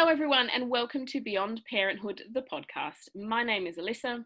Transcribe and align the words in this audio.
Hello, 0.00 0.10
everyone, 0.10 0.48
and 0.48 0.70
welcome 0.70 1.04
to 1.04 1.20
Beyond 1.20 1.60
Parenthood, 1.68 2.22
the 2.32 2.40
podcast. 2.40 3.10
My 3.14 3.42
name 3.42 3.66
is 3.66 3.76
Alissa. 3.76 4.24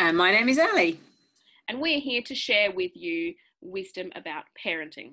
And 0.00 0.16
my 0.16 0.32
name 0.32 0.48
is 0.48 0.58
Ali. 0.58 0.98
And 1.68 1.80
we're 1.80 2.00
here 2.00 2.20
to 2.22 2.34
share 2.34 2.72
with 2.72 2.90
you 2.96 3.34
wisdom 3.60 4.10
about 4.16 4.42
parenting. 4.58 5.12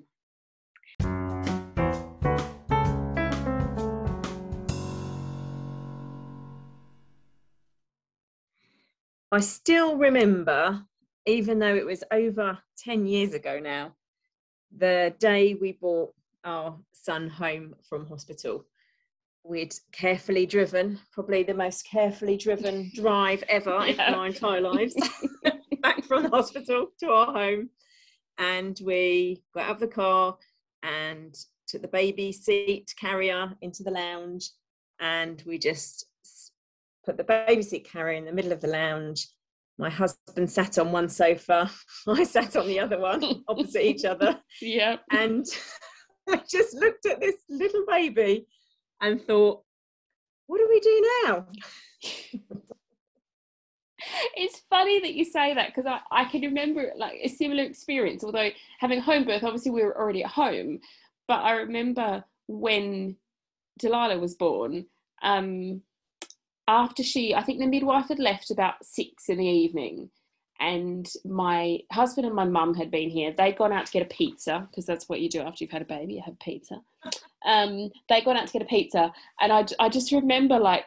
I 9.30 9.38
still 9.38 9.96
remember, 9.96 10.84
even 11.26 11.60
though 11.60 11.76
it 11.76 11.86
was 11.86 12.02
over 12.10 12.58
10 12.78 13.06
years 13.06 13.34
ago 13.34 13.60
now, 13.60 13.94
the 14.76 15.14
day 15.20 15.54
we 15.54 15.70
brought 15.70 16.12
our 16.42 16.76
son 16.90 17.28
home 17.28 17.76
from 17.88 18.08
hospital. 18.08 18.64
We'd 19.44 19.74
carefully 19.92 20.46
driven, 20.46 21.00
probably 21.12 21.42
the 21.42 21.54
most 21.54 21.88
carefully 21.90 22.36
driven 22.36 22.90
drive 22.94 23.42
ever 23.48 23.86
yeah. 23.86 24.08
in 24.08 24.14
our 24.14 24.26
entire 24.26 24.60
lives, 24.60 24.94
back 25.82 26.04
from 26.04 26.24
the 26.24 26.28
hospital 26.28 26.88
to 27.00 27.10
our 27.10 27.32
home. 27.32 27.70
And 28.38 28.78
we 28.84 29.42
got 29.54 29.64
out 29.64 29.70
of 29.72 29.80
the 29.80 29.88
car 29.88 30.36
and 30.82 31.34
took 31.66 31.82
the 31.82 31.88
baby 31.88 32.32
seat 32.32 32.92
carrier 32.98 33.54
into 33.62 33.82
the 33.82 33.90
lounge. 33.90 34.50
And 35.00 35.42
we 35.46 35.58
just 35.58 36.06
put 37.04 37.16
the 37.16 37.24
baby 37.24 37.62
seat 37.62 37.88
carrier 37.90 38.16
in 38.16 38.24
the 38.24 38.32
middle 38.32 38.52
of 38.52 38.60
the 38.60 38.68
lounge. 38.68 39.26
My 39.78 39.90
husband 39.90 40.50
sat 40.50 40.78
on 40.78 40.92
one 40.92 41.08
sofa, 41.08 41.70
I 42.06 42.24
sat 42.24 42.56
on 42.56 42.66
the 42.66 42.80
other 42.80 43.00
one, 43.00 43.42
opposite 43.48 43.84
each 43.84 44.04
other. 44.04 44.38
Yeah. 44.60 44.96
And 45.10 45.46
I 46.28 46.42
just 46.48 46.74
looked 46.74 47.06
at 47.06 47.20
this 47.20 47.36
little 47.48 47.84
baby 47.88 48.46
and 49.00 49.22
thought, 49.22 49.62
what 50.46 50.58
do 50.58 50.66
we 50.68 50.80
do 50.80 51.10
now? 51.24 51.46
it's 54.36 54.62
funny 54.70 55.00
that 55.00 55.14
you 55.14 55.24
say 55.24 55.54
that 55.54 55.68
because 55.68 55.86
I, 55.86 56.00
I 56.10 56.24
can 56.24 56.42
remember 56.42 56.92
like 56.96 57.18
a 57.22 57.28
similar 57.28 57.62
experience, 57.62 58.24
although 58.24 58.50
having 58.78 59.00
home 59.00 59.24
birth, 59.24 59.44
obviously 59.44 59.70
we 59.70 59.82
were 59.82 59.96
already 59.96 60.24
at 60.24 60.30
home. 60.30 60.80
But 61.28 61.44
I 61.44 61.52
remember 61.52 62.24
when 62.48 63.16
Delilah 63.78 64.18
was 64.18 64.34
born, 64.34 64.86
um, 65.22 65.82
after 66.66 67.02
she, 67.02 67.34
I 67.34 67.42
think 67.42 67.58
the 67.58 67.66
midwife 67.66 68.08
had 68.08 68.18
left 68.18 68.50
about 68.50 68.84
six 68.84 69.28
in 69.28 69.38
the 69.38 69.46
evening, 69.46 70.10
and 70.60 71.08
my 71.24 71.80
husband 71.90 72.26
and 72.26 72.36
my 72.36 72.44
mum 72.44 72.74
had 72.74 72.90
been 72.90 73.08
here. 73.10 73.32
They'd 73.32 73.56
gone 73.56 73.72
out 73.72 73.86
to 73.86 73.92
get 73.92 74.02
a 74.02 74.14
pizza 74.14 74.68
because 74.70 74.86
that's 74.86 75.08
what 75.08 75.20
you 75.20 75.28
do 75.28 75.40
after 75.40 75.64
you've 75.64 75.72
had 75.72 75.82
a 75.82 75.86
baby, 75.86 76.14
you 76.14 76.22
have 76.24 76.38
pizza. 76.38 76.82
Um, 77.46 77.90
they'd 78.08 78.24
gone 78.24 78.36
out 78.36 78.46
to 78.46 78.52
get 78.52 78.62
a 78.62 78.66
pizza, 78.66 79.12
and 79.40 79.52
I, 79.52 79.66
I 79.78 79.88
just 79.88 80.12
remember 80.12 80.58
like 80.58 80.86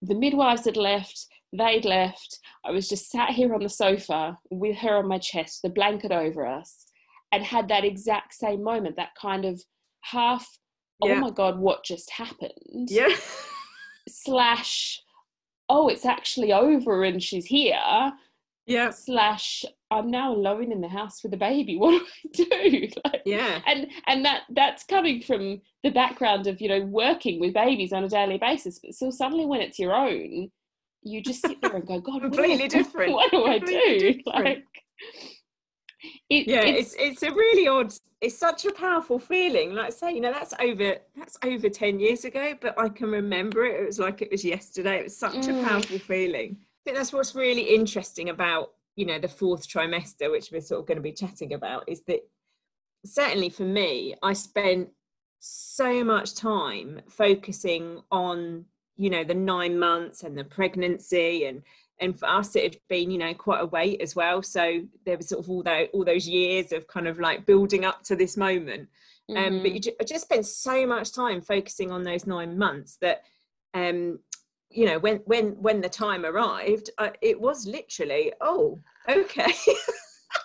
the 0.00 0.14
midwives 0.14 0.64
had 0.64 0.76
left, 0.76 1.26
they'd 1.52 1.84
left. 1.84 2.38
I 2.64 2.70
was 2.70 2.88
just 2.88 3.10
sat 3.10 3.30
here 3.30 3.54
on 3.54 3.62
the 3.62 3.68
sofa 3.68 4.38
with 4.50 4.76
her 4.78 4.96
on 4.96 5.08
my 5.08 5.18
chest, 5.18 5.62
the 5.62 5.68
blanket 5.68 6.12
over 6.12 6.46
us, 6.46 6.86
and 7.30 7.44
had 7.44 7.68
that 7.68 7.84
exact 7.84 8.34
same 8.34 8.62
moment, 8.62 8.96
that 8.96 9.14
kind 9.20 9.44
of 9.44 9.62
half, 10.00 10.58
oh 11.02 11.08
yeah. 11.08 11.14
oh 11.14 11.20
my 11.20 11.30
God, 11.30 11.58
what 11.58 11.84
just 11.84 12.10
happened? 12.10 12.88
Yeah. 12.88 13.08
slash, 14.08 15.00
oh, 15.68 15.88
it's 15.88 16.06
actually 16.06 16.52
over 16.52 17.04
and 17.04 17.22
she's 17.22 17.46
here 17.46 18.12
yeah 18.66 18.90
slash 18.90 19.64
i'm 19.98 20.10
now 20.10 20.34
alone 20.34 20.72
in 20.72 20.80
the 20.80 20.88
house 20.88 21.22
with 21.22 21.34
a 21.34 21.36
baby. 21.36 21.76
What 21.82 22.02
do 22.32 22.46
i 22.52 22.68
do? 22.68 22.88
Like, 23.04 23.22
yeah. 23.24 23.60
and 23.66 23.88
and 24.06 24.24
that 24.24 24.42
that's 24.50 24.84
coming 24.84 25.20
from 25.20 25.60
the 25.82 25.90
background 25.90 26.46
of 26.46 26.60
you 26.60 26.68
know 26.68 26.84
working 26.84 27.40
with 27.40 27.54
babies 27.54 27.92
on 27.92 28.04
a 28.04 28.08
daily 28.08 28.38
basis. 28.38 28.78
But 28.78 28.94
so 28.94 29.10
suddenly 29.10 29.46
when 29.46 29.60
it's 29.60 29.78
your 29.78 29.94
own 29.94 30.50
you 31.04 31.20
just 31.20 31.44
sit 31.44 31.60
there 31.60 31.74
and 31.74 31.86
go 31.86 32.00
god 32.00 32.22
completely 32.22 32.64
what 32.64 32.70
different. 32.78 33.12
What 33.12 33.30
do 33.30 33.44
i 33.44 33.58
do? 33.58 34.20
Like 34.26 34.64
it, 36.30 36.48
yeah 36.48 36.62
it's, 36.62 36.94
it's, 36.94 37.22
it's 37.22 37.22
a 37.22 37.30
really 37.32 37.68
odd 37.68 37.92
it's 38.20 38.38
such 38.38 38.64
a 38.64 38.72
powerful 38.72 39.18
feeling. 39.18 39.74
Like 39.74 39.86
I 39.86 39.90
say 39.90 40.12
you 40.12 40.20
know 40.20 40.32
that's 40.32 40.54
over 40.60 40.96
that's 41.16 41.36
over 41.44 41.68
10 41.68 41.98
years 41.98 42.24
ago 42.24 42.54
but 42.60 42.78
i 42.78 42.88
can 42.88 43.10
remember 43.10 43.64
it. 43.64 43.80
It 43.80 43.86
was 43.86 43.98
like 43.98 44.22
it 44.22 44.30
was 44.30 44.44
yesterday. 44.44 44.98
It 45.00 45.04
was 45.04 45.16
such 45.16 45.34
mm. 45.34 45.60
a 45.60 45.68
powerful 45.68 45.98
feeling. 45.98 46.56
I 46.60 46.82
think 46.84 46.96
that's 46.96 47.12
what's 47.12 47.34
really 47.34 47.74
interesting 47.74 48.28
about 48.28 48.70
you 48.96 49.06
know 49.06 49.18
the 49.18 49.28
fourth 49.28 49.68
trimester, 49.68 50.30
which 50.30 50.50
we're 50.52 50.60
sort 50.60 50.80
of 50.80 50.86
going 50.86 50.96
to 50.96 51.02
be 51.02 51.12
chatting 51.12 51.54
about, 51.54 51.84
is 51.88 52.02
that 52.08 52.20
certainly 53.04 53.48
for 53.48 53.64
me, 53.64 54.14
I 54.22 54.32
spent 54.32 54.90
so 55.40 56.04
much 56.04 56.34
time 56.34 57.00
focusing 57.08 58.00
on 58.10 58.64
you 58.96 59.10
know 59.10 59.24
the 59.24 59.34
nine 59.34 59.78
months 59.78 60.22
and 60.22 60.38
the 60.38 60.44
pregnancy 60.44 61.46
and 61.46 61.62
and 61.98 62.18
for 62.18 62.28
us 62.28 62.54
it 62.54 62.62
had 62.62 62.76
been 62.88 63.10
you 63.10 63.18
know 63.18 63.34
quite 63.34 63.60
a 63.60 63.66
wait 63.66 64.00
as 64.00 64.14
well 64.14 64.42
so 64.42 64.82
there 65.04 65.16
was 65.16 65.28
sort 65.28 65.42
of 65.42 65.50
all 65.50 65.62
that 65.62 65.88
all 65.92 66.04
those 66.04 66.28
years 66.28 66.70
of 66.70 66.86
kind 66.86 67.08
of 67.08 67.18
like 67.18 67.46
building 67.46 67.84
up 67.84 68.02
to 68.04 68.14
this 68.14 68.36
moment 68.36 68.88
mm-hmm. 69.28 69.54
um 69.54 69.62
but 69.62 69.72
you 69.72 69.80
mm-hmm. 69.80 70.06
just 70.06 70.24
spent 70.24 70.46
so 70.46 70.86
much 70.86 71.12
time 71.12 71.40
focusing 71.40 71.90
on 71.90 72.04
those 72.04 72.26
nine 72.26 72.56
months 72.56 72.98
that 73.00 73.22
um 73.74 74.18
you 74.72 74.86
know 74.86 74.98
when 74.98 75.16
when 75.24 75.50
when 75.62 75.80
the 75.80 75.88
time 75.88 76.24
arrived 76.24 76.90
uh, 76.98 77.10
it 77.20 77.40
was 77.40 77.66
literally 77.66 78.32
oh 78.40 78.78
okay. 79.08 79.52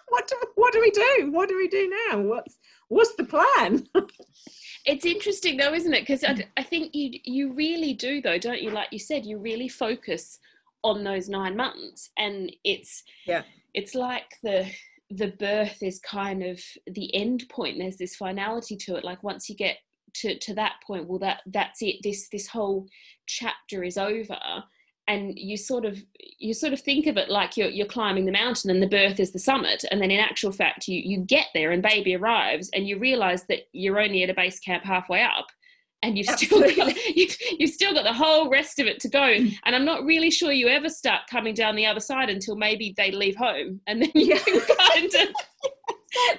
What 0.10 0.28
do, 0.28 0.36
what 0.56 0.74
do 0.74 0.82
we 0.82 0.92
do? 0.92 1.32
What 1.32 1.50
do 1.50 1.56
we 1.58 1.68
do 1.68 1.92
now? 2.10 2.20
What's 2.20 2.58
what's 2.90 3.16
the 3.16 3.26
plan? 3.26 3.88
It's 4.86 5.06
interesting 5.06 5.58
though 5.58 5.74
isn't 5.74 5.94
it? 5.94 6.08
Because 6.08 6.24
I, 6.24 6.48
I 6.56 6.64
think 6.64 6.96
you 6.96 7.20
you 7.26 7.52
really 7.52 7.94
do 7.94 8.22
though 8.22 8.38
don't 8.38 8.62
you? 8.62 8.70
Like 8.70 8.88
you 8.94 9.00
said 9.00 9.26
you 9.26 9.38
really 9.38 9.68
focus 9.68 10.40
on 10.82 11.04
those 11.04 11.28
nine 11.28 11.58
months 11.58 12.10
and 12.18 12.50
it's 12.64 13.04
yeah. 13.26 13.42
it's 13.74 13.96
like 13.96 14.38
the 14.44 14.66
the 15.10 15.34
birth 15.40 15.84
is 15.84 16.00
kind 16.00 16.42
of 16.42 16.62
the 16.88 17.14
end 17.14 17.50
point. 17.50 17.78
There's 17.78 17.98
this 17.98 18.16
finality 18.16 18.78
to 18.78 18.96
it. 18.96 19.04
Like 19.04 19.24
once 19.24 19.50
you 19.50 19.58
get 19.58 19.78
to 20.22 20.38
to 20.40 20.54
that 20.56 20.76
point 20.86 21.08
well 21.08 21.20
that 21.20 21.42
that's 21.48 21.82
it. 21.82 21.98
This 22.04 22.28
this 22.30 22.48
whole 22.48 22.88
chapter 23.26 23.84
is 23.84 23.98
over. 23.98 24.38
And 25.10 25.40
you 25.40 25.56
sort 25.56 25.86
of 25.86 26.04
you 26.38 26.54
sort 26.54 26.74
of 26.74 26.82
think 26.82 27.08
of 27.08 27.16
it 27.16 27.30
like 27.30 27.56
you're 27.56 27.70
you're 27.70 27.88
climbing 27.88 28.26
the 28.26 28.32
mountain 28.32 28.70
and 28.70 28.84
the 28.84 28.88
birth 28.88 29.20
is 29.20 29.32
the 29.32 29.40
summit. 29.40 29.86
And 29.90 30.02
then 30.02 30.12
in 30.12 30.20
actual 30.20 30.52
fact 30.52 30.88
you 30.88 31.02
you 31.04 31.20
get 31.20 31.48
there 31.54 31.72
and 31.72 31.82
baby 31.82 32.16
arrives 32.16 32.70
and 32.74 32.88
you 32.88 33.00
realize 33.00 33.46
that 33.46 33.68
you're 33.72 34.00
only 34.00 34.24
at 34.24 34.30
a 34.30 34.34
base 34.34 34.60
camp 34.60 34.84
halfway 34.84 35.24
up 35.24 35.48
and 36.04 36.18
you've 36.18 36.30
Absolutely. 36.30 36.74
still 36.74 36.86
got, 36.86 36.96
you've, 37.16 37.38
you've 37.58 37.72
still 37.72 37.94
got 37.94 38.04
the 38.04 38.14
whole 38.14 38.50
rest 38.50 38.80
of 38.80 38.88
it 38.88 39.00
to 39.00 39.10
go. 39.10 39.20
Mm. 39.20 39.56
And 39.66 39.76
i'm 39.76 39.86
not 39.86 40.04
really 40.04 40.30
sure 40.30 40.52
you 40.52 40.68
ever 40.68 40.90
start 40.90 41.22
coming 41.30 41.54
down 41.54 41.76
the 41.76 41.86
other 41.86 42.00
side 42.00 42.30
until 42.30 42.56
maybe 42.56 42.94
they 42.98 43.12
leave 43.12 43.36
home 43.36 43.82
and 43.88 44.02
then 44.02 44.12
you 44.14 44.36
yeah. 44.36 44.40
kind 44.90 45.06
of 45.06 45.12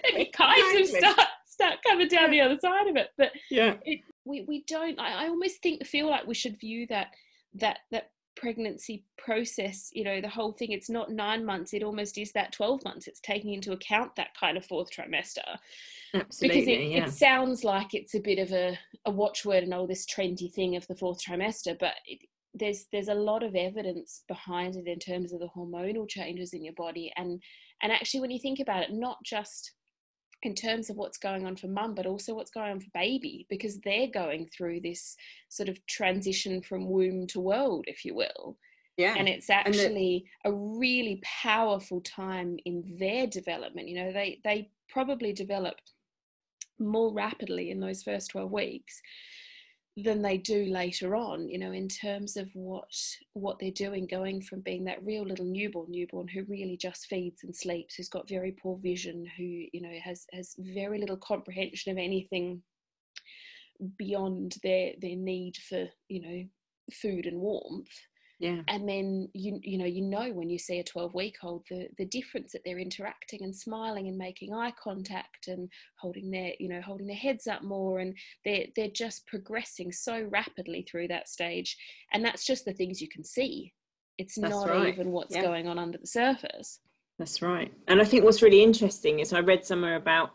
then 0.05 0.21
you 0.21 0.27
kind 0.33 0.81
of 0.81 0.87
start 0.87 1.29
start 1.61 1.79
coming 1.87 2.09
down 2.09 2.31
the 2.31 2.41
other 2.41 2.59
side 2.59 2.89
of 2.89 2.97
it. 2.97 3.09
But 3.17 3.33
yeah, 3.51 3.75
it, 3.85 4.01
we 4.25 4.45
we 4.47 4.65
don't. 4.67 4.99
I, 4.99 5.25
I 5.25 5.29
almost 5.29 5.63
think 5.63 5.85
feel 5.85 6.09
like 6.09 6.27
we 6.27 6.35
should 6.35 6.59
view 6.61 6.87
that 6.89 7.09
that 7.55 7.81
that 7.91 8.11
pregnancy 8.37 9.05
process 9.17 9.91
you 9.93 10.05
know 10.05 10.21
the 10.21 10.29
whole 10.29 10.53
thing 10.53 10.71
it's 10.71 10.89
not 10.89 11.11
nine 11.11 11.45
months 11.45 11.75
it 11.75 11.83
almost 11.83 12.17
is 12.19 12.31
that 12.31 12.53
12 12.53 12.85
months 12.85 13.09
it's 13.09 13.19
taking 13.19 13.53
into 13.53 13.73
account 13.73 14.15
that 14.15 14.29
kind 14.39 14.57
of 14.57 14.65
fourth 14.65 14.89
trimester 14.93 15.43
Absolutely, 16.15 16.61
because 16.61 16.69
it, 16.69 16.81
yeah. 16.83 17.07
it 17.07 17.11
sounds 17.11 17.65
like 17.65 17.95
it's 17.95 18.15
a 18.15 18.21
bit 18.21 18.39
of 18.39 18.53
a, 18.53 18.79
a 19.07 19.11
watchword 19.11 19.65
and 19.65 19.75
all 19.75 19.89
this 19.89 20.07
trendy 20.07 20.53
thing 20.53 20.77
of 20.77 20.87
the 20.87 20.95
fourth 20.95 21.21
trimester 21.21 21.77
but 21.81 21.95
it, 22.07 22.21
there's 22.55 22.87
there's 22.93 23.09
a 23.09 23.15
lot 23.15 23.43
of 23.43 23.57
evidence 23.57 24.23
behind 24.29 24.77
it 24.77 24.87
in 24.87 25.01
terms 25.01 25.33
of 25.33 25.41
the 25.41 25.49
hormonal 25.57 26.09
changes 26.09 26.55
in 26.55 26.63
your 26.63 26.75
body 26.75 27.13
and 27.17 27.43
and 27.83 27.91
actually 27.91 28.21
when 28.21 28.31
you 28.31 28.39
think 28.39 28.61
about 28.61 28.85
it 28.85 28.93
not 28.93 29.19
just 29.25 29.73
in 30.43 30.55
terms 30.55 30.89
of 30.89 30.97
what's 30.97 31.19
going 31.19 31.47
on 31.47 31.57
for 31.57 31.67
mum, 31.67 31.95
but 31.95 32.07
also 32.07 32.35
what's 32.35 32.51
going 32.51 32.71
on 32.71 32.81
for 32.81 32.89
baby, 32.95 33.47
because 33.51 33.79
they're 33.81 34.07
going 34.09 34.47
through 34.47 34.81
this 34.81 35.17
sort 35.49 35.69
of 35.69 35.85
transition 35.87 36.63
from 36.63 36.89
womb 36.89 37.27
to 37.27 37.41
world, 37.41 37.85
if 37.89 38.05
you 38.05 38.15
will. 38.15 38.57
Yeah. 38.97 39.15
And 39.17 39.29
it's 39.29 39.51
actually 39.51 40.27
and 40.45 40.53
the- 40.53 40.59
a 40.59 40.79
really 40.79 41.21
powerful 41.23 42.01
time 42.01 42.59
in 42.65 42.97
their 42.99 43.27
development. 43.27 43.89
You 43.89 43.97
know, 43.97 44.13
they 44.13 44.41
they 44.45 44.71
probably 44.89 45.33
develop 45.33 45.77
more 46.79 47.13
rapidly 47.13 47.71
in 47.71 47.81
those 47.81 48.03
first 48.03 48.31
12 48.31 48.51
weeks 48.51 49.03
than 50.05 50.23
they 50.23 50.37
do 50.37 50.67
later 50.67 51.17
on 51.17 51.49
you 51.49 51.59
know 51.59 51.73
in 51.73 51.89
terms 51.89 52.37
of 52.37 52.49
what 52.55 52.93
what 53.33 53.59
they're 53.59 53.71
doing 53.71 54.07
going 54.07 54.41
from 54.41 54.61
being 54.61 54.85
that 54.85 55.05
real 55.05 55.25
little 55.25 55.45
newborn 55.45 55.91
newborn 55.91 56.29
who 56.29 56.45
really 56.45 56.77
just 56.77 57.07
feeds 57.07 57.43
and 57.43 57.55
sleeps 57.55 57.95
who's 57.95 58.09
got 58.09 58.29
very 58.29 58.53
poor 58.53 58.79
vision 58.79 59.27
who 59.37 59.45
you 59.45 59.81
know 59.81 59.99
has 60.03 60.27
has 60.33 60.55
very 60.59 60.99
little 60.99 61.17
comprehension 61.17 61.91
of 61.91 61.99
anything 61.99 62.63
beyond 63.97 64.57
their 64.63 64.93
their 65.01 65.17
need 65.17 65.57
for 65.57 65.87
you 66.09 66.23
know 66.23 66.45
food 66.93 67.27
and 67.27 67.39
warmth 67.39 67.89
yeah. 68.39 68.61
And 68.69 68.89
then 68.89 69.29
you 69.35 69.59
you 69.63 69.79
know 69.79 69.85
you 69.85 70.03
know 70.03 70.31
when 70.33 70.49
you 70.49 70.59
see 70.59 70.79
a 70.79 70.85
12 70.85 71.13
week 71.15 71.37
old 71.43 71.65
the 71.69 71.89
the 71.99 72.05
difference 72.05 72.53
that 72.53 72.63
they're 72.65 72.79
interacting 72.79 73.43
and 73.43 73.55
smiling 73.55 74.07
and 74.07 74.17
making 74.17 74.55
eye 74.55 74.73
contact 74.83 75.49
and 75.49 75.69
holding 75.99 76.31
their 76.31 76.53
you 76.61 76.69
know 76.69 76.81
holding 76.81 77.09
their 77.09 77.17
heads 77.17 77.49
up 77.49 77.63
more 77.65 77.99
and 77.99 78.15
they're 78.45 78.67
they're 78.77 78.89
just 78.89 79.27
progressing 79.27 79.91
so 79.91 80.23
rapidly 80.31 80.87
through 80.89 81.09
that 81.09 81.29
stage. 81.29 81.77
And 82.13 82.25
that's 82.25 82.47
just 82.47 82.65
the 82.65 82.73
things 82.73 83.01
you 83.01 83.09
can 83.09 83.25
see. 83.25 83.73
It's 84.19 84.37
that's 84.37 84.55
not 84.55 84.69
right. 84.69 84.89
even 84.89 85.11
what's 85.11 85.35
yeah. 85.35 85.43
going 85.43 85.67
on 85.67 85.79
under 85.79 85.99
the 85.99 86.07
surface. 86.07 86.81
That's 87.19 87.43
right. 87.43 87.73
And 87.89 88.01
i 88.01 88.05
think 88.05 88.23
what's 88.23 88.43
really 88.43 88.63
interesting 88.63 89.19
is 89.19 89.33
i 89.33 89.41
read 89.41 89.65
somewhere 89.65 89.97
about 89.97 90.31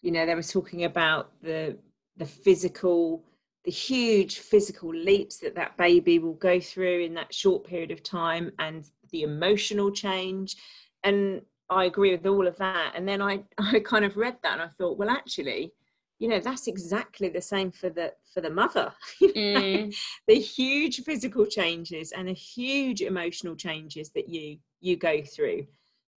you 0.00 0.10
know 0.10 0.24
they 0.24 0.34
were 0.34 0.42
talking 0.42 0.84
about 0.84 1.30
the 1.42 1.76
the 2.16 2.26
physical 2.26 3.22
the 3.64 3.70
huge 3.70 4.38
physical 4.40 4.94
leaps 4.94 5.38
that 5.38 5.54
that 5.54 5.76
baby 5.76 6.18
will 6.18 6.34
go 6.34 6.60
through 6.60 7.00
in 7.00 7.14
that 7.14 7.34
short 7.34 7.64
period 7.64 7.90
of 7.90 8.02
time 8.02 8.52
and 8.58 8.90
the 9.10 9.22
emotional 9.22 9.90
change. 9.90 10.56
And 11.02 11.42
i 11.70 11.84
agree 11.84 12.10
with 12.10 12.26
all 12.26 12.46
of 12.46 12.56
that. 12.58 12.92
And 12.94 13.08
then 13.08 13.22
i 13.22 13.42
i 13.58 13.80
kind 13.80 14.04
of 14.04 14.16
read 14.16 14.36
that 14.42 14.54
and 14.54 14.62
i 14.62 14.68
thought 14.68 14.98
well 14.98 15.10
actually 15.10 15.72
you 16.18 16.28
know 16.28 16.40
that's 16.40 16.68
exactly 16.68 17.28
the 17.28 17.40
same 17.40 17.70
for 17.70 17.90
the 17.90 18.12
for 18.32 18.40
the 18.40 18.50
mother 18.50 18.92
mm. 19.22 19.94
the 20.28 20.34
huge 20.34 21.02
physical 21.02 21.44
changes 21.44 22.12
and 22.12 22.28
the 22.28 22.32
huge 22.32 23.00
emotional 23.02 23.56
changes 23.56 24.10
that 24.10 24.28
you 24.28 24.58
you 24.80 24.96
go 24.96 25.22
through. 25.22 25.66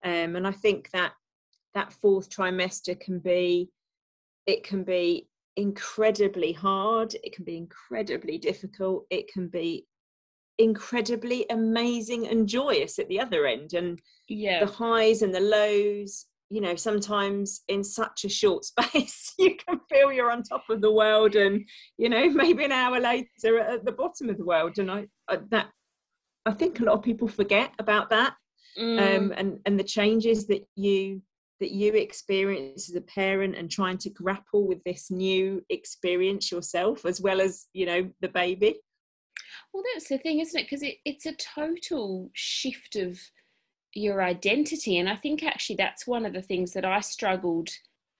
Um, 0.05 0.37
and 0.37 0.47
i 0.47 0.53
think 0.53 0.91
that 0.91 1.13
that 1.75 1.93
fourth 1.93 2.29
trimester 2.31 2.99
can 2.99 3.19
be 3.19 3.71
it 4.47 4.63
can 4.63 4.85
be 4.85 5.29
incredibly 5.57 6.53
hard, 6.53 7.15
it 7.23 7.35
can 7.35 7.45
be 7.45 7.57
incredibly 7.57 8.39
difficult, 8.39 9.07
it 9.11 9.29
can 9.33 9.49
be 9.49 9.87
incredibly 10.59 11.47
amazing 11.51 12.29
and 12.29 12.49
joyous 12.49 12.99
at 12.99 13.09
the 13.09 13.21
other 13.21 13.47
end. 13.47 13.75
And 13.75 14.01
yeah. 14.29 14.65
the 14.65 14.71
highs 14.71 15.23
and 15.23 15.35
the 15.35 15.41
lows, 15.41 16.27
you 16.51 16.61
know, 16.61 16.77
sometimes 16.77 17.63
in 17.69 17.83
such 17.83 18.25
a 18.25 18.29
short 18.29 18.65
space, 18.73 19.35
you 19.39 19.57
can 19.57 19.81
feel 19.89 20.13
you're 20.13 20.31
on 20.31 20.43
top 20.43 20.65
of 20.71 20.81
the 20.81 20.93
world, 20.93 21.35
and 21.35 21.67
you 21.99 22.09
know, 22.09 22.29
maybe 22.31 22.65
an 22.65 22.73
hour 22.73 23.01
later 23.01 23.59
at 23.59 23.85
the 23.85 23.93
bottom 23.93 24.29
of 24.29 24.39
the 24.39 24.45
world. 24.45 24.79
And 24.79 24.91
I, 24.91 25.07
I 25.29 25.39
that 25.51 25.69
I 26.45 26.53
think 26.53 26.81
a 26.81 26.85
lot 26.85 26.95
of 26.95 27.03
people 27.03 27.29
forget 27.29 27.73
about 27.79 28.11
that, 28.11 28.35
mm. 28.79 29.17
um, 29.17 29.33
and 29.37 29.59
and 29.67 29.79
the 29.79 29.85
changes 29.85 30.47
that 30.47 30.67
you 30.77 31.23
that 31.61 31.71
you 31.71 31.93
experience 31.95 32.89
as 32.89 32.95
a 32.95 33.01
parent 33.01 33.57
and 33.57 33.71
trying 33.71 33.99
to 33.99 34.11
grapple 34.11 34.67
with 34.67 34.83
this 34.85 35.11
new 35.11 35.65
experience 35.71 36.53
yourself 36.53 37.05
as 37.05 37.21
well 37.21 37.41
as 37.41 37.67
you 37.73 37.87
know 37.87 38.11
the 38.21 38.29
baby? 38.29 38.77
Well 39.73 39.83
that's 39.95 40.09
the 40.09 40.19
thing 40.19 40.41
isn't 40.41 40.59
it? 40.59 40.65
Because 40.65 40.83
it, 40.83 40.97
it's 41.05 41.27
a 41.27 41.35
total 41.35 42.31
shift 42.35 42.97
of 42.97 43.19
your 43.97 44.23
identity 44.23 44.99
and 44.99 45.09
i 45.09 45.17
think 45.17 45.43
actually 45.43 45.77
that's 45.77 46.07
one 46.07 46.27
of 46.27 46.33
the 46.33 46.43
things 46.43 46.73
that 46.73 46.85
i 46.85 47.01
struggled 47.01 47.71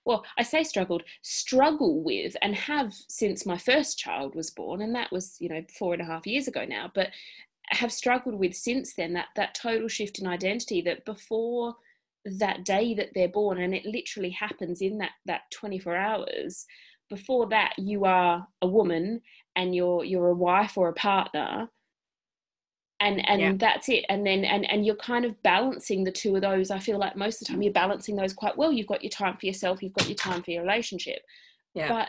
well 0.05 0.25
i 0.37 0.43
say 0.43 0.63
struggled 0.63 1.03
struggle 1.21 2.03
with 2.03 2.35
and 2.41 2.55
have 2.55 2.93
since 3.07 3.45
my 3.45 3.57
first 3.57 3.97
child 3.99 4.33
was 4.35 4.49
born 4.49 4.81
and 4.81 4.95
that 4.95 5.11
was 5.11 5.37
you 5.39 5.47
know 5.47 5.61
four 5.77 5.93
and 5.93 6.01
a 6.01 6.05
half 6.05 6.25
years 6.25 6.47
ago 6.47 6.65
now 6.67 6.91
but 6.93 7.09
have 7.69 7.91
struggled 7.91 8.35
with 8.35 8.55
since 8.55 8.93
then 8.95 9.13
that 9.13 9.27
that 9.35 9.53
total 9.53 9.87
shift 9.87 10.19
in 10.19 10.27
identity 10.27 10.81
that 10.81 11.05
before 11.05 11.75
that 12.27 12.65
day 12.65 12.93
that 12.93 13.09
they're 13.13 13.29
born 13.29 13.59
and 13.59 13.73
it 13.73 13.85
literally 13.85 14.31
happens 14.31 14.81
in 14.81 14.97
that 14.97 15.11
that 15.25 15.41
24 15.51 15.95
hours. 15.95 16.65
Before 17.09 17.47
that 17.49 17.73
you 17.77 18.03
are 18.03 18.45
a 18.61 18.67
woman 18.67 19.21
and 19.55 19.73
you're 19.73 20.03
you're 20.03 20.27
a 20.27 20.35
wife 20.35 20.77
or 20.77 20.89
a 20.89 20.93
partner. 20.93 21.69
And 22.99 23.27
and 23.29 23.41
yeah. 23.41 23.53
that's 23.57 23.89
it. 23.89 24.05
And 24.09 24.25
then 24.25 24.43
and 24.43 24.69
and 24.69 24.85
you're 24.85 24.95
kind 24.95 25.23
of 25.23 25.41
balancing 25.43 26.03
the 26.03 26.11
two 26.11 26.35
of 26.35 26.41
those. 26.41 26.71
I 26.71 26.79
feel 26.79 26.97
like 26.97 27.15
most 27.15 27.41
of 27.41 27.47
the 27.47 27.53
time 27.53 27.61
you're 27.61 27.71
balancing 27.71 28.15
those 28.15 28.33
quite 28.33 28.57
well. 28.57 28.71
You've 28.71 28.87
got 28.87 29.03
your 29.03 29.11
time 29.11 29.37
for 29.37 29.45
yourself 29.45 29.81
you've 29.81 29.93
got 29.93 30.07
your 30.07 30.15
time 30.15 30.43
for 30.43 30.51
your 30.51 30.63
relationship. 30.63 31.19
Yeah. 31.73 31.89
but 31.89 32.07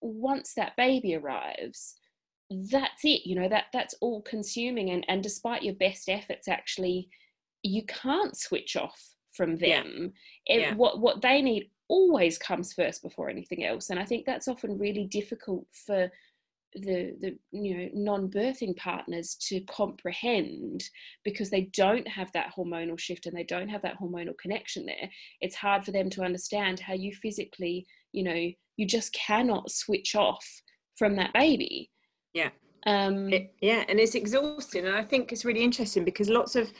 once 0.00 0.54
that 0.54 0.76
baby 0.76 1.16
arrives 1.16 1.96
that's 2.70 3.04
it 3.04 3.26
you 3.26 3.34
know 3.34 3.48
that 3.48 3.64
that's 3.72 3.94
all 4.00 4.22
consuming. 4.22 4.90
And 4.90 5.04
and 5.08 5.22
despite 5.22 5.62
your 5.62 5.74
best 5.74 6.08
efforts 6.08 6.48
actually 6.48 7.08
you 7.62 7.84
can't 7.86 8.36
switch 8.36 8.76
off 8.76 9.16
from 9.38 9.56
them 9.56 10.12
yeah. 10.46 10.54
It, 10.54 10.60
yeah. 10.60 10.74
what 10.74 11.00
what 11.00 11.22
they 11.22 11.40
need 11.40 11.70
always 11.88 12.36
comes 12.36 12.74
first 12.74 13.02
before 13.02 13.30
anything 13.30 13.64
else. 13.64 13.88
And 13.90 13.98
i 13.98 14.04
think 14.04 14.26
that's 14.26 14.48
often 14.48 14.78
really 14.78 15.04
difficult 15.04 15.66
for 15.86 16.10
the 16.74 17.16
the 17.20 17.34
you 17.50 17.76
know 17.76 17.88
non-birthing 17.94 18.76
partners 18.76 19.36
to 19.40 19.60
comprehend 19.62 20.84
because 21.24 21.48
they 21.48 21.70
don't 21.72 22.06
have 22.06 22.30
that 22.32 22.52
hormonal 22.54 22.98
shift 22.98 23.24
and 23.24 23.34
they 23.34 23.44
don't 23.44 23.68
have 23.68 23.80
that 23.82 23.98
hormonal 23.98 24.36
connection 24.38 24.84
there. 24.84 25.08
It's 25.40 25.56
hard 25.56 25.84
for 25.84 25.92
them 25.92 26.10
to 26.10 26.22
understand 26.22 26.78
how 26.80 26.92
you 26.92 27.12
physically 27.14 27.86
you 28.12 28.22
know 28.22 28.50
you 28.76 28.86
just 28.86 29.12
cannot 29.14 29.70
switch 29.70 30.14
off 30.14 30.46
from 30.98 31.16
that 31.16 31.32
baby. 31.32 31.90
Yeah. 32.34 32.50
Um 32.86 33.32
it, 33.32 33.54
yeah 33.62 33.84
and 33.88 33.98
it's 33.98 34.14
exhausting. 34.14 34.86
And 34.86 34.94
i 34.94 35.04
think 35.04 35.32
it's 35.32 35.46
really 35.46 35.64
interesting 35.64 36.04
because 36.04 36.28
lots 36.28 36.54
of 36.54 36.70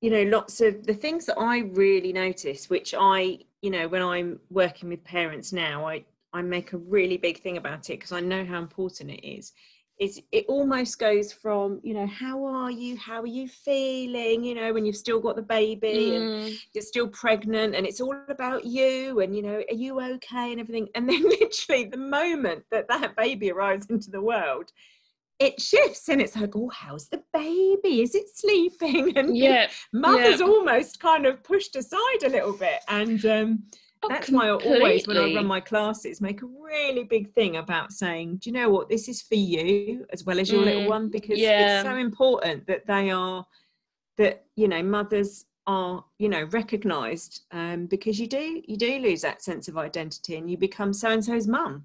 you 0.00 0.10
know 0.10 0.22
lots 0.24 0.60
of 0.60 0.86
the 0.86 0.94
things 0.94 1.26
that 1.26 1.38
i 1.38 1.58
really 1.58 2.12
notice 2.12 2.70
which 2.70 2.94
i 2.98 3.38
you 3.62 3.70
know 3.70 3.88
when 3.88 4.02
i'm 4.02 4.38
working 4.50 4.88
with 4.88 5.02
parents 5.04 5.52
now 5.52 5.86
i 5.86 6.04
i 6.32 6.42
make 6.42 6.72
a 6.72 6.78
really 6.78 7.16
big 7.16 7.40
thing 7.40 7.56
about 7.56 7.90
it 7.90 7.94
because 7.94 8.12
i 8.12 8.20
know 8.20 8.44
how 8.44 8.58
important 8.58 9.10
it 9.10 9.26
is 9.26 9.52
is 9.98 10.20
it 10.30 10.44
almost 10.46 10.98
goes 10.98 11.32
from 11.32 11.80
you 11.82 11.92
know 11.92 12.06
how 12.06 12.44
are 12.44 12.70
you? 12.70 12.96
How 12.96 13.20
are 13.20 13.26
you 13.26 13.48
feeling? 13.48 14.44
You 14.44 14.54
know 14.54 14.72
when 14.72 14.86
you've 14.86 14.96
still 14.96 15.20
got 15.20 15.36
the 15.36 15.42
baby 15.42 16.10
mm. 16.12 16.16
and 16.16 16.58
you're 16.72 16.82
still 16.82 17.08
pregnant 17.08 17.74
and 17.74 17.84
it's 17.86 18.00
all 18.00 18.16
about 18.28 18.64
you 18.64 19.20
and 19.20 19.34
you 19.34 19.42
know 19.42 19.62
are 19.68 19.74
you 19.74 20.00
okay? 20.00 20.52
and 20.52 20.60
everything. 20.60 20.88
And 20.94 21.08
then 21.08 21.22
literally 21.28 21.84
the 21.84 21.96
moment 21.96 22.64
that 22.70 22.88
that 22.88 23.16
baby 23.16 23.50
arrives 23.50 23.86
into 23.86 24.10
the 24.10 24.20
world 24.20 24.72
it 25.38 25.60
shifts 25.60 26.08
and 26.08 26.20
it's 26.20 26.36
like, 26.36 26.56
oh, 26.56 26.68
how's 26.68 27.08
the 27.08 27.22
baby? 27.32 28.02
Is 28.02 28.14
it 28.14 28.28
sleeping? 28.34 29.12
And 29.16 29.36
yeah, 29.36 29.68
mother's 29.92 30.40
yeah. 30.40 30.46
almost 30.46 31.00
kind 31.00 31.26
of 31.26 31.42
pushed 31.42 31.76
aside 31.76 32.22
a 32.24 32.28
little 32.28 32.52
bit. 32.52 32.80
And 32.88 33.24
um, 33.24 33.62
oh, 34.02 34.08
that's 34.08 34.26
completely. 34.26 34.48
why 34.48 34.74
I 34.74 34.76
always, 34.76 35.06
when 35.06 35.16
I 35.16 35.34
run 35.34 35.46
my 35.46 35.60
classes, 35.60 36.20
make 36.20 36.42
a 36.42 36.46
really 36.46 37.04
big 37.04 37.32
thing 37.34 37.56
about 37.56 37.92
saying, 37.92 38.38
do 38.38 38.50
you 38.50 38.54
know 38.54 38.68
what? 38.68 38.88
This 38.88 39.08
is 39.08 39.22
for 39.22 39.36
you 39.36 40.04
as 40.12 40.24
well 40.24 40.38
as 40.38 40.50
your 40.50 40.62
mm, 40.62 40.66
little 40.66 40.88
one 40.88 41.10
because 41.10 41.38
yeah. 41.38 41.80
it's 41.80 41.88
so 41.88 41.96
important 41.96 42.66
that 42.66 42.86
they 42.86 43.10
are, 43.10 43.44
that, 44.16 44.44
you 44.56 44.68
know, 44.68 44.82
mothers 44.82 45.46
are 45.68 46.02
you 46.18 46.30
know 46.30 46.44
recognized 46.44 47.42
um, 47.52 47.84
because 47.86 48.18
you 48.18 48.26
do 48.26 48.62
you 48.66 48.76
do 48.76 48.98
lose 49.00 49.20
that 49.20 49.42
sense 49.42 49.68
of 49.68 49.76
identity 49.76 50.36
and 50.36 50.50
you 50.50 50.56
become 50.56 50.94
so 50.94 51.10
and 51.10 51.22
so's 51.22 51.46
mum 51.46 51.84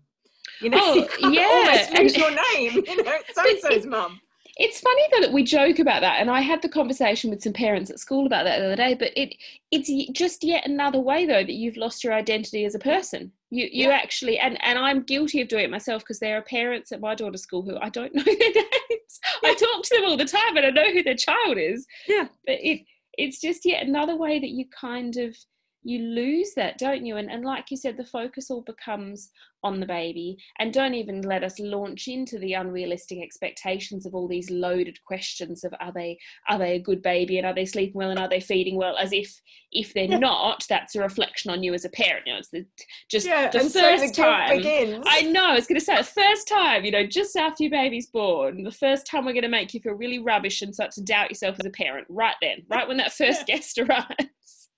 you 0.64 0.70
know, 0.70 0.80
oh, 0.82 1.08
you 1.20 1.32
yeah. 1.32 1.88
almost 1.96 2.18
your 2.18 2.32
name. 2.32 2.84
You 2.88 3.04
know, 3.04 3.18
so 3.34 3.50
and 3.50 3.60
so's 3.60 3.86
mum. 3.86 4.20
It's 4.56 4.80
funny 4.80 5.02
though 5.12 5.22
that 5.22 5.34
we 5.34 5.44
joke 5.44 5.80
about 5.80 6.02
that, 6.02 6.20
and 6.20 6.30
I 6.30 6.42
had 6.42 6.62
the 6.62 6.70
conversation 6.70 7.32
with 7.32 7.42
some 7.42 7.54
parents 7.54 7.90
at 7.90 8.00
school 8.00 8.28
about 8.28 8.44
that 8.46 8.60
the 8.60 8.66
other 8.68 8.76
day. 8.76 8.94
But 8.94 9.12
it 9.16 9.36
it's 9.72 9.90
just 10.12 10.44
yet 10.44 10.68
another 10.68 11.00
way 11.00 11.26
though 11.26 11.44
that 11.44 11.54
you've 11.54 11.78
lost 11.78 12.04
your 12.04 12.14
identity 12.14 12.64
as 12.66 12.76
a 12.76 12.80
person. 12.80 13.32
You 13.50 13.68
you 13.72 13.90
yeah. 13.90 13.96
actually 13.96 14.38
and 14.38 14.64
and 14.64 14.78
I'm 14.78 15.04
guilty 15.04 15.42
of 15.42 15.48
doing 15.48 15.66
it 15.66 15.72
myself 15.72 16.04
because 16.04 16.20
there 16.20 16.38
are 16.38 16.44
parents 16.44 16.92
at 16.92 17.02
my 17.02 17.16
daughter's 17.16 17.42
school 17.42 17.64
who 17.64 17.78
I 17.82 17.90
don't 17.90 18.14
know 18.16 18.24
their 18.24 18.36
names. 18.36 19.20
Yeah. 19.42 19.50
I 19.50 19.56
talk 19.56 19.84
to 19.84 19.96
them 19.96 20.06
all 20.06 20.18
the 20.18 20.26
time 20.26 20.56
and 20.56 20.66
I 20.68 20.70
know 20.70 20.92
who 20.94 21.02
their 21.02 21.16
child 21.16 21.58
is. 21.58 21.88
Yeah, 22.08 22.28
but 22.46 22.58
it 22.60 22.82
it's 23.18 23.42
just 23.42 23.66
yet 23.66 23.86
another 23.86 24.16
way 24.16 24.40
that 24.40 24.50
you 24.50 24.66
kind 24.80 25.18
of 25.18 25.36
you 25.84 26.00
lose 26.00 26.54
that 26.56 26.78
don't 26.78 27.06
you? 27.06 27.18
And, 27.18 27.32
and 27.32 27.44
like 27.44 27.72
you 27.72 27.78
said 27.78 27.98
the 27.98 28.06
focus 28.06 28.50
all 28.50 28.62
becomes 28.62 29.30
on 29.64 29.80
the 29.80 29.86
baby. 29.86 30.38
And 30.60 30.74
don't 30.74 30.94
even 30.94 31.22
let 31.22 31.44
us 31.44 31.58
launch 31.60 32.08
into 32.08 32.38
the 32.38 32.54
unrealistic 32.54 33.20
expectations 33.22 34.06
of 34.06 34.14
all 34.14 34.28
these 34.28 34.50
loaded 34.50 35.02
questions 35.06 35.64
of 35.64 35.74
are 35.80 35.94
they 35.94 36.18
are 36.50 36.60
they 36.60 36.76
a 36.76 36.80
good 36.80 37.02
baby 37.02 37.38
and 37.38 37.48
are 37.48 37.56
they 37.56 37.66
sleeping 37.66 37.96
well 37.96 38.10
and 38.10 38.20
are 38.20 38.30
they 38.30 38.42
feeding 38.42 38.76
well? 38.76 38.98
As 38.98 39.14
if 39.14 39.42
if 39.72 39.94
they're 39.94 40.08
not 40.08 40.66
that's 40.70 40.96
a 40.96 41.02
reflection 41.02 41.52
on 41.52 41.64
you 41.64 41.74
as 41.74 41.86
a 41.86 41.90
parent. 41.90 42.28
You 42.28 42.34
know 42.34 42.40
it's 42.40 42.50
the, 42.50 42.66
just 43.10 43.26
yeah, 43.26 43.50
the 43.50 43.60
first 43.62 44.16
so 44.16 44.24
time. 44.24 44.58
begins. 44.58 45.06
i 45.08 45.22
know 45.22 45.52
i 45.52 45.56
was 45.56 45.68
going 45.68 45.80
to 45.80 45.86
say 45.86 45.96
the 45.98 46.04
first 46.04 46.48
time 46.48 46.84
you 46.84 46.92
know 46.92 47.06
just 47.06 47.36
after 47.36 47.64
your 47.64 47.72
baby's 47.72 48.08
born 48.08 48.64
the 48.64 48.72
first 48.72 49.06
time 49.06 49.26
we're 49.26 49.34
going 49.34 49.44
to 49.44 49.50
make 49.50 49.74
you 49.74 49.80
feel 49.80 49.94
really 49.94 50.20
rubbish 50.20 50.62
and 50.62 50.74
start 50.74 50.92
to 50.92 51.04
doubt 51.04 51.30
yourself 51.30 51.56
as 51.60 51.66
a 51.66 51.70
parent 51.70 52.06
right 52.10 52.36
then 52.42 52.64
right 52.70 52.88
when 52.88 52.98
that 52.98 53.14
first 53.14 53.44
yeah. 53.48 53.56
guest 53.56 53.78
arrives 53.80 54.70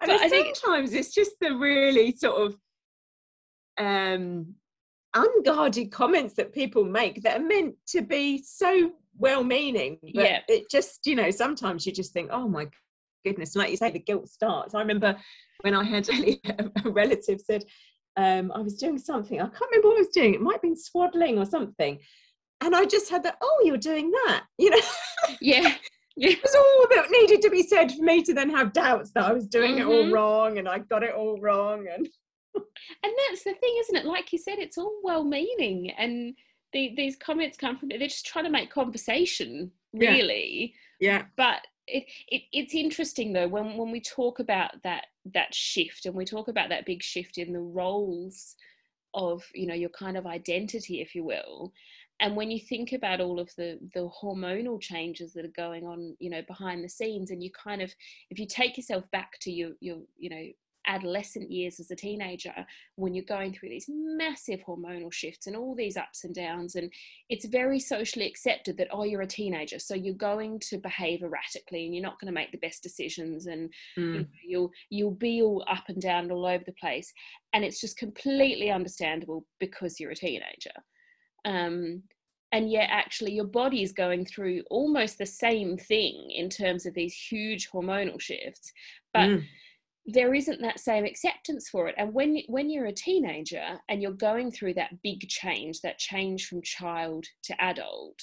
but 0.00 0.20
sometimes 0.20 0.90
think... 0.90 1.00
it's 1.00 1.14
just 1.14 1.32
the 1.40 1.54
really 1.54 2.14
sort 2.16 2.40
of 2.40 2.56
um, 3.78 4.54
unguarded 5.14 5.90
comments 5.90 6.34
that 6.34 6.52
people 6.52 6.84
make 6.84 7.22
that 7.22 7.40
are 7.40 7.44
meant 7.44 7.74
to 7.88 8.02
be 8.02 8.42
so 8.42 8.92
well 9.18 9.42
meaning. 9.42 9.98
yeah. 10.02 10.40
It 10.48 10.70
just, 10.70 11.06
you 11.06 11.16
know, 11.16 11.30
sometimes 11.30 11.86
you 11.86 11.92
just 11.92 12.12
think, 12.12 12.30
oh 12.32 12.48
my 12.48 12.68
goodness. 13.24 13.54
and 13.54 13.62
like 13.62 13.70
you 13.70 13.76
say, 13.76 13.90
the 13.90 13.98
guilt 13.98 14.28
starts. 14.28 14.74
I 14.74 14.80
remember 14.80 15.16
when 15.62 15.74
I 15.74 15.84
had 15.84 16.08
a 16.84 16.90
relative 16.90 17.40
said, 17.40 17.64
um, 18.16 18.52
I 18.54 18.60
was 18.60 18.76
doing 18.76 18.98
something, 18.98 19.40
I 19.40 19.44
can't 19.44 19.70
remember 19.70 19.88
what 19.88 19.98
I 19.98 20.00
was 20.00 20.08
doing, 20.08 20.34
it 20.34 20.40
might 20.40 20.54
have 20.54 20.62
been 20.62 20.76
swaddling 20.76 21.38
or 21.38 21.44
something. 21.44 21.98
and 22.62 22.74
I 22.74 22.84
just 22.86 23.10
had 23.10 23.22
that, 23.24 23.36
oh, 23.42 23.62
you're 23.64 23.76
doing 23.76 24.10
that, 24.10 24.44
you 24.58 24.70
know? 24.70 24.80
Yeah. 25.40 25.74
It 26.18 26.42
was 26.42 26.54
all 26.54 26.86
that 26.96 27.10
needed 27.10 27.42
to 27.42 27.50
be 27.50 27.62
said 27.62 27.92
for 27.92 28.02
me 28.02 28.22
to 28.22 28.32
then 28.32 28.50
have 28.50 28.72
doubts 28.72 29.10
that 29.12 29.24
I 29.24 29.32
was 29.32 29.46
doing 29.46 29.72
mm-hmm. 29.72 29.82
it 29.82 29.84
all 29.84 30.04
mm-hmm. 30.04 30.14
wrong 30.14 30.58
and 30.58 30.68
I 30.68 30.78
got 30.78 31.02
it 31.02 31.14
all 31.14 31.38
wrong. 31.38 31.86
And 31.92 32.08
and 32.54 33.12
that's 33.28 33.44
the 33.44 33.52
thing, 33.54 33.76
isn't 33.80 33.96
it? 33.96 34.06
Like 34.06 34.32
you 34.32 34.38
said, 34.38 34.58
it's 34.58 34.78
all 34.78 34.98
well 35.02 35.24
meaning 35.24 35.90
and 35.90 36.34
the, 36.72 36.94
these 36.96 37.16
comments 37.16 37.56
come 37.56 37.76
from 37.76 37.88
they're 37.88 37.98
just 37.98 38.26
trying 38.26 38.44
to 38.44 38.50
make 38.50 38.70
conversation, 38.70 39.70
really. 39.92 40.74
Yeah. 41.00 41.18
yeah. 41.18 41.24
But 41.36 41.66
it, 41.86 42.04
it 42.28 42.42
it's 42.52 42.74
interesting 42.74 43.32
though 43.32 43.48
when 43.48 43.76
when 43.76 43.90
we 43.90 44.00
talk 44.00 44.40
about 44.40 44.70
that 44.82 45.06
that 45.34 45.54
shift 45.54 46.06
and 46.06 46.14
we 46.14 46.24
talk 46.24 46.48
about 46.48 46.68
that 46.68 46.86
big 46.86 47.02
shift 47.02 47.38
in 47.38 47.52
the 47.52 47.60
roles 47.60 48.56
of 49.14 49.44
you 49.54 49.66
know 49.66 49.74
your 49.74 49.90
kind 49.90 50.16
of 50.16 50.26
identity 50.26 51.00
if 51.00 51.14
you 51.14 51.24
will 51.24 51.72
and 52.20 52.36
when 52.36 52.50
you 52.50 52.58
think 52.58 52.92
about 52.92 53.20
all 53.20 53.38
of 53.38 53.50
the 53.56 53.78
the 53.94 54.08
hormonal 54.22 54.80
changes 54.80 55.32
that 55.32 55.44
are 55.44 55.48
going 55.56 55.86
on 55.86 56.16
you 56.18 56.30
know 56.30 56.42
behind 56.46 56.82
the 56.82 56.88
scenes 56.88 57.30
and 57.30 57.42
you 57.42 57.50
kind 57.50 57.82
of 57.82 57.92
if 58.30 58.38
you 58.38 58.46
take 58.46 58.76
yourself 58.76 59.04
back 59.10 59.38
to 59.40 59.50
your 59.50 59.72
your 59.80 59.98
you 60.16 60.30
know 60.30 60.46
adolescent 60.88 61.50
years 61.50 61.80
as 61.80 61.90
a 61.90 61.96
teenager 61.96 62.54
when 62.94 63.12
you're 63.12 63.24
going 63.24 63.52
through 63.52 63.68
these 63.68 63.86
massive 63.88 64.60
hormonal 64.60 65.12
shifts 65.12 65.48
and 65.48 65.56
all 65.56 65.74
these 65.74 65.96
ups 65.96 66.22
and 66.22 66.34
downs 66.34 66.76
and 66.76 66.92
it's 67.28 67.44
very 67.46 67.80
socially 67.80 68.26
accepted 68.26 68.76
that 68.76 68.88
oh 68.92 69.02
you're 69.02 69.22
a 69.22 69.26
teenager 69.26 69.80
so 69.80 69.94
you're 69.94 70.14
going 70.14 70.60
to 70.60 70.78
behave 70.78 71.22
erratically 71.22 71.84
and 71.84 71.94
you're 71.94 72.04
not 72.04 72.20
going 72.20 72.32
to 72.32 72.40
make 72.40 72.52
the 72.52 72.58
best 72.58 72.84
decisions 72.84 73.46
and 73.46 73.68
mm. 73.98 74.14
you 74.14 74.26
you'll 74.46 74.70
you'll 74.90 75.10
be 75.10 75.42
all 75.42 75.64
up 75.68 75.84
and 75.88 76.00
down 76.00 76.30
all 76.30 76.46
over 76.46 76.62
the 76.64 76.72
place 76.72 77.12
and 77.52 77.64
it's 77.64 77.80
just 77.80 77.96
completely 77.96 78.70
understandable 78.70 79.44
because 79.58 79.98
you're 79.98 80.12
a 80.12 80.16
teenager 80.16 80.70
um, 81.44 82.02
and 82.52 82.70
yet 82.70 82.88
actually 82.90 83.32
your 83.32 83.44
body 83.46 83.82
is 83.82 83.92
going 83.92 84.24
through 84.24 84.62
almost 84.70 85.18
the 85.18 85.26
same 85.26 85.76
thing 85.76 86.30
in 86.30 86.48
terms 86.48 86.86
of 86.86 86.94
these 86.94 87.14
huge 87.14 87.70
hormonal 87.70 88.20
shifts 88.20 88.72
but 89.12 89.28
mm. 89.28 89.44
there 90.06 90.34
isn't 90.34 90.62
that 90.62 90.80
same 90.80 91.04
acceptance 91.04 91.68
for 91.68 91.88
it 91.88 91.94
and 91.98 92.12
when 92.14 92.40
when 92.48 92.70
you're 92.70 92.86
a 92.86 92.92
teenager 92.92 93.78
and 93.88 94.00
you're 94.00 94.12
going 94.12 94.50
through 94.50 94.74
that 94.74 95.02
big 95.02 95.28
change 95.28 95.80
that 95.80 95.98
change 95.98 96.46
from 96.46 96.62
child 96.62 97.26
to 97.42 97.54
adult 97.62 98.20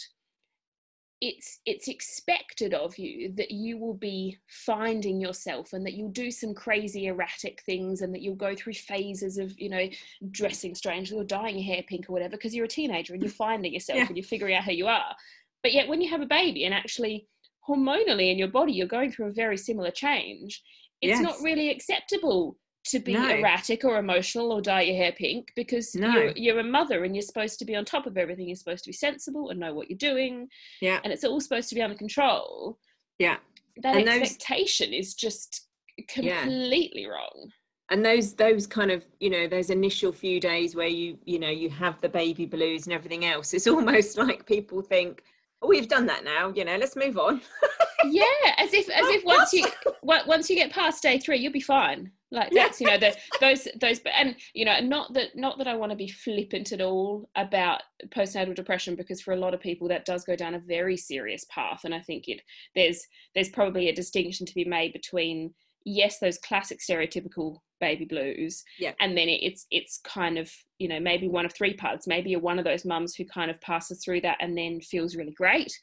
it's 1.26 1.62
it's 1.66 1.88
expected 1.88 2.74
of 2.74 2.98
you 2.98 3.32
that 3.38 3.50
you 3.50 3.78
will 3.78 3.94
be 3.94 4.38
finding 4.50 5.22
yourself 5.22 5.72
and 5.72 5.86
that 5.86 5.94
you'll 5.94 6.10
do 6.10 6.30
some 6.30 6.54
crazy 6.54 7.06
erratic 7.06 7.62
things 7.62 8.02
and 8.02 8.14
that 8.14 8.22
you'll 8.22 8.36
go 8.36 8.54
through 8.54 8.74
phases 8.74 9.38
of 9.38 9.58
you 9.58 9.70
know 9.70 9.88
dressing 10.32 10.76
strangely 10.76 11.18
or 11.18 11.24
dyeing 11.24 11.58
your 11.58 11.76
hair 11.76 11.84
pink 11.88 12.10
or 12.10 12.12
whatever 12.12 12.32
because 12.32 12.54
you're 12.54 12.66
a 12.66 12.68
teenager 12.68 13.14
and 13.14 13.24
you're 13.24 13.32
finding 13.32 13.74
yourself 13.74 14.00
yeah. 14.00 14.06
and 14.06 14.18
you're 14.18 14.26
figuring 14.26 14.54
out 14.54 14.66
who 14.66 14.74
you 14.74 14.86
are 14.86 15.16
but 15.62 15.72
yet 15.72 15.88
when 15.88 16.02
you 16.02 16.10
have 16.10 16.20
a 16.20 16.26
baby 16.26 16.66
and 16.66 16.74
actually 16.74 17.26
hormonally 17.70 18.30
in 18.30 18.38
your 18.38 18.50
body 18.50 18.74
you're 18.74 18.86
going 18.86 19.10
through 19.10 19.28
a 19.28 19.32
very 19.32 19.56
similar 19.56 19.92
change 19.92 20.62
it's 21.02 21.12
yes. 21.12 21.22
not 21.22 21.42
really 21.42 21.70
acceptable 21.70 22.58
to 22.86 23.00
be 23.00 23.14
no. 23.14 23.30
erratic 23.30 23.86
or 23.86 23.98
emotional 23.98 24.52
or 24.52 24.62
dye 24.62 24.82
your 24.82 24.98
hair 24.98 25.14
pink 25.14 25.52
because 25.56 25.96
no. 25.96 26.14
you're, 26.14 26.32
you're 26.36 26.60
a 26.60 26.64
mother 26.64 27.04
and 27.04 27.16
you're 27.16 27.24
supposed 27.24 27.60
to 27.60 27.66
be 27.66 27.76
on 27.76 27.86
top 27.86 28.06
of 28.06 28.18
everything. 28.18 28.48
You're 28.48 28.56
supposed 28.56 28.84
to 28.84 28.90
be 28.90 28.94
sensible 28.94 29.50
and 29.50 29.60
know 29.60 29.74
what 29.74 29.90
you're 29.90 29.98
doing. 29.98 30.50
Yeah. 30.82 31.00
And 31.04 31.14
it's 31.14 31.24
all 31.24 31.40
supposed 31.40 31.70
to 31.70 31.76
be 31.76 31.82
under 31.82 31.96
control. 31.96 32.78
Yeah. 33.20 33.38
That 33.82 33.96
and 33.96 34.10
expectation 34.10 34.92
those, 34.92 35.08
is 35.08 35.14
just 35.16 35.68
completely 36.10 37.04
yeah. 37.04 37.08
wrong. 37.08 37.50
And 37.90 38.06
those 38.06 38.34
those 38.34 38.66
kind 38.66 38.92
of 38.92 39.06
you 39.20 39.30
know 39.30 39.48
those 39.48 39.70
initial 39.70 40.12
few 40.12 40.40
days 40.40 40.76
where 40.76 40.88
you 40.88 41.18
you 41.26 41.38
know 41.38 41.50
you 41.50 41.70
have 41.70 42.00
the 42.02 42.10
baby 42.10 42.46
blues 42.46 42.86
and 42.86 42.94
everything 42.94 43.26
else, 43.26 43.54
it's 43.54 43.68
almost 43.68 44.18
like 44.18 44.46
people 44.46 44.82
think, 44.82 45.24
oh, 45.62 45.68
we've 45.68 45.88
done 45.88 46.06
that 46.08 46.24
now. 46.24 46.52
You 46.56 46.66
know, 46.66 46.78
let's 46.78 46.96
move 46.96 47.18
on. 47.18 47.42
yeah, 48.06 48.24
as 48.58 48.74
if 48.74 48.90
as 48.90 49.06
if 49.08 49.24
once 49.26 49.54
you 49.54 49.66
once 50.04 50.50
you 50.50 50.56
get 50.56 50.72
past 50.72 51.04
day 51.04 51.20
three, 51.20 51.40
you'll 51.40 51.54
be 51.54 51.62
fine 51.62 52.12
like 52.34 52.52
that's 52.52 52.82
you 52.82 52.88
know 52.88 52.98
the, 52.98 53.16
those 53.40 53.68
those 53.80 54.02
and 54.14 54.36
you 54.54 54.66
know 54.66 54.80
not 54.82 55.14
that 55.14 55.36
not 55.36 55.58
that 55.58 55.68
i 55.68 55.76
want 55.76 55.92
to 55.92 55.96
be 55.96 56.10
flippant 56.10 56.72
at 56.72 56.82
all 56.82 57.30
about 57.36 57.84
postnatal 58.10 58.56
depression 58.56 58.96
because 58.96 59.22
for 59.22 59.34
a 59.34 59.40
lot 59.40 59.54
of 59.54 59.62
people 59.62 59.88
that 59.88 60.04
does 60.04 60.26
go 60.26 60.36
down 60.36 60.56
a 60.56 60.60
very 60.60 60.98
serious 60.98 61.46
path 61.50 61.82
and 61.86 61.94
i 61.94 62.00
think 62.02 62.28
it 62.28 62.42
there's 62.76 63.06
there's 63.36 63.50
probably 63.50 63.88
a 63.88 63.96
distinction 63.96 64.46
to 64.46 64.56
be 64.56 64.66
made 64.66 64.92
between 64.92 65.54
yes 65.86 66.20
those 66.20 66.38
classic 66.40 66.80
stereotypical 66.80 67.58
baby 67.80 68.06
blues 68.06 68.64
yeah. 68.80 68.94
and 69.00 69.18
then 69.18 69.28
it, 69.28 69.42
it's 69.44 69.68
it's 69.70 70.00
kind 70.06 70.38
of 70.38 70.50
you 70.80 70.88
know 70.88 71.00
maybe 71.00 71.28
one 71.28 71.46
of 71.46 71.54
three 71.54 71.74
parts 71.74 72.08
maybe 72.08 72.30
you're 72.30 72.40
one 72.40 72.58
of 72.58 72.66
those 72.66 72.86
mums 72.86 73.14
who 73.14 73.26
kind 73.26 73.52
of 73.52 73.60
passes 73.62 74.04
through 74.04 74.22
that 74.22 74.38
and 74.40 74.58
then 74.58 74.80
feels 74.80 75.16
really 75.16 75.34
great 75.34 75.78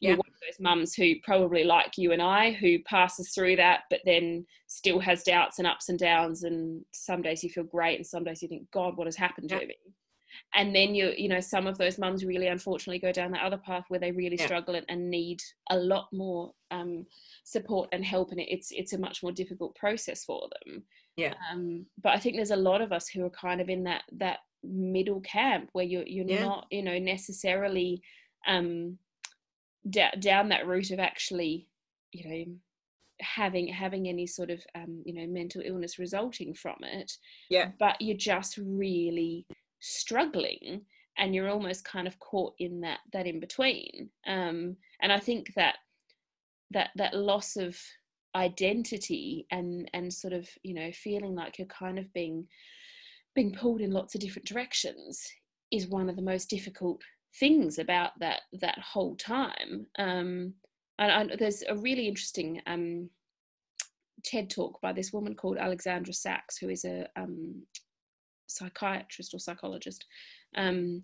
yeah. 0.00 0.10
you're 0.10 0.18
one 0.18 0.28
of 0.28 0.40
those 0.40 0.60
mums 0.60 0.94
who 0.94 1.14
probably 1.22 1.64
like 1.64 1.96
you 1.96 2.12
and 2.12 2.22
I 2.22 2.52
who 2.52 2.78
passes 2.80 3.32
through 3.32 3.56
that 3.56 3.82
but 3.90 4.00
then 4.04 4.46
still 4.66 4.98
has 4.98 5.22
doubts 5.22 5.58
and 5.58 5.66
ups 5.66 5.88
and 5.88 5.98
downs 5.98 6.44
and 6.44 6.84
some 6.92 7.22
days 7.22 7.42
you 7.42 7.50
feel 7.50 7.64
great 7.64 7.96
and 7.96 8.06
some 8.06 8.24
days 8.24 8.42
you 8.42 8.48
think 8.48 8.70
god 8.72 8.96
what 8.96 9.06
has 9.06 9.16
happened 9.16 9.50
yeah. 9.50 9.60
to 9.60 9.66
me 9.66 9.76
and 10.54 10.74
then 10.74 10.94
you 10.94 11.12
you 11.16 11.28
know 11.28 11.40
some 11.40 11.66
of 11.66 11.78
those 11.78 11.98
mums 11.98 12.24
really 12.24 12.48
unfortunately 12.48 12.98
go 12.98 13.12
down 13.12 13.30
that 13.32 13.44
other 13.44 13.58
path 13.58 13.84
where 13.88 14.00
they 14.00 14.12
really 14.12 14.36
yeah. 14.38 14.44
struggle 14.44 14.80
and 14.88 15.10
need 15.10 15.40
a 15.70 15.76
lot 15.76 16.08
more 16.12 16.52
um, 16.70 17.06
support 17.44 17.88
and 17.92 18.04
help 18.04 18.30
and 18.30 18.40
it's 18.40 18.70
it's 18.70 18.92
a 18.92 18.98
much 18.98 19.22
more 19.22 19.32
difficult 19.32 19.74
process 19.76 20.24
for 20.24 20.48
them 20.64 20.82
yeah 21.16 21.34
um, 21.52 21.86
but 22.02 22.12
i 22.14 22.18
think 22.18 22.36
there's 22.36 22.50
a 22.50 22.56
lot 22.56 22.80
of 22.80 22.92
us 22.92 23.08
who 23.08 23.24
are 23.24 23.30
kind 23.30 23.60
of 23.60 23.68
in 23.68 23.84
that 23.84 24.02
that 24.12 24.38
middle 24.62 25.20
camp 25.20 25.68
where 25.72 25.84
you're 25.84 26.06
you're 26.06 26.26
yeah. 26.26 26.44
not 26.44 26.66
you 26.70 26.82
know 26.82 26.98
necessarily 26.98 28.00
um 28.46 28.98
d- 29.88 30.04
down 30.18 30.48
that 30.48 30.66
route 30.66 30.90
of 30.90 30.98
actually 30.98 31.68
you 32.12 32.28
know 32.28 32.56
having 33.20 33.68
having 33.68 34.08
any 34.08 34.26
sort 34.26 34.50
of 34.50 34.64
um, 34.74 35.02
you 35.04 35.14
know 35.14 35.26
mental 35.26 35.62
illness 35.64 35.98
resulting 35.98 36.54
from 36.54 36.76
it. 36.82 37.12
Yeah. 37.50 37.70
But 37.78 38.00
you're 38.00 38.16
just 38.16 38.58
really 38.58 39.46
struggling 39.80 40.82
and 41.16 41.34
you're 41.34 41.48
almost 41.48 41.84
kind 41.84 42.08
of 42.08 42.18
caught 42.18 42.54
in 42.58 42.80
that 42.80 43.00
that 43.12 43.26
in 43.26 43.40
between. 43.40 44.10
Um, 44.26 44.76
and 45.00 45.12
i 45.12 45.20
think 45.20 45.52
that 45.54 45.76
that 46.70 46.90
that 46.96 47.14
loss 47.14 47.56
of 47.56 47.78
identity 48.34 49.46
and 49.52 49.88
and 49.94 50.12
sort 50.12 50.32
of 50.32 50.48
you 50.62 50.74
know 50.74 50.90
feeling 50.92 51.34
like 51.36 51.58
you're 51.58 51.68
kind 51.68 51.98
of 51.98 52.12
being 52.12 52.46
being 53.34 53.52
pulled 53.52 53.80
in 53.80 53.92
lots 53.92 54.14
of 54.14 54.20
different 54.20 54.46
directions 54.46 55.24
is 55.70 55.88
one 55.88 56.08
of 56.08 56.16
the 56.16 56.22
most 56.22 56.50
difficult 56.50 57.00
things 57.38 57.78
about 57.78 58.12
that 58.20 58.42
that 58.60 58.78
whole 58.78 59.16
time. 59.16 59.86
Um, 59.98 60.54
and, 60.98 61.30
and, 61.30 61.38
there's 61.38 61.62
a 61.68 61.76
really 61.76 62.06
interesting 62.06 62.60
um, 62.66 63.10
TED 64.24 64.50
talk 64.50 64.80
by 64.80 64.92
this 64.92 65.12
woman 65.12 65.34
called 65.34 65.58
Alexandra 65.58 66.14
Sacks, 66.14 66.56
who 66.56 66.68
is 66.68 66.84
a 66.84 67.06
um, 67.16 67.62
psychiatrist 68.46 69.34
or 69.34 69.38
psychologist, 69.38 70.04
um, 70.56 71.02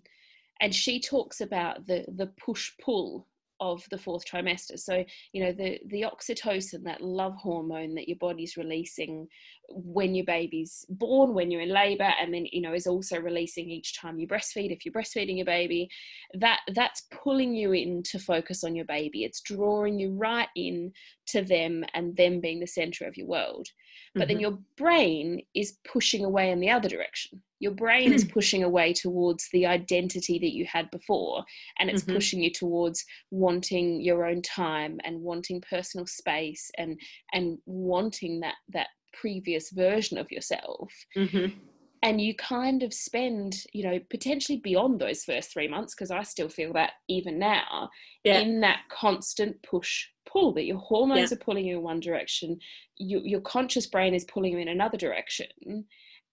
and 0.61 0.73
she 0.73 0.99
talks 0.99 1.41
about 1.41 1.85
the 1.87 2.05
the 2.15 2.27
push 2.27 2.71
pull 2.83 3.27
of 3.61 3.85
the 3.91 3.97
fourth 3.97 4.25
trimester. 4.25 4.77
So, 4.77 5.05
you 5.31 5.43
know, 5.43 5.51
the, 5.51 5.79
the 5.85 6.01
oxytocin, 6.01 6.83
that 6.83 6.99
love 6.99 7.35
hormone 7.35 7.93
that 7.95 8.09
your 8.09 8.17
body's 8.17 8.57
releasing 8.57 9.27
when 9.69 10.15
your 10.15 10.25
baby's 10.25 10.83
born, 10.89 11.33
when 11.33 11.51
you're 11.51 11.61
in 11.61 11.69
labor, 11.69 12.11
and 12.19 12.33
then, 12.33 12.47
you 12.51 12.61
know, 12.61 12.73
is 12.73 12.87
also 12.87 13.19
releasing 13.19 13.69
each 13.69 13.97
time 13.97 14.19
you 14.19 14.27
breastfeed, 14.27 14.71
if 14.71 14.83
you're 14.83 14.91
breastfeeding 14.91 15.37
your 15.37 15.45
baby, 15.45 15.87
that 16.33 16.61
that's 16.73 17.03
pulling 17.11 17.53
you 17.53 17.71
in 17.71 18.01
to 18.03 18.19
focus 18.19 18.63
on 18.63 18.75
your 18.75 18.85
baby. 18.85 19.23
It's 19.23 19.41
drawing 19.41 19.99
you 19.99 20.11
right 20.11 20.49
in 20.55 20.91
to 21.27 21.43
them 21.43 21.85
and 21.93 22.17
them 22.17 22.41
being 22.41 22.59
the 22.59 22.67
center 22.67 23.05
of 23.05 23.15
your 23.15 23.27
world. 23.27 23.67
But 24.15 24.21
mm-hmm. 24.21 24.27
then 24.27 24.39
your 24.39 24.57
brain 24.75 25.43
is 25.53 25.77
pushing 25.87 26.25
away 26.25 26.51
in 26.51 26.59
the 26.59 26.71
other 26.71 26.89
direction 26.89 27.41
your 27.61 27.71
brain 27.71 28.11
is 28.11 28.25
pushing 28.33 28.63
away 28.63 28.91
towards 28.91 29.47
the 29.53 29.65
identity 29.65 30.37
that 30.39 30.53
you 30.53 30.65
had 30.65 30.91
before 30.91 31.45
and 31.79 31.89
it's 31.89 32.01
mm-hmm. 32.01 32.15
pushing 32.15 32.43
you 32.43 32.51
towards 32.51 33.05
wanting 33.29 34.01
your 34.01 34.25
own 34.25 34.41
time 34.41 34.99
and 35.05 35.21
wanting 35.21 35.63
personal 35.69 36.05
space 36.05 36.69
and 36.77 36.99
and 37.31 37.57
wanting 37.65 38.41
that 38.41 38.55
that 38.67 38.87
previous 39.13 39.69
version 39.71 40.17
of 40.17 40.31
yourself 40.31 40.91
mm-hmm. 41.15 41.53
and 42.01 42.19
you 42.19 42.35
kind 42.35 42.81
of 42.81 42.93
spend 42.93 43.55
you 43.73 43.83
know 43.83 43.99
potentially 44.09 44.57
beyond 44.57 44.99
those 44.99 45.23
first 45.23 45.53
three 45.53 45.67
months 45.67 45.93
because 45.93 46.11
i 46.11 46.23
still 46.23 46.49
feel 46.49 46.73
that 46.73 46.93
even 47.07 47.37
now 47.37 47.89
yeah. 48.23 48.39
in 48.39 48.61
that 48.61 48.79
constant 48.89 49.55
push 49.61 50.05
pull 50.25 50.53
that 50.53 50.65
your 50.65 50.77
hormones 50.77 51.29
yeah. 51.29 51.35
are 51.35 51.39
pulling 51.39 51.65
you 51.65 51.77
in 51.77 51.83
one 51.83 51.99
direction 51.99 52.57
you, 52.97 53.21
your 53.23 53.41
conscious 53.41 53.85
brain 53.85 54.13
is 54.13 54.23
pulling 54.25 54.53
you 54.53 54.59
in 54.59 54.69
another 54.69 54.97
direction 54.97 55.47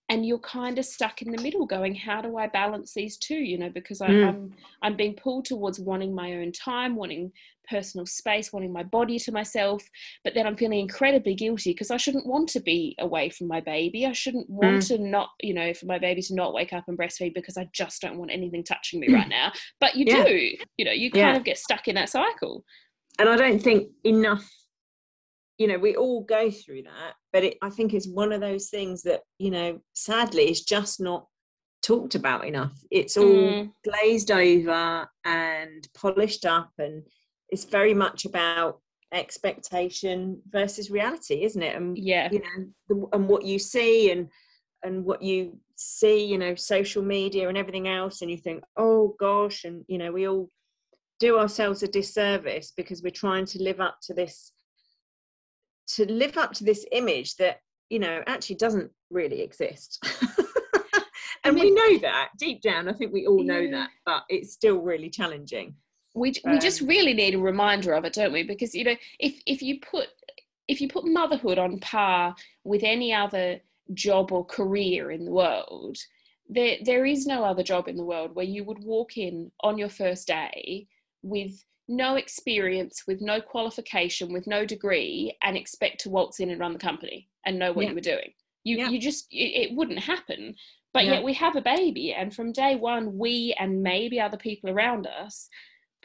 and 0.08 0.24
you're 0.24 0.38
kind 0.38 0.78
of 0.78 0.84
stuck 0.84 1.22
in 1.22 1.30
the 1.30 1.42
middle 1.42 1.66
going 1.66 1.94
how 1.94 2.20
do 2.20 2.36
i 2.36 2.46
balance 2.46 2.94
these 2.94 3.16
two 3.16 3.36
you 3.36 3.58
know 3.58 3.70
because 3.70 4.00
I, 4.00 4.08
mm. 4.08 4.28
i'm 4.28 4.52
i'm 4.82 4.96
being 4.96 5.14
pulled 5.14 5.44
towards 5.44 5.78
wanting 5.78 6.14
my 6.14 6.34
own 6.34 6.52
time 6.52 6.96
wanting 6.96 7.32
personal 7.68 8.06
space 8.06 8.52
wanting 8.52 8.72
my 8.72 8.82
body 8.82 9.18
to 9.18 9.32
myself 9.32 9.82
but 10.24 10.34
then 10.34 10.46
i'm 10.46 10.56
feeling 10.56 10.80
incredibly 10.80 11.34
guilty 11.34 11.70
because 11.70 11.90
i 11.90 11.96
shouldn't 11.96 12.26
want 12.26 12.48
to 12.50 12.60
be 12.60 12.94
away 12.98 13.28
from 13.28 13.46
my 13.46 13.60
baby 13.60 14.06
i 14.06 14.12
shouldn't 14.12 14.48
want 14.48 14.78
mm. 14.78 14.88
to 14.88 14.98
not 14.98 15.30
you 15.42 15.52
know 15.52 15.74
for 15.74 15.86
my 15.86 15.98
baby 15.98 16.22
to 16.22 16.34
not 16.34 16.54
wake 16.54 16.72
up 16.72 16.84
and 16.88 16.98
breastfeed 16.98 17.34
because 17.34 17.58
i 17.58 17.68
just 17.72 18.00
don't 18.00 18.18
want 18.18 18.30
anything 18.30 18.64
touching 18.64 19.00
me 19.00 19.12
right 19.12 19.28
now 19.28 19.52
but 19.80 19.94
you 19.94 20.04
yeah. 20.06 20.24
do 20.24 20.50
you 20.78 20.84
know 20.84 20.92
you 20.92 21.10
kind 21.10 21.20
yeah. 21.20 21.36
of 21.36 21.44
get 21.44 21.58
stuck 21.58 21.86
in 21.88 21.94
that 21.94 22.08
cycle 22.08 22.64
and 23.18 23.28
i 23.28 23.36
don't 23.36 23.62
think 23.62 23.88
enough 24.04 24.50
you 25.58 25.66
know 25.66 25.78
we 25.78 25.96
all 25.96 26.22
go 26.22 26.50
through 26.50 26.82
that 26.82 27.14
but 27.32 27.44
it, 27.44 27.58
i 27.62 27.68
think 27.68 27.92
it's 27.92 28.08
one 28.08 28.32
of 28.32 28.40
those 28.40 28.68
things 28.70 29.02
that 29.02 29.20
you 29.38 29.50
know 29.50 29.78
sadly 29.94 30.50
is 30.50 30.62
just 30.62 31.00
not 31.00 31.26
talked 31.82 32.14
about 32.14 32.44
enough. 32.46 32.78
It's 32.90 33.16
all 33.16 33.24
mm. 33.24 33.72
glazed 33.84 34.30
over 34.30 35.08
and 35.24 35.88
polished 35.94 36.44
up 36.44 36.70
and 36.78 37.02
it's 37.48 37.64
very 37.64 37.94
much 37.94 38.24
about 38.24 38.80
expectation 39.12 40.42
versus 40.50 40.90
reality 40.90 41.44
isn't 41.44 41.62
it? 41.62 41.74
And 41.74 41.96
yeah. 41.96 42.28
you 42.30 42.40
know 42.40 42.66
the, 42.88 43.16
and 43.16 43.28
what 43.28 43.44
you 43.44 43.58
see 43.58 44.10
and 44.10 44.28
and 44.82 45.04
what 45.04 45.22
you 45.22 45.58
see 45.76 46.24
you 46.24 46.38
know 46.38 46.54
social 46.54 47.02
media 47.02 47.48
and 47.48 47.56
everything 47.56 47.88
else 47.88 48.20
and 48.20 48.30
you 48.30 48.36
think 48.36 48.62
oh 48.76 49.14
gosh 49.18 49.64
and 49.64 49.84
you 49.88 49.96
know 49.96 50.12
we 50.12 50.28
all 50.28 50.50
do 51.20 51.38
ourselves 51.38 51.82
a 51.82 51.88
disservice 51.88 52.72
because 52.76 53.02
we're 53.02 53.10
trying 53.10 53.46
to 53.46 53.62
live 53.62 53.80
up 53.80 53.98
to 54.02 54.12
this 54.14 54.52
to 55.96 56.10
live 56.10 56.36
up 56.36 56.52
to 56.54 56.64
this 56.64 56.84
image 56.92 57.36
that 57.36 57.60
you 57.90 57.98
know 57.98 58.22
actually 58.26 58.56
doesn't 58.56 58.90
really 59.10 59.40
exist. 59.40 60.04
And 61.44 61.56
I 61.56 61.62
mean, 61.62 61.74
we 61.74 61.80
know 61.80 61.98
that 62.00 62.30
deep 62.38 62.62
down 62.62 62.88
i 62.88 62.92
think 62.92 63.12
we 63.12 63.26
all 63.26 63.42
know 63.42 63.60
yeah. 63.60 63.70
that 63.70 63.90
but 64.04 64.24
it's 64.28 64.52
still 64.52 64.78
really 64.78 65.08
challenging. 65.08 65.74
We, 66.14 66.32
um, 66.44 66.52
we 66.52 66.58
just 66.58 66.80
really 66.80 67.14
need 67.14 67.34
a 67.34 67.38
reminder 67.38 67.92
of 67.92 68.04
it 68.04 68.14
don't 68.14 68.32
we? 68.32 68.42
Because 68.42 68.74
you 68.74 68.84
know 68.84 68.96
if 69.18 69.40
if 69.46 69.62
you 69.62 69.78
put 69.80 70.08
if 70.66 70.80
you 70.80 70.88
put 70.88 71.06
motherhood 71.06 71.58
on 71.58 71.78
par 71.78 72.34
with 72.64 72.82
any 72.82 73.14
other 73.14 73.60
job 73.94 74.32
or 74.32 74.44
career 74.44 75.10
in 75.10 75.24
the 75.24 75.30
world 75.30 75.96
there 76.48 76.76
there 76.84 77.06
is 77.06 77.26
no 77.26 77.44
other 77.44 77.62
job 77.62 77.88
in 77.88 77.96
the 77.96 78.04
world 78.04 78.34
where 78.34 78.44
you 78.44 78.64
would 78.64 78.82
walk 78.84 79.16
in 79.16 79.50
on 79.62 79.78
your 79.78 79.88
first 79.88 80.26
day 80.26 80.86
with 81.22 81.64
no 81.88 82.16
experience, 82.16 83.04
with 83.06 83.20
no 83.20 83.40
qualification, 83.40 84.32
with 84.32 84.46
no 84.46 84.64
degree, 84.64 85.36
and 85.42 85.56
expect 85.56 86.00
to 86.00 86.10
waltz 86.10 86.40
in 86.40 86.50
and 86.50 86.60
run 86.60 86.72
the 86.72 86.78
company 86.78 87.28
and 87.46 87.58
know 87.58 87.72
what 87.72 87.84
yeah. 87.84 87.88
you 87.90 87.94
were 87.94 88.00
doing. 88.00 88.32
You 88.64 88.78
yeah. 88.78 88.88
you 88.90 89.00
just 89.00 89.26
it, 89.30 89.70
it, 89.70 89.76
wouldn't 89.76 90.00
happen. 90.00 90.54
But 90.92 91.04
yeah. 91.04 91.14
yet 91.14 91.24
we 91.24 91.34
have 91.34 91.56
a 91.56 91.62
baby, 91.62 92.12
and 92.12 92.34
from 92.34 92.52
day 92.52 92.76
one, 92.76 93.18
we 93.18 93.54
and 93.58 93.82
maybe 93.82 94.20
other 94.20 94.36
people 94.36 94.70
around 94.70 95.06
us 95.06 95.48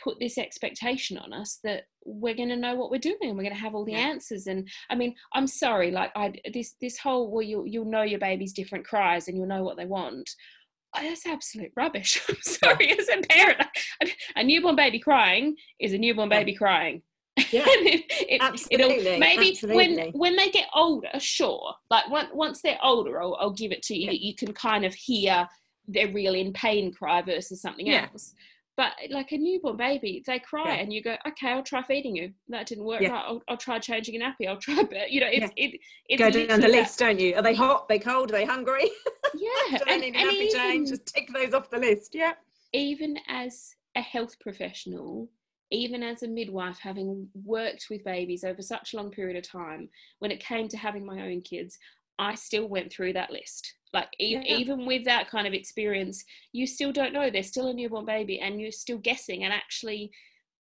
put 0.01 0.19
this 0.19 0.37
expectation 0.37 1.17
on 1.17 1.33
us 1.33 1.59
that 1.63 1.83
we're 2.05 2.35
going 2.35 2.49
to 2.49 2.55
know 2.55 2.75
what 2.75 2.91
we're 2.91 2.97
doing 2.97 3.17
and 3.21 3.37
we're 3.37 3.43
going 3.43 3.55
to 3.55 3.61
have 3.61 3.75
all 3.75 3.85
the 3.85 3.93
answers 3.93 4.47
and 4.47 4.67
i 4.89 4.95
mean 4.95 5.15
i'm 5.33 5.47
sorry 5.47 5.91
like 5.91 6.11
i 6.15 6.33
this 6.53 6.75
this 6.81 6.97
whole 6.97 7.31
well 7.31 7.41
you 7.41 7.63
you'll 7.65 7.85
know 7.85 8.01
your 8.01 8.19
baby's 8.19 8.53
different 8.53 8.85
cries 8.85 9.27
and 9.27 9.37
you'll 9.37 9.45
know 9.45 9.63
what 9.63 9.77
they 9.77 9.85
want 9.85 10.29
oh, 10.95 11.01
that's 11.01 11.25
absolute 11.25 11.71
rubbish. 11.75 12.21
I'm 12.29 12.41
sorry, 12.41 12.91
as 12.91 13.07
a 13.09 13.21
parent, 13.21 13.67
a 14.35 14.43
newborn 14.43 14.75
baby 14.75 14.99
crying 14.99 15.55
is 15.79 15.93
a 15.93 15.97
newborn 15.97 16.29
baby 16.29 16.55
crying. 16.55 17.01
Yeah, 17.51 17.63
it, 17.65 18.05
it, 18.29 18.41
absolutely. 18.41 19.17
maybe 19.17 19.51
absolutely. 19.51 19.95
when 19.95 20.11
when 20.11 20.35
they 20.35 20.51
get 20.51 20.67
older, 20.75 21.09
sure. 21.19 21.73
Like 21.89 22.09
when, 22.11 22.27
once 22.31 22.61
they're 22.61 22.77
older, 22.83 23.19
I'll, 23.21 23.35
I'll 23.39 23.53
give 23.53 23.71
it 23.71 23.81
to 23.83 23.95
you. 23.95 24.11
Yeah. 24.11 24.11
You 24.11 24.35
can 24.35 24.53
kind 24.53 24.85
of 24.85 24.93
hear 24.93 25.47
they're 25.87 26.13
really 26.13 26.41
in 26.41 26.53
pain 26.53 26.91
cry 26.93 27.23
versus 27.23 27.59
something 27.59 27.87
yeah. 27.87 28.07
else. 28.11 28.33
But 28.75 28.93
like 29.11 29.31
a 29.31 29.37
newborn 29.37 29.77
baby, 29.77 30.23
they 30.25 30.39
cry 30.39 30.75
yeah. 30.75 30.81
and 30.81 30.91
you 30.91 31.03
go, 31.03 31.15
okay, 31.27 31.49
I'll 31.49 31.63
try 31.63 31.83
feeding 31.83 32.15
you. 32.15 32.33
That 32.49 32.65
didn't 32.65 32.85
work. 32.85 33.01
Yeah. 33.01 33.09
Right, 33.09 33.25
I'll, 33.27 33.41
I'll, 33.47 33.57
try 33.57 33.77
changing 33.77 34.19
a 34.19 34.25
nappy. 34.25 34.47
I'll 34.47 34.57
try, 34.57 34.83
but 34.83 35.11
you 35.11 35.21
know, 35.21 35.27
it's 35.31 35.51
yeah. 35.55 35.65
it. 35.65 35.79
It's 36.09 36.19
go 36.19 36.31
down 36.31 36.59
the 36.59 36.67
list, 36.67 36.97
don't 36.97 37.19
you? 37.19 37.35
Are 37.35 37.43
they 37.43 37.53
hot? 37.53 37.81
Are 37.81 37.85
they 37.87 37.99
cold? 37.99 38.31
Are 38.31 38.33
they 38.33 38.45
hungry? 38.45 38.89
Yeah, 39.35 39.77
Do 39.77 39.85
they 39.87 39.97
need 39.99 40.15
a 40.15 40.19
nappy 40.19 40.33
even, 40.33 40.59
change? 40.59 40.89
Just 40.89 41.05
tick 41.07 41.29
those 41.33 41.53
off 41.53 41.69
the 41.69 41.79
list. 41.79 42.13
Yeah. 42.13 42.33
Even 42.73 43.17
as 43.27 43.75
a 43.95 44.01
health 44.01 44.39
professional, 44.39 45.29
even 45.71 46.03
as 46.03 46.23
a 46.23 46.27
midwife, 46.27 46.79
having 46.79 47.27
worked 47.43 47.87
with 47.89 48.03
babies 48.03 48.43
over 48.43 48.61
such 48.61 48.93
a 48.93 48.97
long 48.97 49.11
period 49.11 49.37
of 49.37 49.49
time, 49.49 49.89
when 50.19 50.31
it 50.31 50.39
came 50.39 50.67
to 50.69 50.77
having 50.77 51.05
my 51.05 51.21
own 51.21 51.41
kids, 51.41 51.77
I 52.19 52.35
still 52.35 52.67
went 52.67 52.91
through 52.91 53.13
that 53.13 53.31
list. 53.31 53.73
Like 53.91 54.09
e- 54.19 54.33
yeah. 54.33 54.55
even 54.57 54.85
with 54.85 55.05
that 55.05 55.29
kind 55.29 55.47
of 55.47 55.53
experience, 55.53 56.23
you 56.51 56.67
still 56.67 56.91
don't 56.91 57.13
know. 57.13 57.29
They're 57.29 57.43
still 57.43 57.67
a 57.67 57.73
newborn 57.73 58.05
baby, 58.05 58.39
and 58.39 58.59
you're 58.59 58.71
still 58.71 58.97
guessing. 58.97 59.43
And 59.43 59.53
actually, 59.53 60.11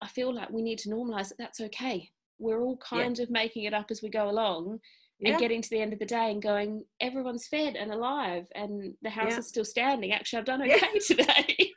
I 0.01 0.07
feel 0.07 0.33
like 0.33 0.49
we 0.49 0.61
need 0.61 0.79
to 0.79 0.89
normalize 0.89 1.29
that. 1.29 1.37
That's 1.37 1.61
okay. 1.61 2.09
We're 2.39 2.61
all 2.61 2.77
kind 2.77 3.17
yeah. 3.17 3.23
of 3.23 3.29
making 3.29 3.63
it 3.63 3.73
up 3.73 3.87
as 3.89 4.01
we 4.01 4.09
go 4.09 4.29
along, 4.29 4.79
and 5.23 5.39
getting 5.39 5.61
to 5.61 5.69
the 5.69 5.79
end 5.79 5.93
of 5.93 5.99
the 5.99 6.05
day 6.05 6.31
and 6.31 6.41
going, 6.41 6.83
everyone's 7.01 7.47
fed 7.47 7.75
and 7.75 7.91
alive, 7.91 8.47
and 8.55 8.93
the 9.01 9.09
house 9.09 9.37
is 9.37 9.47
still 9.47 9.65
standing. 9.65 10.11
Actually, 10.11 10.39
I've 10.39 10.45
done 10.45 10.61
okay 10.61 10.99
today. 11.05 11.71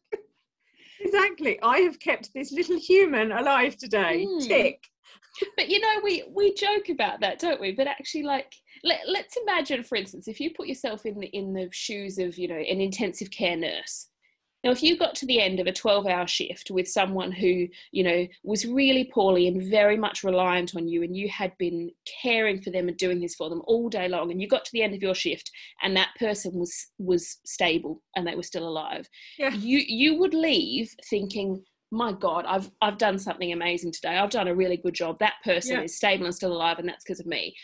exactly. 1.00 1.58
I 1.62 1.78
have 1.80 2.00
kept 2.00 2.34
this 2.34 2.52
little 2.52 2.78
human 2.78 3.32
alive 3.32 3.76
today. 3.76 4.26
Mm. 4.26 4.46
Tick. 4.46 4.82
But 5.56 5.68
you 5.68 5.80
know, 5.80 6.00
we 6.02 6.24
we 6.34 6.54
joke 6.54 6.88
about 6.88 7.20
that, 7.20 7.38
don't 7.38 7.60
we? 7.60 7.72
But 7.72 7.86
actually, 7.86 8.22
like 8.22 8.52
let, 8.82 9.00
let's 9.06 9.36
imagine 9.36 9.82
for 9.82 9.96
instance 9.96 10.28
if 10.28 10.40
you 10.40 10.50
put 10.50 10.66
yourself 10.66 11.06
in 11.06 11.18
the 11.18 11.26
in 11.28 11.52
the 11.52 11.68
shoes 11.72 12.18
of 12.18 12.38
you 12.38 12.48
know 12.48 12.56
an 12.56 12.80
intensive 12.80 13.30
care 13.30 13.56
nurse 13.56 14.08
now 14.66 14.72
if 14.72 14.82
you 14.82 14.96
got 14.96 15.14
to 15.14 15.26
the 15.26 15.40
end 15.40 15.60
of 15.60 15.66
a 15.66 15.72
12 15.72 16.06
hour 16.06 16.26
shift 16.26 16.70
with 16.70 16.88
someone 16.88 17.30
who 17.30 17.68
you 17.92 18.02
know 18.02 18.26
was 18.42 18.66
really 18.66 19.04
poorly 19.04 19.46
and 19.46 19.70
very 19.70 19.96
much 19.96 20.24
reliant 20.24 20.74
on 20.74 20.88
you 20.88 21.02
and 21.02 21.16
you 21.16 21.28
had 21.28 21.56
been 21.58 21.90
caring 22.22 22.60
for 22.60 22.70
them 22.70 22.88
and 22.88 22.96
doing 22.96 23.20
this 23.20 23.34
for 23.34 23.48
them 23.48 23.62
all 23.66 23.88
day 23.88 24.08
long 24.08 24.30
and 24.30 24.40
you 24.40 24.48
got 24.48 24.64
to 24.64 24.72
the 24.72 24.82
end 24.82 24.94
of 24.94 25.02
your 25.02 25.14
shift 25.14 25.50
and 25.82 25.96
that 25.96 26.10
person 26.18 26.52
was 26.54 26.88
was 26.98 27.38
stable 27.44 28.02
and 28.16 28.26
they 28.26 28.34
were 28.34 28.42
still 28.42 28.66
alive 28.66 29.08
yeah. 29.38 29.54
you 29.54 29.78
you 29.86 30.16
would 30.16 30.34
leave 30.34 30.94
thinking 31.08 31.62
my 31.92 32.12
god 32.12 32.44
i've 32.48 32.70
i've 32.82 32.98
done 32.98 33.18
something 33.18 33.52
amazing 33.52 33.92
today 33.92 34.16
i've 34.16 34.30
done 34.30 34.48
a 34.48 34.54
really 34.54 34.76
good 34.76 34.94
job 34.94 35.16
that 35.20 35.34
person 35.44 35.76
yeah. 35.76 35.82
is 35.82 35.96
stable 35.96 36.26
and 36.26 36.34
still 36.34 36.52
alive 36.52 36.78
and 36.78 36.88
that's 36.88 37.04
because 37.04 37.20
of 37.20 37.26
me 37.26 37.54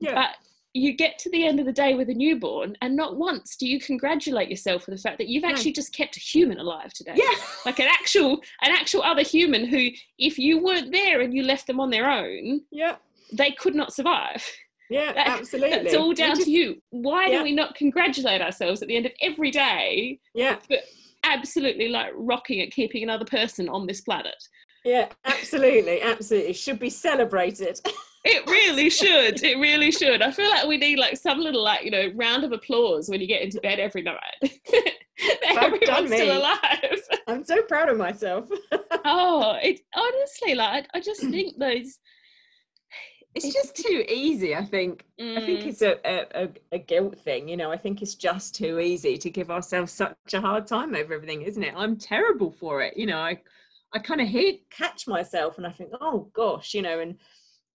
yeah. 0.00 0.14
but 0.14 0.30
you 0.78 0.92
get 0.94 1.18
to 1.18 1.30
the 1.30 1.46
end 1.46 1.60
of 1.60 1.66
the 1.66 1.72
day 1.72 1.94
with 1.94 2.08
a 2.08 2.14
newborn 2.14 2.76
and 2.80 2.94
not 2.94 3.16
once 3.16 3.56
do 3.56 3.66
you 3.66 3.80
congratulate 3.80 4.48
yourself 4.48 4.84
for 4.84 4.90
the 4.90 4.96
fact 4.96 5.18
that 5.18 5.28
you've 5.28 5.44
actually 5.44 5.72
just 5.72 5.92
kept 5.92 6.16
a 6.16 6.20
human 6.20 6.58
alive 6.58 6.92
today. 6.92 7.14
Yeah. 7.14 7.34
Like 7.66 7.80
an 7.80 7.88
actual 7.88 8.40
an 8.62 8.70
actual 8.70 9.02
other 9.02 9.22
human 9.22 9.66
who 9.66 9.88
if 10.18 10.38
you 10.38 10.62
weren't 10.62 10.92
there 10.92 11.20
and 11.20 11.34
you 11.34 11.42
left 11.42 11.66
them 11.66 11.80
on 11.80 11.90
their 11.90 12.08
own 12.08 12.62
yeah. 12.70 12.96
they 13.32 13.50
could 13.50 13.74
not 13.74 13.92
survive. 13.92 14.44
Yeah 14.88 15.12
that, 15.14 15.28
absolutely. 15.28 15.78
it's 15.78 15.94
all 15.94 16.14
down 16.14 16.36
just, 16.36 16.46
to 16.46 16.50
you. 16.50 16.80
Why 16.90 17.26
yeah. 17.26 17.38
do 17.38 17.44
we 17.44 17.52
not 17.52 17.74
congratulate 17.74 18.40
ourselves 18.40 18.80
at 18.80 18.88
the 18.88 18.96
end 18.96 19.06
of 19.06 19.12
every 19.20 19.50
day 19.50 20.20
yeah. 20.34 20.56
but 20.68 20.80
absolutely 21.24 21.88
like 21.88 22.12
rocking 22.14 22.60
at 22.60 22.70
keeping 22.70 23.02
another 23.02 23.24
person 23.24 23.68
on 23.68 23.86
this 23.86 24.00
planet? 24.00 24.42
Yeah 24.84 25.08
absolutely 25.24 26.00
absolutely. 26.00 26.52
Should 26.52 26.78
be 26.78 26.90
celebrated 26.90 27.80
It 28.24 28.46
really 28.46 28.90
should. 28.90 29.42
It 29.42 29.58
really 29.58 29.90
should. 29.90 30.22
I 30.22 30.30
feel 30.30 30.50
like 30.50 30.66
we 30.66 30.76
need 30.76 30.98
like 30.98 31.16
some 31.16 31.40
little 31.40 31.62
like 31.62 31.84
you 31.84 31.90
know 31.90 32.10
round 32.14 32.44
of 32.44 32.52
applause 32.52 33.08
when 33.08 33.20
you 33.20 33.26
get 33.26 33.42
into 33.42 33.60
bed 33.60 33.78
every 33.78 34.02
night. 34.02 34.18
Everyone's 35.48 36.12
still 36.12 36.38
alive. 36.38 37.02
I'm 37.26 37.44
so 37.44 37.62
proud 37.62 37.88
of 37.88 37.96
myself. 37.96 38.48
oh, 39.04 39.56
it 39.62 39.80
honestly 39.94 40.54
like 40.54 40.88
I 40.94 41.00
just 41.00 41.20
think 41.20 41.58
those. 41.58 41.98
It's, 43.34 43.44
it's 43.44 43.54
just 43.54 43.76
too 43.76 44.04
easy. 44.08 44.56
I 44.56 44.64
think. 44.64 45.04
Mm. 45.20 45.38
I 45.38 45.46
think 45.46 45.60
mm. 45.60 45.66
it's 45.66 45.82
a, 45.82 45.98
a 46.04 46.48
a 46.72 46.78
guilt 46.78 47.18
thing. 47.20 47.48
You 47.48 47.56
know, 47.56 47.70
I 47.70 47.76
think 47.76 48.02
it's 48.02 48.16
just 48.16 48.54
too 48.54 48.80
easy 48.80 49.16
to 49.16 49.30
give 49.30 49.50
ourselves 49.50 49.92
such 49.92 50.16
a 50.32 50.40
hard 50.40 50.66
time 50.66 50.94
over 50.94 51.14
everything, 51.14 51.42
isn't 51.42 51.62
it? 51.62 51.74
I'm 51.76 51.96
terrible 51.96 52.50
for 52.50 52.82
it. 52.82 52.96
You 52.96 53.06
know, 53.06 53.18
I 53.18 53.40
I 53.92 54.00
kind 54.00 54.20
of 54.20 54.28
hate 54.28 54.68
catch 54.70 55.06
myself 55.06 55.56
and 55.56 55.66
I 55.66 55.70
think, 55.70 55.90
oh 56.00 56.30
gosh, 56.32 56.74
you 56.74 56.82
know, 56.82 57.00
and 57.00 57.16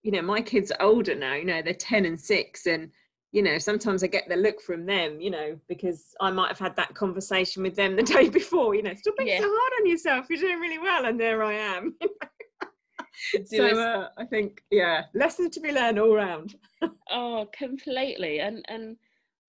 you 0.03 0.11
know 0.11 0.21
my 0.21 0.41
kids 0.41 0.71
are 0.71 0.81
older 0.81 1.15
now 1.15 1.33
you 1.33 1.45
know 1.45 1.61
they're 1.61 1.73
10 1.73 2.05
and 2.05 2.19
6 2.19 2.65
and 2.67 2.91
you 3.31 3.41
know 3.41 3.57
sometimes 3.57 4.03
i 4.03 4.07
get 4.07 4.27
the 4.29 4.35
look 4.35 4.61
from 4.61 4.85
them 4.85 5.19
you 5.19 5.31
know 5.31 5.57
because 5.67 6.13
i 6.21 6.29
might 6.29 6.49
have 6.49 6.59
had 6.59 6.75
that 6.75 6.93
conversation 6.93 7.63
with 7.63 7.75
them 7.75 7.95
the 7.97 8.03
day 8.03 8.29
before 8.29 8.75
you 8.75 8.83
know 8.83 8.93
stop 8.93 9.17
being 9.17 9.29
yeah. 9.29 9.39
so 9.39 9.47
hard 9.49 9.73
on 9.81 9.89
yourself 9.89 10.27
you're 10.29 10.39
doing 10.39 10.59
really 10.59 10.79
well 10.79 11.05
and 11.05 11.19
there 11.19 11.43
i 11.43 11.53
am 11.53 11.95
so 13.45 13.79
uh, 13.79 14.09
i 14.17 14.25
think 14.25 14.63
yeah 14.69 15.03
lessons 15.13 15.49
to 15.51 15.59
be 15.59 15.71
learned 15.71 15.99
all 15.99 16.15
round 16.15 16.55
oh 17.11 17.47
completely 17.57 18.39
and 18.39 18.63
and 18.67 18.97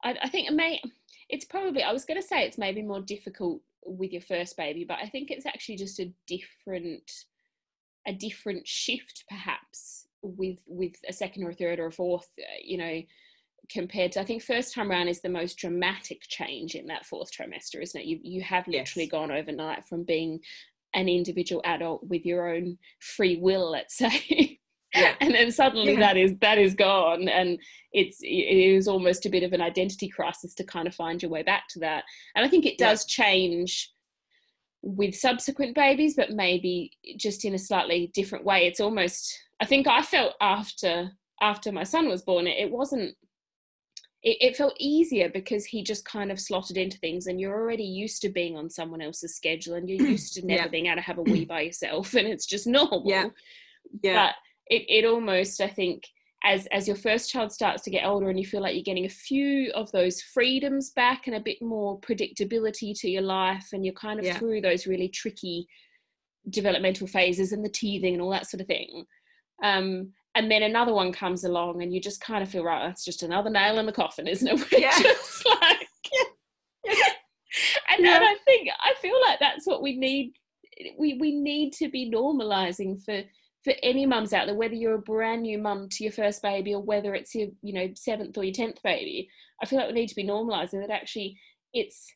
I, 0.03 0.17
I 0.23 0.29
think 0.29 0.49
it 0.49 0.55
may 0.55 0.81
it's 1.29 1.45
probably 1.45 1.83
i 1.83 1.93
was 1.93 2.05
going 2.05 2.21
to 2.21 2.27
say 2.27 2.45
it's 2.45 2.59
maybe 2.59 2.83
more 2.83 3.01
difficult 3.01 3.61
with 3.87 4.13
your 4.13 4.23
first 4.23 4.57
baby 4.57 4.85
but 4.85 4.99
i 5.03 5.09
think 5.09 5.31
it's 5.31 5.47
actually 5.47 5.77
just 5.77 5.99
a 5.99 6.13
different 6.27 7.11
a 8.07 8.13
different 8.13 8.67
shift 8.67 9.25
perhaps 9.29 10.07
with 10.25 10.59
with 10.67 10.95
a 11.09 11.13
second 11.13 11.45
or 11.45 11.51
a 11.51 11.55
third 11.55 11.79
or 11.79 11.87
a 11.87 11.93
fourth 11.93 12.29
uh, 12.39 12.61
you 12.63 12.79
know 12.79 13.03
compared 13.71 14.13
to 14.13 14.21
I 14.21 14.25
think 14.25 14.43
first 14.43 14.75
time 14.75 14.91
around 14.91 15.09
is 15.09 15.21
the 15.21 15.29
most 15.29 15.57
dramatic 15.59 16.23
change 16.29 16.75
in 16.75 16.87
that 16.87 17.07
fourth 17.07 17.31
trimester, 17.33 17.83
isn't 17.83 18.01
it? 18.01 18.07
You 18.07 18.19
you 18.23 18.43
have 18.43 18.67
literally 18.67 19.05
yes. 19.05 19.11
gone 19.11 19.31
overnight 19.31 19.87
from 19.87 20.05
being 20.05 20.41
an 20.95 21.09
individual 21.09 21.61
adult 21.65 22.05
with 22.07 22.25
your 22.25 22.55
own 22.55 22.79
free 23.01 23.37
will, 23.37 23.71
let's 23.71 23.97
say. 23.97 24.59
Yeah. 24.95 25.15
and 25.21 25.35
then 25.35 25.51
suddenly 25.51 25.95
yeah. 25.95 26.01
that 26.01 26.17
is 26.17 26.35
that 26.41 26.59
is 26.59 26.75
gone 26.75 27.29
and 27.29 27.59
it's 27.93 28.19
it 28.23 28.27
is 28.27 28.87
almost 28.87 29.27
a 29.27 29.31
bit 29.31 29.43
of 29.43 29.53
an 29.53 29.61
identity 29.61 30.09
crisis 30.09 30.55
to 30.55 30.65
kind 30.65 30.87
of 30.87 30.95
find 30.95 31.21
your 31.21 31.33
way 31.33 31.43
back 31.43 31.65
to 31.71 31.81
that 31.81 32.05
and 32.37 32.47
i 32.47 32.49
think 32.49 32.65
it 32.65 32.79
does 32.79 33.05
yeah. 33.09 33.25
change 33.25 33.93
with 34.83 35.17
subsequent 35.17 35.75
babies 35.75 36.15
but 36.15 36.31
maybe 36.31 36.93
just 37.17 37.45
in 37.45 37.55
a 37.55 37.59
slightly 37.59 38.13
different 38.15 38.45
way 38.45 38.69
it's 38.69 38.79
almost 38.79 39.37
i 39.65 39.67
think 39.67 39.87
i 39.87 40.03
felt 40.03 40.35
after 40.41 41.11
after 41.41 41.73
my 41.73 41.85
son 41.85 42.09
was 42.09 42.23
born 42.23 42.47
it, 42.47 42.59
it 42.59 42.71
wasn't 42.71 43.15
it, 44.23 44.39
it, 44.41 44.57
felt 44.57 44.75
easier 44.79 45.29
because 45.29 45.67
he 45.67 45.83
just 45.83 46.07
kind 46.07 46.33
of 46.33 46.41
slotted 46.41 46.79
into 46.79 46.99
things 46.99 47.27
and 47.27 47.39
you're 47.39 47.53
already 47.53 47.85
used 47.85 48.23
to 48.23 48.31
being 48.31 48.57
on 48.57 48.71
someone 48.71 49.03
else's 49.03 49.37
schedule 49.37 49.75
and 49.75 49.89
you're 49.89 50.09
used 50.09 50.33
to 50.35 50.47
never 50.47 50.63
yeah. 50.63 50.69
being 50.69 50.87
able 50.87 50.97
to 50.97 51.03
have 51.03 51.19
a 51.19 51.23
wee 51.23 51.45
by 51.45 51.61
yourself 51.61 52.15
and 52.15 52.27
it's 52.27 52.47
just 52.47 52.67
normal 52.67 53.03
yeah 53.07 53.27
yeah 54.03 54.27
but 54.27 54.35
it, 54.69 54.85
it 54.89 55.05
almost 55.05 55.61
i 55.61 55.69
think 55.69 56.05
as 56.45 56.67
as 56.73 56.87
your 56.87 56.97
first 56.97 57.31
child 57.31 57.51
starts 57.51 57.83
to 57.83 57.91
get 57.91 58.05
older 58.05 58.29
and 58.29 58.39
you 58.39 58.47
feel 58.47 58.61
like 58.61 58.75
you're 58.75 58.83
getting 58.83 59.07
a 59.07 59.11
few 59.11 59.71
of 59.73 59.91
those 59.93 60.21
freedoms 60.21 60.91
back 60.91 61.27
and 61.27 61.37
a 61.37 61.41
bit 61.41 61.61
more 61.61 61.99
predictability 62.01 62.99
to 62.99 63.11
your 63.11 63.23
life 63.23 63.69
and 63.73 63.85
you're 63.85 63.95
kind 63.95 64.19
of 64.19 64.27
yeah. 64.27 64.39
through 64.39 64.61
those 64.61 64.87
really 64.87 65.09
tricky 65.09 65.67
developmental 66.51 67.07
phases 67.07 67.53
and 67.53 67.65
the 67.65 67.71
teething 67.71 68.13
and 68.13 68.23
all 68.23 68.31
that 68.31 68.49
sort 68.49 68.61
of 68.61 68.67
thing 68.67 69.05
um, 69.63 70.13
and 70.35 70.51
then 70.51 70.63
another 70.63 70.93
one 70.93 71.13
comes 71.13 71.45
along 71.45 71.83
and 71.83 71.93
you 71.93 72.01
just 72.01 72.21
kind 72.21 72.43
of 72.43 72.49
feel 72.49 72.65
right 72.65 72.87
that's 72.87 73.05
just 73.05 73.23
another 73.23 73.51
nail 73.51 73.79
in 73.79 73.87
the 73.87 73.93
coffin 73.93 74.27
isn't 74.27 74.49
it 74.49 74.55
We're 74.73 74.79
yeah. 74.79 74.99
just 74.99 75.47
like 75.61 75.89
and, 77.91 78.05
yeah. 78.05 78.17
and 78.17 78.25
i 78.25 78.35
think 78.45 78.69
i 78.81 78.95
feel 79.01 79.19
like 79.27 79.39
that's 79.41 79.67
what 79.67 79.83
we 79.83 79.97
need 79.97 80.35
we 80.99 81.15
we 81.15 81.35
need 81.35 81.73
to 81.75 81.89
be 81.89 82.11
normalizing 82.11 83.03
for 83.03 83.23
for 83.63 83.73
any 83.83 84.05
mums 84.05 84.33
out 84.33 84.47
there 84.47 84.55
whether 84.55 84.75
you're 84.75 84.97
a 84.97 84.99
brand 84.99 85.43
new 85.43 85.59
mum 85.59 85.89
to 85.91 86.05
your 86.05 86.13
first 86.13 86.43
baby 86.43 86.75
or 86.75 86.83
whether 86.83 87.15
it's 87.15 87.35
your 87.35 87.49
you 87.63 87.73
know 87.73 87.89
seventh 87.95 88.37
or 88.37 88.45
your 88.45 88.53
tenth 88.53 88.83
baby 88.83 89.29
i 89.63 89.67
feel 89.67 89.79
like 89.79 89.89
we 89.89 89.95
need 89.95 90.09
to 90.09 90.17
be 90.17 90.25
normalizing 90.25 90.81
that 90.81 90.91
actually 90.91 91.39
it's 91.73 92.13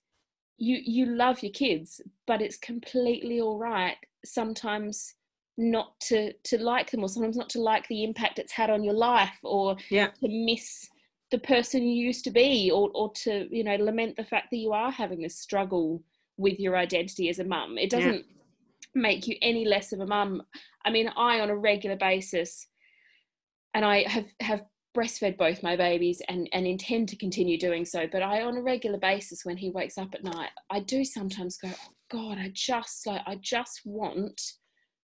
you 0.58 0.78
you 0.84 1.06
love 1.06 1.42
your 1.42 1.52
kids 1.52 2.00
but 2.26 2.42
it's 2.42 2.58
completely 2.58 3.40
all 3.40 3.58
right 3.58 3.96
sometimes 4.24 5.14
not 5.58 5.98
to 5.98 6.32
to 6.44 6.56
like 6.62 6.90
them 6.90 7.02
or 7.02 7.08
sometimes 7.08 7.36
not 7.36 7.50
to 7.50 7.60
like 7.60 7.86
the 7.88 8.04
impact 8.04 8.38
it's 8.38 8.52
had 8.52 8.70
on 8.70 8.84
your 8.84 8.94
life 8.94 9.36
or 9.42 9.76
yeah. 9.90 10.06
to 10.22 10.28
miss 10.28 10.88
the 11.32 11.38
person 11.38 11.82
you 11.82 12.06
used 12.06 12.24
to 12.24 12.30
be 12.30 12.70
or 12.70 12.90
or 12.94 13.12
to 13.12 13.48
you 13.50 13.64
know 13.64 13.74
lament 13.76 14.16
the 14.16 14.24
fact 14.24 14.46
that 14.50 14.56
you 14.56 14.72
are 14.72 14.90
having 14.90 15.20
this 15.20 15.36
struggle 15.36 16.02
with 16.36 16.60
your 16.60 16.76
identity 16.76 17.28
as 17.28 17.40
a 17.40 17.44
mum 17.44 17.76
it 17.76 17.90
doesn't 17.90 18.24
yeah. 18.24 18.92
make 18.94 19.26
you 19.26 19.36
any 19.42 19.64
less 19.64 19.92
of 19.92 19.98
a 19.98 20.06
mum 20.06 20.40
i 20.86 20.90
mean 20.90 21.10
i 21.16 21.40
on 21.40 21.50
a 21.50 21.56
regular 21.56 21.96
basis 21.96 22.68
and 23.74 23.84
i 23.84 24.08
have 24.08 24.26
have 24.40 24.62
breastfed 24.96 25.36
both 25.36 25.62
my 25.62 25.76
babies 25.76 26.22
and 26.28 26.48
and 26.52 26.66
intend 26.66 27.08
to 27.08 27.16
continue 27.16 27.58
doing 27.58 27.84
so 27.84 28.06
but 28.10 28.22
i 28.22 28.42
on 28.42 28.56
a 28.56 28.62
regular 28.62 28.98
basis 28.98 29.44
when 29.44 29.56
he 29.56 29.70
wakes 29.70 29.98
up 29.98 30.14
at 30.14 30.24
night 30.24 30.50
i 30.70 30.78
do 30.78 31.04
sometimes 31.04 31.58
go 31.58 31.68
oh 31.68 31.92
god 32.10 32.38
i 32.38 32.48
just 32.54 33.06
like 33.06 33.20
i 33.26 33.34
just 33.36 33.82
want 33.84 34.40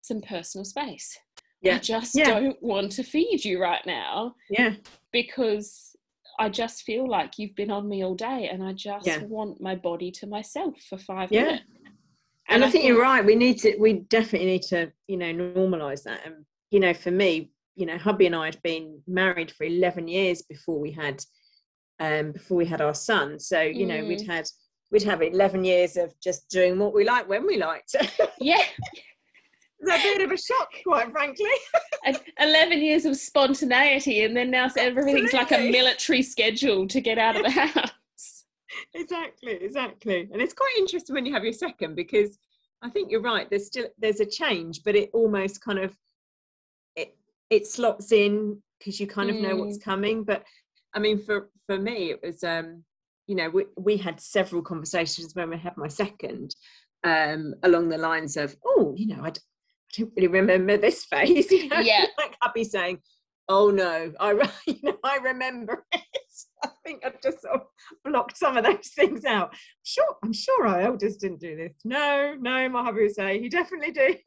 some 0.01 0.21
personal 0.21 0.65
space. 0.65 1.17
Yeah. 1.61 1.75
I 1.75 1.79
just 1.79 2.15
yeah. 2.15 2.25
don't 2.25 2.61
want 2.61 2.91
to 2.93 3.03
feed 3.03 3.43
you 3.43 3.61
right 3.61 3.85
now. 3.85 4.35
Yeah. 4.49 4.75
Because 5.11 5.95
I 6.39 6.49
just 6.49 6.83
feel 6.83 7.07
like 7.07 7.37
you've 7.37 7.55
been 7.55 7.71
on 7.71 7.89
me 7.89 8.03
all 8.03 8.15
day 8.15 8.49
and 8.51 8.63
I 8.63 8.73
just 8.73 9.05
yeah. 9.05 9.23
want 9.23 9.59
my 9.59 9.75
body 9.75 10.09
to 10.11 10.27
myself 10.27 10.75
for 10.89 10.97
five 10.97 11.31
yeah. 11.31 11.43
minutes. 11.43 11.63
And, 12.47 12.55
and 12.55 12.63
I, 12.63 12.67
I 12.67 12.71
think, 12.71 12.83
think 12.83 12.93
you're 12.93 13.01
right. 13.01 13.25
We 13.25 13.35
need 13.35 13.59
to, 13.59 13.75
we 13.77 13.93
definitely 13.93 14.47
need 14.47 14.63
to, 14.63 14.91
you 15.07 15.17
know, 15.17 15.33
normalize 15.33 16.03
that. 16.03 16.25
And, 16.25 16.45
you 16.71 16.79
know, 16.79 16.93
for 16.93 17.11
me, 17.11 17.51
you 17.75 17.85
know, 17.85 17.97
hubby 17.97 18.25
and 18.25 18.35
I 18.35 18.45
had 18.45 18.61
been 18.63 19.01
married 19.05 19.51
for 19.51 19.65
11 19.65 20.07
years 20.07 20.41
before 20.41 20.79
we 20.79 20.91
had, 20.91 21.23
um, 21.99 22.31
before 22.31 22.57
we 22.57 22.65
had 22.65 22.81
our 22.81 22.95
son. 22.95 23.39
So, 23.39 23.61
you 23.61 23.85
know, 23.85 24.03
we'd 24.03 24.19
mm. 24.19 24.27
had, 24.27 24.47
we'd 24.91 25.03
have 25.03 25.21
11 25.21 25.65
years 25.65 25.97
of 25.97 26.13
just 26.23 26.49
doing 26.49 26.79
what 26.79 26.93
we 26.93 27.03
like 27.05 27.27
when 27.27 27.45
we 27.45 27.57
liked. 27.57 27.95
yeah. 28.39 28.63
A 29.81 29.97
bit 30.03 30.21
of 30.21 30.31
a 30.31 30.37
shock, 30.37 30.69
quite 30.85 31.11
frankly. 31.11 31.49
11 32.39 32.81
years 32.81 33.05
of 33.05 33.15
spontaneity, 33.15 34.23
and 34.23 34.35
then 34.35 34.51
now 34.51 34.69
everything's 34.77 35.33
like 35.33 35.51
a 35.51 35.71
military 35.71 36.21
schedule 36.21 36.87
to 36.87 36.99
get 36.99 37.17
out 37.17 37.37
of 37.37 37.43
the 37.43 37.49
house. 37.51 38.45
exactly, 38.93 39.53
exactly. 39.53 40.29
And 40.31 40.41
it's 40.41 40.53
quite 40.53 40.73
interesting 40.77 41.15
when 41.15 41.25
you 41.25 41.33
have 41.33 41.43
your 41.43 41.53
second 41.53 41.95
because 41.95 42.37
I 42.81 42.89
think 42.89 43.09
you're 43.09 43.21
right. 43.21 43.49
There's 43.49 43.67
still 43.67 43.87
there's 43.97 44.19
a 44.19 44.25
change, 44.25 44.83
but 44.83 44.95
it 44.95 45.09
almost 45.13 45.61
kind 45.61 45.79
of 45.79 45.95
it 46.95 47.15
it 47.49 47.65
slots 47.65 48.11
in 48.11 48.61
because 48.79 48.99
you 48.99 49.07
kind 49.07 49.29
of 49.29 49.37
know 49.37 49.55
what's 49.55 49.77
mm. 49.77 49.83
coming. 49.83 50.23
But 50.23 50.43
I 50.93 50.99
mean, 50.99 51.19
for 51.23 51.49
for 51.67 51.77
me, 51.77 52.11
it 52.11 52.19
was 52.21 52.43
um, 52.43 52.83
you 53.27 53.35
know 53.35 53.49
we 53.49 53.65
we 53.77 53.95
had 53.95 54.19
several 54.19 54.61
conversations 54.61 55.35
when 55.35 55.49
we 55.49 55.57
had 55.57 55.77
my 55.77 55.87
second 55.87 56.53
um, 57.03 57.55
along 57.63 57.89
the 57.89 57.97
lines 57.97 58.37
of, 58.37 58.55
oh, 58.65 58.93
you 58.97 59.07
know, 59.07 59.23
I, 59.23 59.31
I 59.89 60.01
don't 60.01 60.13
really 60.15 60.27
remember 60.27 60.77
this 60.77 61.05
phase. 61.05 61.51
You 61.51 61.67
know? 61.67 61.79
Yeah. 61.79 62.05
like 62.17 62.35
Happy 62.41 62.63
saying, 62.63 62.99
oh 63.47 63.69
no, 63.71 64.13
I, 64.19 64.31
you 64.67 64.79
know, 64.83 64.97
I 65.03 65.17
remember 65.17 65.85
it. 65.93 66.03
I 66.63 66.69
think 66.85 67.05
I've 67.05 67.21
just 67.21 67.41
sort 67.41 67.55
of 67.55 67.61
blocked 68.05 68.37
some 68.37 68.55
of 68.55 68.63
those 68.63 68.89
things 68.89 69.25
out. 69.25 69.53
Sure, 69.83 70.15
I'm 70.23 70.33
sure 70.33 70.67
our 70.67 70.81
elders 70.81 71.17
didn't 71.17 71.39
do 71.39 71.55
this. 71.55 71.73
No, 71.83 72.35
no, 72.39 72.69
my 72.69 72.83
hubby 72.83 73.03
would 73.03 73.15
say 73.15 73.39
he 73.39 73.49
definitely 73.49 73.91
did. 73.91 74.19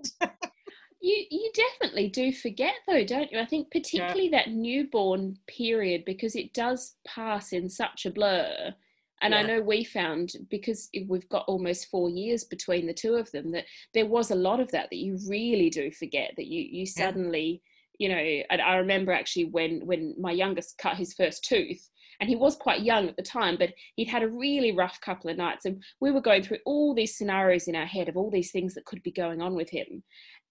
you 1.00 1.24
you 1.30 1.50
definitely 1.54 2.08
do 2.08 2.32
forget 2.32 2.74
though, 2.86 3.04
don't 3.04 3.32
you? 3.32 3.38
I 3.38 3.46
think 3.46 3.70
particularly 3.70 4.28
yeah. 4.30 4.38
that 4.44 4.50
newborn 4.50 5.36
period 5.46 6.04
because 6.04 6.36
it 6.36 6.52
does 6.52 6.96
pass 7.06 7.52
in 7.52 7.70
such 7.70 8.04
a 8.06 8.10
blur 8.10 8.74
and 9.22 9.32
yeah. 9.32 9.40
I 9.40 9.42
know 9.44 9.60
we 9.60 9.84
found 9.84 10.32
because 10.50 10.90
we've 11.08 11.28
got 11.28 11.44
almost 11.46 11.88
four 11.88 12.10
years 12.10 12.44
between 12.44 12.86
the 12.86 12.92
two 12.92 13.14
of 13.14 13.30
them 13.30 13.52
that 13.52 13.64
there 13.94 14.06
was 14.06 14.30
a 14.30 14.36
lot 14.36 14.60
of 14.60 14.70
that 14.72 14.88
that 14.90 14.98
you 14.98 15.18
really 15.28 15.70
do 15.70 15.90
forget 15.90 16.32
that 16.36 16.46
you 16.46 16.62
you 16.62 16.84
suddenly 16.84 17.62
yeah. 17.98 18.08
you 18.08 18.14
know 18.14 18.42
and 18.50 18.60
I 18.60 18.76
remember 18.76 19.12
actually 19.12 19.46
when 19.46 19.86
when 19.86 20.14
my 20.18 20.32
youngest 20.32 20.76
cut 20.78 20.96
his 20.96 21.14
first 21.14 21.44
tooth 21.44 21.88
and 22.20 22.28
he 22.28 22.36
was 22.36 22.56
quite 22.56 22.82
young 22.82 23.08
at 23.08 23.16
the 23.16 23.22
time 23.22 23.56
but 23.58 23.72
he'd 23.96 24.08
had 24.08 24.22
a 24.22 24.28
really 24.28 24.72
rough 24.72 25.00
couple 25.00 25.30
of 25.30 25.36
nights 25.36 25.64
and 25.64 25.82
we 26.00 26.10
were 26.10 26.20
going 26.20 26.42
through 26.42 26.58
all 26.66 26.94
these 26.94 27.16
scenarios 27.16 27.68
in 27.68 27.76
our 27.76 27.86
head 27.86 28.08
of 28.08 28.16
all 28.16 28.30
these 28.30 28.50
things 28.50 28.74
that 28.74 28.84
could 28.84 29.02
be 29.02 29.12
going 29.12 29.40
on 29.40 29.54
with 29.54 29.70
him 29.70 30.02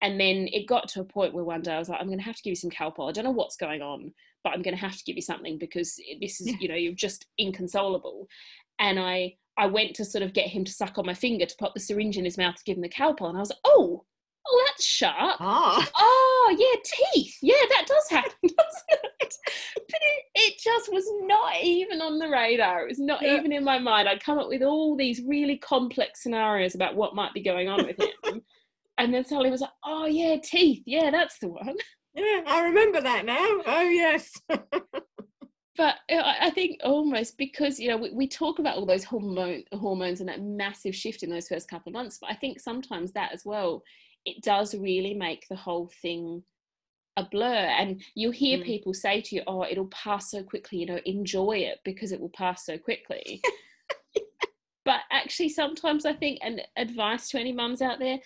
and 0.02 0.20
then 0.20 0.48
it 0.52 0.68
got 0.68 0.88
to 0.88 1.02
a 1.02 1.06
point 1.06 1.34
where 1.34 1.44
one 1.44 1.62
day 1.62 1.74
I 1.74 1.80
was 1.80 1.90
like 1.90 2.00
I'm 2.00 2.08
going 2.08 2.20
to 2.20 2.26
have 2.26 2.36
to 2.36 2.44
give 2.44 2.52
you 2.52 2.56
some 2.56 2.72
Calpol 2.72 3.10
I 3.10 3.12
don't 3.12 3.26
know 3.26 3.32
what's 3.32 3.58
going 3.58 3.82
on 3.82 4.14
but 4.44 4.54
I'm 4.54 4.62
going 4.62 4.76
to 4.76 4.82
have 4.82 4.98
to 4.98 5.04
give 5.06 5.16
you 5.16 5.22
something 5.22 5.58
because 5.58 5.96
this 6.20 6.42
is, 6.42 6.54
you 6.60 6.68
know, 6.68 6.76
you're 6.76 6.94
just 6.94 7.26
inconsolable 7.38 8.28
and 8.80 9.00
I 9.00 9.36
I 9.58 9.68
went 9.68 9.96
to 9.96 10.06
sort 10.06 10.24
of 10.24 10.34
get 10.34 10.48
him 10.48 10.64
to 10.66 10.72
suck 10.72 10.98
on 10.98 11.06
my 11.06 11.14
finger 11.14 11.46
to 11.46 11.56
pop 11.58 11.74
the 11.74 11.80
syringe 11.80 12.18
in 12.18 12.26
his 12.26 12.38
mouth 12.38 12.56
to 12.56 12.64
give 12.64 12.78
him 12.78 12.82
the 12.82 12.90
Calpol, 12.90 13.28
and 13.28 13.38
I 13.38 13.42
was 13.42 13.50
like, 13.50 13.60
oh, 13.66 14.06
oh, 14.48 14.66
that's 14.68 14.86
sharp. 14.86 15.38
Ah. 15.40 15.90
Oh, 15.98 16.56
yeah, 16.58 16.80
teeth. 16.84 17.38
Yeah, 17.42 17.64
that 17.70 17.86
does 17.86 18.10
happen, 18.10 18.32
doesn't 18.44 19.06
it? 19.20 19.36
But 19.76 20.00
it, 20.02 20.24
it 20.36 20.60
just 20.60 20.92
was 20.92 21.06
not 21.24 21.62
even 21.62 22.02
on 22.02 22.18
the 22.18 22.30
radar. 22.30 22.84
It 22.84 22.90
was 22.90 23.00
not 23.00 23.22
yeah. 23.22 23.36
even 23.36 23.52
in 23.52 23.64
my 23.64 23.78
mind. 23.78 24.08
I'd 24.08 24.24
come 24.24 24.40
up 24.40 24.48
with 24.48 24.64
all 24.64 24.96
these 24.96 25.22
really 25.28 25.58
complex 25.58 26.24
scenarios 26.24 26.76
about 26.76 26.96
what 26.96 27.16
might 27.16 27.34
be 27.34 27.44
going 27.44 27.68
on 27.70 27.86
with 27.86 28.00
him. 28.00 28.42
and 28.98 29.14
then 29.14 29.26
Sally 29.26 29.52
was 29.52 29.62
like, 29.62 29.70
oh, 29.86 30.06
yeah, 30.06 30.38
teeth. 30.42 30.84
Yeah, 30.86 31.12
that's 31.12 31.38
the 31.40 31.50
one. 31.50 31.76
Yeah, 32.14 32.44
I 32.46 32.64
remember 32.66 33.02
that 33.02 33.26
now. 33.26 33.48
Oh, 33.66 33.90
yes 33.90 34.34
but 35.78 35.96
I 36.12 36.50
think 36.52 36.80
almost 36.84 37.38
because 37.38 37.80
you 37.80 37.88
know 37.88 37.98
we, 37.98 38.12
we 38.12 38.28
talk 38.28 38.60
about 38.60 38.78
all 38.78 38.86
those 38.86 39.04
hormone 39.04 39.64
hormones 39.74 40.20
and 40.20 40.30
that 40.30 40.42
massive 40.42 40.94
shift 40.94 41.24
in 41.24 41.30
those 41.30 41.48
first 41.48 41.70
couple 41.70 41.90
of 41.90 41.94
months, 41.94 42.18
but 42.20 42.30
I 42.30 42.36
think 42.36 42.60
sometimes 42.60 43.14
that 43.14 43.32
as 43.32 43.44
well 43.46 43.82
it 44.26 44.44
does 44.44 44.76
really 44.76 45.14
make 45.14 45.48
the 45.50 45.56
whole 45.56 45.90
thing 46.02 46.44
a 47.18 47.24
blur. 47.24 47.48
And 47.48 48.02
you'll 48.16 48.32
hear 48.32 48.60
mm. 48.60 48.66
people 48.66 48.94
say 48.94 49.22
to 49.22 49.36
you, 49.36 49.44
"Oh, 49.48 49.64
it'll 49.64 49.88
pass 49.88 50.30
so 50.30 50.44
quickly," 50.44 50.80
you 50.80 50.86
know, 50.86 51.00
enjoy 51.06 51.58
it 51.58 51.80
because 51.84 52.12
it 52.12 52.20
will 52.20 52.30
pass 52.30 52.66
so 52.66 52.78
quickly. 52.78 53.42
but 54.86 55.02
actually, 55.12 55.50
sometimes 55.50 56.06
I 56.06 56.14
think, 56.14 56.40
and 56.44 56.62
advice 56.78 57.30
to 57.30 57.40
any 57.40 57.54
mums 57.54 57.82
out 57.82 58.00
there, 58.00 58.20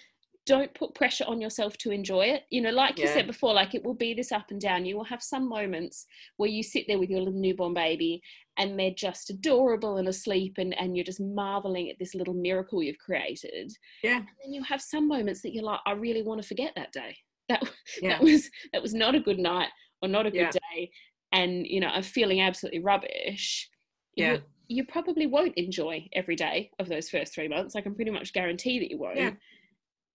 don't 0.45 0.73
put 0.73 0.93
pressure 0.93 1.25
on 1.27 1.41
yourself 1.41 1.77
to 1.77 1.91
enjoy 1.91 2.25
it. 2.25 2.43
You 2.49 2.61
know, 2.61 2.71
like 2.71 2.97
yeah. 2.97 3.05
you 3.05 3.11
said 3.11 3.27
before, 3.27 3.53
like 3.53 3.73
it 3.73 3.83
will 3.83 3.95
be 3.95 4.13
this 4.13 4.31
up 4.31 4.51
and 4.51 4.61
down. 4.61 4.85
You 4.85 4.97
will 4.97 5.03
have 5.05 5.23
some 5.23 5.49
moments 5.49 6.05
where 6.37 6.49
you 6.49 6.61
sit 6.61 6.85
there 6.87 6.99
with 6.99 7.09
your 7.09 7.19
little 7.19 7.39
newborn 7.39 7.73
baby 7.73 8.21
and 8.57 8.79
they're 8.79 8.91
just 8.91 9.29
adorable 9.29 9.97
and 9.97 10.07
asleep 10.07 10.55
and, 10.57 10.79
and 10.79 10.95
you're 10.95 11.05
just 11.05 11.19
marveling 11.19 11.89
at 11.89 11.97
this 11.99 12.15
little 12.15 12.33
miracle 12.33 12.83
you've 12.83 12.99
created. 12.99 13.71
Yeah. 14.03 14.17
And 14.17 14.27
then 14.43 14.53
you 14.53 14.63
have 14.63 14.81
some 14.81 15.07
moments 15.07 15.41
that 15.41 15.53
you're 15.53 15.63
like, 15.63 15.79
I 15.85 15.91
really 15.93 16.21
want 16.21 16.41
to 16.41 16.47
forget 16.47 16.73
that 16.75 16.91
day. 16.91 17.17
That 17.49 17.63
yeah. 18.01 18.09
that 18.09 18.21
was 18.21 18.49
that 18.73 18.81
was 18.81 18.93
not 18.93 19.15
a 19.15 19.19
good 19.19 19.39
night 19.39 19.69
or 20.01 20.07
not 20.07 20.25
a 20.25 20.31
good 20.31 20.37
yeah. 20.37 20.51
day. 20.73 20.91
and 21.31 21.65
you 21.65 21.79
know 21.79 21.87
i'm 21.87 22.03
feeling 22.03 22.41
absolutely 22.41 22.79
rubbish 22.79 23.69
yeah 24.15 24.33
you, 24.33 24.41
you 24.67 24.85
probably 24.85 25.27
won't 25.27 25.53
enjoy 25.55 26.07
every 26.13 26.35
day 26.35 26.71
of 26.79 26.87
those 26.87 27.09
first 27.09 27.33
three 27.33 27.47
months 27.47 27.75
i 27.75 27.81
can 27.81 27.95
pretty 27.95 28.11
much 28.11 28.33
guarantee 28.33 28.79
that 28.79 28.89
you 28.89 28.97
won't 28.97 29.17
Yeah. 29.17 29.31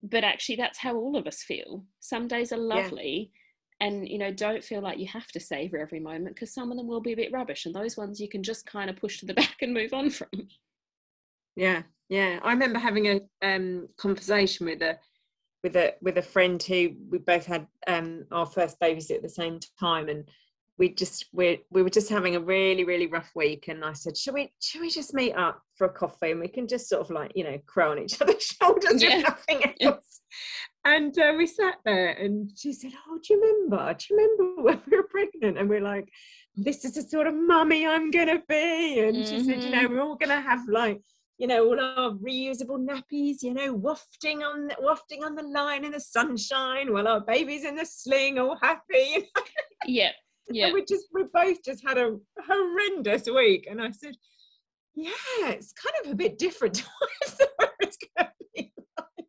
But 0.03 0.23
actually 0.23 0.55
that's 0.55 0.79
how 0.79 0.95
all 0.95 1.15
of 1.15 1.27
us 1.27 1.43
feel 1.43 1.85
some 1.99 2.27
days 2.27 2.51
are 2.51 2.57
Yeah. 2.57 2.77
lovely 2.77 3.31
and 3.79 4.07
you 4.07 4.17
know 4.17 4.31
don't 4.31 4.63
feel 4.63 4.81
like 4.81 4.99
you 4.99 5.07
have 5.07 5.27
to 5.27 5.39
savor 5.39 5.77
every 5.77 5.99
moment 5.99 6.35
because 6.35 6.53
some 6.53 6.71
of 6.71 6.77
them 6.77 6.87
will 6.87 7.01
be 7.01 7.13
a 7.13 7.17
bit 7.17 7.31
rubbish 7.31 7.65
and 7.65 7.75
those 7.75 7.97
ones 7.97 8.19
you 8.19 8.29
can 8.29 8.43
just 8.43 8.65
kind 8.65 8.89
of 8.89 8.95
push 8.95 9.19
to 9.19 9.25
the 9.25 9.33
back 9.41 9.57
and 9.61 9.73
move 9.73 9.93
on 9.93 10.09
from 10.09 10.29
Yeah, 11.55 11.83
yeah. 12.09 12.39
I 12.43 12.53
remember 12.53 12.79
having 12.79 13.07
a 13.07 13.21
um, 13.41 13.89
conversation 13.97 14.65
with 14.65 14.81
a 14.81 14.97
with 15.63 15.75
a 15.75 15.93
with 16.01 16.17
a 16.17 16.21
friend 16.21 16.61
who 16.61 16.91
we 17.09 17.19
both 17.19 17.45
had 17.45 17.67
um, 17.87 18.25
our 18.31 18.45
first 18.45 18.79
babies 18.79 19.11
at 19.11 19.21
the 19.21 19.29
same 19.29 19.59
time, 19.79 20.09
and 20.09 20.27
we 20.81 20.89
just 20.89 21.27
we 21.31 21.61
we 21.69 21.83
were 21.83 21.91
just 21.91 22.09
having 22.09 22.35
a 22.35 22.39
really 22.39 22.83
really 22.83 23.05
rough 23.05 23.29
week. 23.35 23.67
And 23.67 23.85
I 23.85 23.93
said, 23.93 24.17
should 24.17 24.33
we 24.33 24.51
should 24.59 24.81
we 24.81 24.89
just 24.89 25.13
meet 25.13 25.33
up 25.33 25.61
for 25.77 25.85
a 25.85 25.93
coffee 25.93 26.31
and 26.31 26.39
we 26.39 26.47
can 26.47 26.67
just 26.67 26.89
sort 26.89 27.01
of 27.03 27.11
like 27.11 27.31
you 27.35 27.43
know 27.43 27.59
crow 27.67 27.91
on 27.91 27.99
each 27.99 28.19
other's 28.21 28.43
shoulders 28.43 29.01
Yeah. 29.03 29.19
nothing 29.19 29.59
else. 29.63 29.75
Yeah. 29.79 29.93
And 30.83 31.13
uh, 31.19 31.33
we 31.37 31.45
sat 31.45 31.75
there, 31.85 32.09
and 32.23 32.49
she 32.57 32.73
said, 32.73 32.93
"Oh, 33.07 33.19
do 33.21 33.33
you 33.35 33.39
remember? 33.39 33.93
Do 33.93 34.05
you 34.09 34.17
remember 34.17 34.61
when 34.65 34.81
we 34.89 34.97
were 34.97 35.03
pregnant?" 35.15 35.59
And 35.59 35.69
we're 35.69 35.87
like, 35.93 36.07
"This 36.55 36.83
is 36.83 36.93
the 36.95 37.03
sort 37.03 37.27
of 37.27 37.35
mummy 37.35 37.85
I'm 37.85 38.09
gonna 38.09 38.41
be." 38.49 38.99
And 39.01 39.27
she 39.27 39.39
said, 39.41 39.63
"You 39.63 39.69
know, 39.69 39.85
Mhm. 39.85 39.89
we're 39.91 40.01
all 40.01 40.15
gonna 40.15 40.41
have 40.41 40.61
like." 40.67 40.99
you 41.37 41.47
know, 41.47 41.65
all 41.65 41.79
our 41.79 42.11
reusable 42.11 42.77
nappies, 42.89 43.41
you 43.41 43.51
know, 43.51 43.73
wafting 43.73 44.43
on 44.43 44.67
the, 44.67 44.75
wafting 44.79 45.23
on 45.23 45.33
the 45.33 45.41
line 45.41 45.83
in 45.83 45.91
the 45.91 45.99
sunshine 45.99 46.93
while 46.93 47.07
our 47.07 47.19
baby's 47.21 47.63
in 47.65 47.75
the 47.75 47.85
sling, 47.85 48.37
all 48.37 48.55
happy. 48.61 49.27
yeah 49.87 50.11
yeah 50.49 50.65
And 50.67 50.73
we 50.73 50.85
just 50.85 51.05
we 51.13 51.23
both 51.33 51.63
just 51.63 51.83
had 51.85 51.97
a 51.97 52.17
horrendous 52.47 53.25
week. 53.27 53.67
And 53.69 53.81
I 53.81 53.91
said, 53.91 54.15
Yeah, 54.95 55.11
it's 55.43 55.73
kind 55.73 55.95
of 56.05 56.11
a 56.11 56.15
bit 56.15 56.37
different 56.37 56.75
to 56.79 56.83
what 56.97 57.09
I 57.23 57.27
thought 57.29 57.69
it 57.81 57.95
gonna 58.17 58.31
be 58.55 58.73
like. 58.97 59.27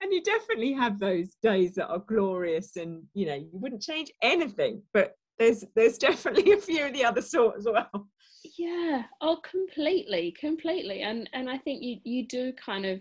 And 0.00 0.12
you 0.12 0.22
definitely 0.22 0.72
have 0.74 0.98
those 1.00 1.34
days 1.42 1.74
that 1.74 1.88
are 1.88 1.98
glorious 1.98 2.76
and 2.76 3.02
you 3.14 3.26
know, 3.26 3.34
you 3.34 3.50
wouldn't 3.52 3.82
change 3.82 4.10
anything, 4.22 4.82
but 4.92 5.14
there's 5.38 5.64
there's 5.76 5.98
definitely 5.98 6.52
a 6.52 6.56
few 6.58 6.86
of 6.86 6.92
the 6.92 7.04
other 7.04 7.22
sort 7.22 7.56
as 7.58 7.66
well. 7.66 8.08
yeah 8.58 9.02
oh 9.20 9.38
completely 9.42 10.32
completely 10.38 11.02
and 11.02 11.28
and 11.32 11.50
i 11.50 11.58
think 11.58 11.82
you 11.82 11.98
you 12.04 12.26
do 12.26 12.52
kind 12.52 12.84
of 12.86 13.00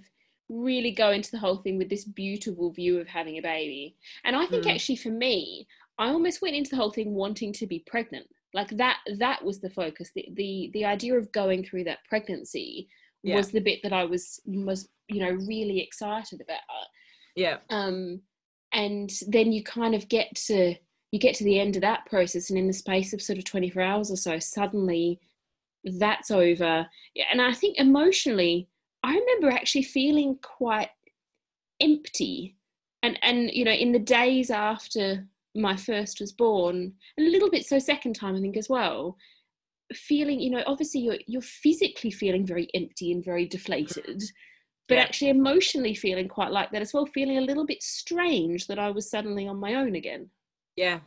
really 0.50 0.91
go 0.91 1.12
into 1.12 1.32
the 1.32 1.38
whole 1.38 1.58
thing 1.58 1.78
with 1.78 1.89
this 1.89 2.06
beautiful 2.06 2.71
view 2.71 3.00
of 3.00 3.08
having 3.08 3.38
a 3.38 3.41
baby 3.41 3.95
and 4.23 4.36
i 4.36 4.45
think 4.45 4.65
Mm. 4.65 4.73
actually 4.73 4.95
for 4.97 5.10
me 5.10 5.67
i 5.99 6.07
almost 6.10 6.41
went 6.41 6.55
into 6.55 6.69
the 6.71 6.75
whole 6.75 6.91
thing 6.91 7.13
wanting 7.13 7.51
to 7.53 7.67
be 7.67 7.83
pregnant. 7.88 8.27
Like 8.53 8.69
that 8.77 8.97
that 9.17 9.43
was 9.43 9.60
the 9.60 9.69
focus. 9.69 10.12
The 10.15 10.25
the, 10.36 10.69
the 10.73 10.86
idea 10.86 11.15
of 11.17 11.31
going 11.31 11.63
through 11.63 11.83
that 11.86 11.99
pregnancy 12.10 12.88
Yeah. 13.23 13.36
was 13.38 13.51
the 13.51 13.60
bit 13.60 13.79
that 13.83 13.93
i 13.93 14.03
was 14.05 14.39
was 14.45 14.89
you 15.07 15.19
know 15.23 15.31
really 15.47 15.79
excited 15.81 16.41
about. 16.41 16.88
Yeah. 17.36 17.57
um, 17.69 18.21
and 18.73 19.12
then 19.27 19.51
you 19.51 19.63
kind 19.63 19.93
of 19.95 20.07
get 20.10 20.36
to 20.47 20.75
you 21.12 21.19
get 21.19 21.36
to 21.36 21.43
the 21.43 21.60
end 21.60 21.75
of 21.75 21.81
that 21.83 22.05
process 22.07 22.49
and 22.49 22.57
in 22.60 22.67
the 22.67 22.73
space 22.73 23.13
of 23.13 23.21
sort 23.21 23.38
of 23.38 23.45
24 23.45 23.81
hours 23.81 24.12
or 24.12 24.17
so 24.17 24.39
suddenly 24.39 25.19
that's 25.99 26.31
over. 26.31 26.88
Yeah, 27.15 27.25
and 27.31 27.41
i 27.41 27.53
think 27.53 27.77
emotionally 27.79 28.67
i 29.03 29.12
remember 29.15 29.49
actually 29.49 29.83
feeling 29.83 30.38
quite 30.41 30.89
empty. 31.79 32.55
And 33.03 33.17
and 33.21 33.51
you 33.51 33.63
know 33.65 33.71
in 33.71 33.91
the 33.91 33.99
days 33.99 34.49
after 34.51 35.25
my 35.58 35.76
first 35.76 36.20
was 36.20 36.32
born 36.32 36.93
and 37.17 37.28
a 37.28 37.32
little 37.32 37.50
bit 37.50 37.65
so 37.65 37.80
second 37.80 38.13
time 38.13 38.36
i 38.36 38.39
think 38.39 38.58
as 38.58 38.70
well 38.70 39.17
feeling 39.93 40.39
you 40.39 40.50
know 40.50 40.63
obviously 40.67 41.02
you're 41.02 41.17
you're 41.28 41.41
physically 41.41 42.12
feeling 42.12 42.46
very 42.46 42.67
empty 42.74 43.12
and 43.12 43.24
very 43.24 43.46
deflated 43.46 44.22
but 44.89 44.96
Yeah. 44.96 45.02
actually 45.02 45.30
emotionally 45.30 45.93
feeling 45.96 46.28
quite 46.28 46.52
like 46.52 46.72
that 46.72 46.82
as 46.82 46.93
well 46.93 47.06
feeling 47.06 47.38
a 47.38 47.41
little 47.41 47.65
bit 47.65 47.82
strange 47.82 48.67
that 48.67 48.80
i 48.80 48.89
was 48.89 49.10
suddenly 49.10 49.48
on 49.48 49.58
my 49.58 49.76
own 49.76 49.96
again 49.96 50.30
Yeah. 50.76 51.00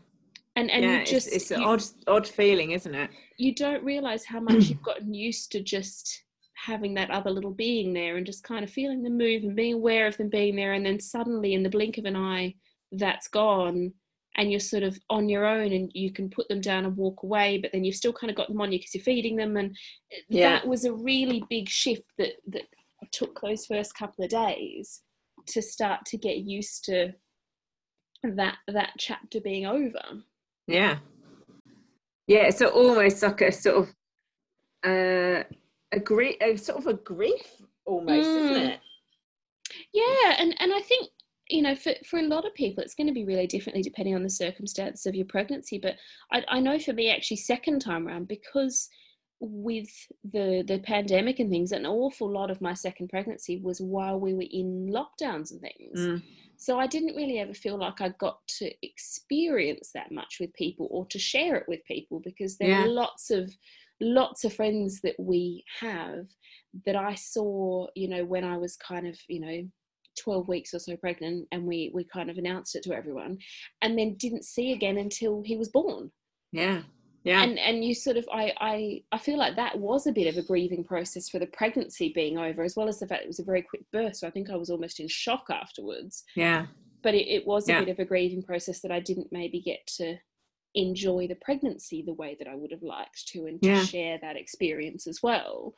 and 0.56 0.70
and 0.70 0.82
yeah, 0.84 1.04
just 1.04 1.26
it's, 1.28 1.36
it's 1.36 1.50
an 1.50 1.60
you, 1.60 1.66
odd 1.66 1.82
odd 2.06 2.26
feeling, 2.26 2.70
isn't 2.72 2.94
it? 2.94 3.10
you 3.36 3.54
don't 3.54 3.84
realize 3.84 4.24
how 4.24 4.40
much 4.40 4.68
you've 4.68 4.82
gotten 4.82 5.14
used 5.14 5.52
to 5.52 5.60
just 5.62 6.22
having 6.54 6.92
that 6.94 7.10
other 7.10 7.30
little 7.30 7.52
being 7.52 7.92
there 7.94 8.16
and 8.16 8.26
just 8.26 8.44
kind 8.44 8.62
of 8.64 8.70
feeling 8.70 9.02
them 9.02 9.16
move 9.16 9.42
and 9.44 9.56
being 9.56 9.74
aware 9.74 10.06
of 10.06 10.16
them 10.18 10.28
being 10.28 10.56
there 10.56 10.72
and 10.74 10.84
then 10.84 11.00
suddenly 11.00 11.54
in 11.54 11.62
the 11.62 11.70
blink 11.70 11.96
of 11.96 12.04
an 12.04 12.16
eye 12.16 12.54
that's 12.92 13.28
gone 13.28 13.92
and 14.36 14.50
you're 14.50 14.60
sort 14.60 14.82
of 14.82 14.98
on 15.10 15.28
your 15.28 15.44
own 15.44 15.72
and 15.72 15.90
you 15.94 16.12
can 16.12 16.30
put 16.30 16.48
them 16.48 16.60
down 16.60 16.84
and 16.84 16.96
walk 16.96 17.22
away 17.22 17.58
but 17.58 17.70
then 17.72 17.84
you've 17.84 17.96
still 17.96 18.12
kind 18.12 18.30
of 18.30 18.36
got 18.36 18.48
them 18.48 18.60
on 18.60 18.70
you 18.72 18.78
because 18.78 18.94
you're 18.94 19.02
feeding 19.04 19.36
them 19.36 19.56
and 19.56 19.76
Yeah. 20.28 20.50
that 20.50 20.66
was 20.66 20.84
a 20.84 20.92
really 20.92 21.42
big 21.50 21.68
shift 21.68 22.04
that 22.18 22.34
that 22.48 22.64
took 23.12 23.40
those 23.40 23.66
first 23.66 23.94
couple 23.94 24.24
of 24.24 24.30
days 24.30 25.02
to 25.46 25.60
start 25.62 26.04
to 26.06 26.16
get 26.18 26.38
used 26.38 26.84
to 26.84 27.12
that 28.22 28.58
that 28.68 28.92
chapter 28.98 29.40
being 29.40 29.66
over 29.66 30.22
Yeah. 30.66 30.98
Yeah, 32.26 32.50
so 32.50 32.68
almost 32.68 33.22
like 33.22 33.40
a 33.40 33.50
sort 33.50 33.76
of 33.78 33.88
uh, 34.84 35.42
a 35.92 35.98
grief, 36.00 36.36
a 36.40 36.56
sort 36.56 36.78
of 36.78 36.86
a 36.86 36.94
grief 36.94 37.60
almost, 37.84 38.28
isn't 38.28 38.54
Mm. 38.54 38.70
it? 38.74 38.80
Yeah, 39.92 40.36
and 40.38 40.54
and 40.60 40.72
I 40.72 40.80
think 40.80 41.10
you 41.50 41.62
know 41.62 41.74
for 41.74 41.92
for 42.08 42.18
a 42.18 42.26
lot 42.26 42.46
of 42.46 42.54
people 42.54 42.82
it's 42.82 42.94
going 42.94 43.06
to 43.06 43.12
be 43.12 43.24
really 43.24 43.46
differently 43.46 43.82
depending 43.82 44.14
on 44.14 44.22
the 44.22 44.30
circumstances 44.30 45.06
of 45.06 45.14
your 45.14 45.26
pregnancy. 45.26 45.78
But 45.78 45.96
I, 46.32 46.44
I 46.48 46.60
know 46.60 46.78
for 46.78 46.92
me 46.92 47.10
actually 47.10 47.38
second 47.38 47.80
time 47.80 48.06
around 48.06 48.28
because 48.28 48.88
with 49.40 49.88
the 50.24 50.62
the 50.66 50.78
pandemic 50.80 51.38
and 51.38 51.50
things, 51.50 51.72
an 51.72 51.86
awful 51.86 52.30
lot 52.30 52.50
of 52.50 52.60
my 52.60 52.74
second 52.74 53.08
pregnancy 53.08 53.58
was 53.58 53.80
while 53.80 54.20
we 54.20 54.34
were 54.34 54.44
in 54.50 54.92
lockdowns 54.92 55.50
and 55.50 55.60
things. 55.60 55.98
Mm. 56.00 56.22
So 56.58 56.78
I 56.78 56.86
didn't 56.86 57.16
really 57.16 57.38
ever 57.38 57.54
feel 57.54 57.78
like 57.78 58.02
I 58.02 58.10
got 58.20 58.46
to 58.58 58.70
experience 58.82 59.92
that 59.94 60.12
much 60.12 60.36
with 60.40 60.52
people 60.52 60.88
or 60.90 61.06
to 61.06 61.18
share 61.18 61.56
it 61.56 61.64
with 61.68 61.82
people 61.86 62.20
because 62.20 62.58
there 62.58 62.68
Yeah. 62.68 62.82
were 62.84 62.90
lots 62.92 63.30
of 63.30 63.50
lots 64.02 64.44
of 64.44 64.52
friends 64.52 65.00
that 65.02 65.18
we 65.18 65.64
have 65.80 66.26
that 66.86 66.96
I 66.96 67.14
saw, 67.14 67.86
you 67.94 68.08
know, 68.08 68.24
when 68.24 68.44
I 68.44 68.56
was 68.58 68.76
kind 68.76 69.06
of, 69.06 69.18
you 69.28 69.40
know, 69.40 69.68
12 70.22 70.48
weeks 70.48 70.74
or 70.74 70.78
so 70.78 70.96
pregnant 70.96 71.46
and 71.52 71.64
we 71.66 71.90
we 71.94 72.04
kind 72.04 72.30
of 72.30 72.38
announced 72.38 72.76
it 72.76 72.82
to 72.84 72.92
everyone 72.94 73.38
and 73.82 73.98
then 73.98 74.14
didn't 74.18 74.44
see 74.44 74.72
again 74.72 74.98
until 74.98 75.42
he 75.44 75.56
was 75.56 75.68
born. 75.68 76.10
Yeah, 76.52 76.82
yeah, 77.24 77.42
and 77.42 77.58
and 77.58 77.84
you 77.84 77.94
sort 77.94 78.16
of 78.16 78.26
I, 78.32 78.52
I 78.60 79.02
i 79.12 79.18
feel 79.18 79.38
like 79.38 79.54
that 79.56 79.78
was 79.78 80.06
a 80.06 80.12
bit 80.12 80.26
of 80.26 80.36
a 80.36 80.46
grieving 80.46 80.84
process 80.84 81.28
for 81.28 81.38
the 81.38 81.46
pregnancy 81.46 82.12
being 82.14 82.38
over 82.38 82.62
as 82.62 82.76
well 82.76 82.88
as 82.88 82.98
the 82.98 83.06
fact 83.06 83.22
it 83.24 83.28
was 83.28 83.40
a 83.40 83.44
very 83.44 83.62
quick 83.62 83.82
birth 83.92 84.16
so 84.16 84.26
i 84.26 84.30
think 84.30 84.48
i 84.50 84.56
was 84.56 84.70
almost 84.70 85.00
in 85.00 85.08
shock 85.08 85.44
afterwards. 85.50 86.24
Yeah, 86.34 86.66
but 87.02 87.14
it, 87.14 87.26
it 87.36 87.46
was 87.46 87.68
a 87.68 87.72
Yeah. 87.72 87.80
bit 87.80 87.88
of 87.90 87.98
a 87.98 88.04
grieving 88.04 88.42
process 88.42 88.80
that 88.80 88.90
i 88.90 89.00
didn't 89.00 89.28
maybe 89.30 89.60
get 89.60 89.86
to 89.98 90.16
enjoy 90.74 91.26
the 91.28 91.34
pregnancy 91.36 92.02
the 92.02 92.14
way 92.14 92.36
that 92.38 92.48
i 92.48 92.54
would 92.54 92.70
have 92.70 92.82
liked 92.82 93.26
to 93.28 93.46
and 93.46 93.60
to 93.62 93.68
Yeah. 93.68 93.84
share 93.84 94.18
that 94.22 94.36
experience 94.36 95.06
as 95.06 95.18
well 95.22 95.74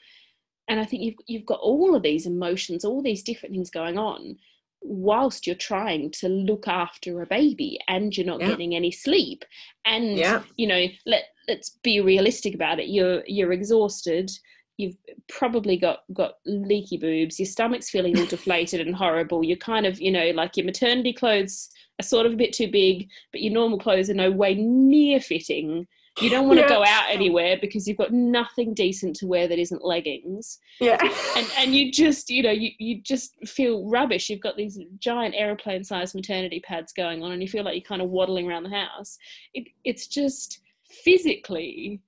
and 0.69 0.81
i 0.81 0.85
think 0.85 1.03
you've, 1.03 1.15
you've 1.27 1.47
got 1.47 1.61
all 1.61 1.95
of 1.95 2.03
these 2.03 2.27
emotions 2.27 2.85
all 2.85 3.03
these 3.03 3.23
different 3.23 3.55
things 3.55 3.71
going 3.71 3.99
on 3.99 4.37
whilst 4.83 5.47
you're 5.47 5.57
trying 5.57 6.11
to 6.11 6.29
look 6.29 6.67
after 6.67 7.23
a 7.23 7.27
baby 7.27 7.79
and 7.89 8.17
you're 8.17 8.27
not 8.27 8.41
Yeah. 8.41 8.49
getting 8.49 8.75
any 8.75 8.91
sleep. 8.91 9.45
And 9.85 10.19
yeah, 10.19 10.43
you 10.57 10.67
know 10.67 10.87
let 11.07 11.25
let's 11.49 11.71
be 11.83 12.01
realistic 12.01 12.55
about 12.55 12.81
it. 12.81 12.89
You're 12.89 13.23
you're 13.27 13.53
exhausted. 13.53 14.31
You've 14.79 14.97
probably 15.29 15.77
got 15.77 16.01
got 16.13 16.35
leaky 16.47 16.97
boobs. 16.97 17.39
Your 17.39 17.47
stomach's 17.47 17.91
feeling 17.91 18.19
all 18.19 18.27
deflated 18.37 18.81
and 18.81 18.95
horrible. 18.95 19.45
You're 19.45 19.57
kind 19.57 19.87
of 19.87 20.01
you 20.01 20.11
know 20.11 20.31
like 20.35 20.57
your 20.57 20.67
maternity 20.67 21.13
clothes 21.13 21.69
are 22.01 22.05
sort 22.05 22.27
of 22.27 22.33
a 22.33 22.37
bit 22.37 22.53
too 22.53 22.71
big 22.71 23.09
but 23.33 23.43
your 23.43 23.53
normal 23.53 23.79
clothes 23.79 24.11
are 24.11 24.15
no 24.15 24.31
way 24.31 24.55
near 24.55 25.21
fitting 25.21 25.87
you 26.21 26.29
don't 26.29 26.47
want 26.47 26.59
to 26.59 26.65
Yeah. 26.65 26.69
go 26.69 26.85
out 26.85 27.05
anywhere 27.09 27.57
because 27.61 27.89
you've 27.89 27.97
got 27.97 28.13
nothing 28.13 28.75
decent 28.75 29.17
to 29.17 29.27
wear 29.27 29.49
that 29.49 29.59
isn't 29.59 29.85
leggings. 29.85 30.59
Yeah. 30.81 30.99
and 31.37 31.47
and 31.59 31.75
you 31.75 31.91
just 31.91 32.29
you 32.29 32.43
know 32.43 32.51
you, 32.51 32.71
you 32.79 33.01
just 33.01 33.37
feel 33.49 33.89
rubbish. 33.89 34.29
You've 34.29 34.41
got 34.41 34.57
these 34.57 34.79
giant 34.99 35.35
aeroplane 35.37 35.85
sized 35.85 36.15
maternity 36.15 36.61
pads 36.61 36.93
going 36.93 37.23
on 37.23 37.33
and 37.33 37.41
you 37.41 37.49
feel 37.49 37.65
like 37.65 37.75
you're 37.75 37.83
kind 37.83 38.03
of 38.03 38.11
waddling 38.11 38.47
around 38.47 38.65
the 38.65 38.71
house. 38.77 39.17
It, 39.55 39.69
it's 39.85 40.07
just 40.07 40.61
physically 40.85 42.01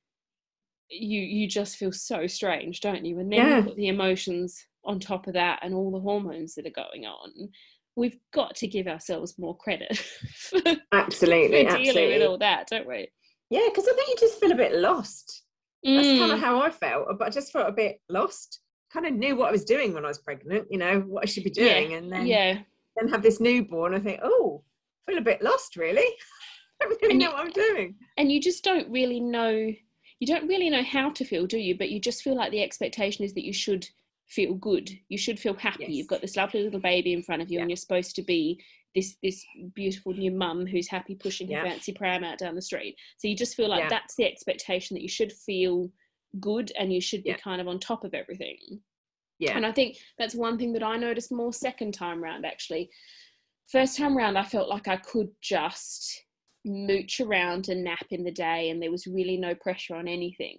you 0.90 1.20
you 1.20 1.48
just 1.48 1.76
feel 1.76 1.90
so 1.92 2.26
strange 2.26 2.80
don't 2.80 3.04
you? 3.04 3.18
And 3.18 3.32
then 3.32 3.38
Yeah. 3.46 3.56
you 3.58 3.62
put 3.64 3.76
the 3.76 3.88
emotions 3.88 4.66
on 4.84 5.00
top 5.00 5.26
of 5.26 5.32
that 5.32 5.60
and 5.62 5.72
all 5.74 5.90
the 5.90 6.00
hormones 6.00 6.54
that 6.56 6.66
are 6.66 6.70
going 6.70 7.06
on. 7.06 7.48
We've 7.96 8.18
got 8.32 8.54
to 8.56 8.66
give 8.66 8.86
ourselves 8.86 9.38
more 9.38 9.56
credit 9.56 9.96
for, 9.96 10.60
for 10.60 10.76
absolutely, 10.92 11.64
dealing 11.64 12.08
with 12.10 12.22
all 12.22 12.36
that 12.38 12.66
don't 12.68 12.86
we 12.86 13.08
Yeah, 13.50 13.68
because 13.68 13.87
I 13.88 13.92
think 13.92 14.09
you 14.09 14.16
just 14.18 14.40
feel 14.40 14.52
a 14.52 14.57
bit 14.57 14.74
lost. 14.74 15.42
That's 15.83 16.09
kind 16.09 16.30
Mm, 16.30 16.35
of 16.35 16.40
how 16.40 16.61
I 16.62 16.70
felt, 16.70 17.07
but 17.18 17.28
I 17.28 17.30
just 17.30 17.52
felt 17.52 17.68
a 17.68 17.72
bit 17.72 18.00
lost. 18.09 18.61
Kind 18.92 19.07
of 19.07 19.12
knew 19.14 19.37
what 19.37 19.48
I 19.48 19.52
was 19.52 19.64
doing 19.64 19.92
when 19.92 20.04
I 20.04 20.09
was 20.09 20.18
pregnant, 20.18 20.66
you 20.70 20.78
know, 20.78 21.00
what 21.00 21.24
I 21.24 21.26
should 21.26 21.44
be 21.44 21.52
Yeah, 21.54 21.74
doing, 21.74 21.94
and 21.94 22.12
then 22.12 22.26
yeah 22.26 22.59
then 22.96 23.09
have 23.09 23.22
this 23.22 23.40
newborn. 23.40 23.92
I 23.94 23.98
think, 23.98 24.20
oh, 24.22 24.62
feel 25.07 25.18
a 25.18 25.22
bit 25.22 25.42
lost, 25.42 25.76
really. 25.76 26.07
I 26.83 26.87
don't 26.87 27.02
really 27.02 27.18
know 27.18 27.30
what 27.33 27.40
I'm 27.40 27.50
doing. 27.50 27.96
And 28.16 28.30
you 28.30 28.40
just 28.40 28.64
don't 28.64 28.90
really 28.90 29.20
know 29.20 29.72
you 30.20 30.26
don't 30.28 30.48
really 30.48 30.70
know 30.70 30.83
how 30.83 31.11
to 31.11 31.24
feel, 31.24 31.44
do 31.46 31.59
you? 31.59 31.76
But 31.76 31.90
you 31.90 32.00
just 32.00 32.22
feel 32.22 32.37
like 32.37 32.50
the 32.52 32.62
expectation 32.62 33.24
is 33.24 33.35
that 33.35 33.44
you 33.44 33.52
should 33.52 33.87
feel 34.28 34.54
good. 34.54 34.90
You 35.09 35.18
should 35.18 35.38
feel 35.38 35.54
happy. 35.54 35.85
Yes. 35.85 35.90
You've 35.90 36.09
got 36.09 36.20
this 36.22 36.37
lovely 36.37 36.62
little 36.62 36.80
baby 36.80 37.12
in 37.12 37.22
front 37.22 37.42
of 37.42 37.50
you, 37.50 37.57
yeah. 37.57 37.62
and 37.62 37.70
you're 37.70 37.76
supposed 37.76 38.14
to 38.16 38.22
be 38.22 38.62
this 38.94 39.16
this 39.22 39.44
beautiful 39.74 40.12
new 40.12 40.30
mum 40.30 40.66
who's 40.66 40.88
happy 40.88 41.14
pushing 41.14 41.48
her 41.48 41.54
yeah. 41.54 41.64
fancy 41.64 41.92
pram 41.92 42.24
out 42.24 42.38
down 42.38 42.54
the 42.54 42.62
street. 42.62 42.96
So 43.18 43.28
you 43.28 43.37
just 43.37 43.57
feel 43.57 43.68
like 43.68 43.85
yeah. 43.85 43.88
that's 43.88 44.14
the 44.16 44.24
expectation 44.24 44.94
that 44.94 45.02
you 45.02 45.09
should 45.09 45.33
feel 45.33 45.90
good 46.40 46.72
and 46.78 46.92
you 46.92 47.00
should 47.00 47.24
be 47.24 47.35
kind 47.35 47.61
of 47.61 47.68
on 47.68 47.78
top 47.78 48.04
of 48.04 48.14
everything. 48.14 48.80
Yeah. 49.38 49.57
And 49.57 49.66
I 49.66 49.72
think 49.72 49.98
that's 50.18 50.35
one 50.35 50.59
thing 50.59 50.72
that 50.74 50.83
I 50.83 50.96
noticed 50.96 51.33
more 51.33 51.52
second 51.52 51.92
time 51.92 52.22
round 52.22 52.46
actually. 52.46 52.90
First 53.70 53.96
time 53.96 54.16
round 54.16 54.38
I 54.38 54.44
felt 54.44 54.68
like 54.68 54.88
I 54.88 54.96
could 54.96 55.30
just 55.40 56.24
mooch 56.64 57.20
around 57.20 57.68
and 57.68 57.85
nap 57.85 58.07
in 58.11 58.24
the 58.24 58.30
day 58.30 58.70
and 58.70 58.80
there 58.83 58.90
was 58.90 59.07
really 59.07 59.37
no 59.37 59.54
pressure 59.54 59.94
on 59.96 60.09
anything. 60.09 60.59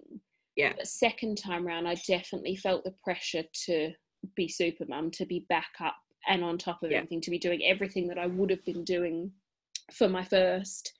Yeah. 0.56 0.72
But 0.76 0.86
second 0.86 1.36
time 1.36 1.66
round, 1.66 1.86
I 1.86 1.96
definitely 2.06 2.56
felt 2.56 2.84
the 2.84 2.94
pressure 3.04 3.44
to 3.66 3.92
be 4.34 4.48
super 4.48 4.86
mum, 4.88 5.10
to 5.12 5.26
be 5.26 5.44
back 5.48 5.72
up 5.80 5.96
and 6.26 6.44
on 6.44 6.58
top 6.58 6.82
of 6.82 6.90
yeah. 6.90 6.98
everything, 6.98 7.20
to 7.22 7.30
be 7.30 7.38
doing 7.38 7.62
everything 7.64 8.08
that 8.08 8.18
I 8.18 8.26
would 8.26 8.50
have 8.50 8.64
been 8.64 8.84
doing 8.84 9.32
for 9.92 10.08
my 10.08 10.24
first, 10.24 10.92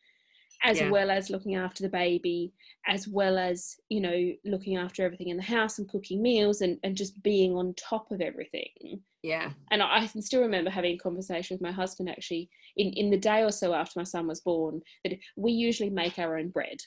as 0.62 0.80
yeah. 0.80 0.90
well 0.90 1.10
as 1.10 1.28
looking 1.28 1.54
after 1.54 1.82
the 1.82 1.88
baby, 1.88 2.52
as 2.86 3.06
well 3.06 3.36
as, 3.36 3.76
you 3.88 4.00
know, 4.00 4.32
looking 4.44 4.76
after 4.76 5.04
everything 5.04 5.28
in 5.28 5.36
the 5.36 5.42
house 5.42 5.78
and 5.78 5.88
cooking 5.88 6.22
meals 6.22 6.60
and, 6.60 6.78
and 6.82 6.96
just 6.96 7.22
being 7.22 7.54
on 7.54 7.74
top 7.74 8.10
of 8.10 8.20
everything. 8.20 9.00
Yeah. 9.22 9.50
And 9.70 9.82
I, 9.82 10.02
I 10.02 10.06
can 10.06 10.22
still 10.22 10.40
remember 10.40 10.70
having 10.70 10.94
a 10.94 10.98
conversation 10.98 11.56
with 11.56 11.62
my 11.62 11.72
husband 11.72 12.08
actually 12.08 12.48
in, 12.76 12.92
in 12.92 13.10
the 13.10 13.18
day 13.18 13.42
or 13.42 13.50
so 13.50 13.74
after 13.74 13.98
my 13.98 14.04
son 14.04 14.28
was 14.28 14.40
born 14.40 14.80
that 15.04 15.18
we 15.36 15.52
usually 15.52 15.90
make 15.90 16.18
our 16.18 16.38
own 16.38 16.48
bread. 16.48 16.78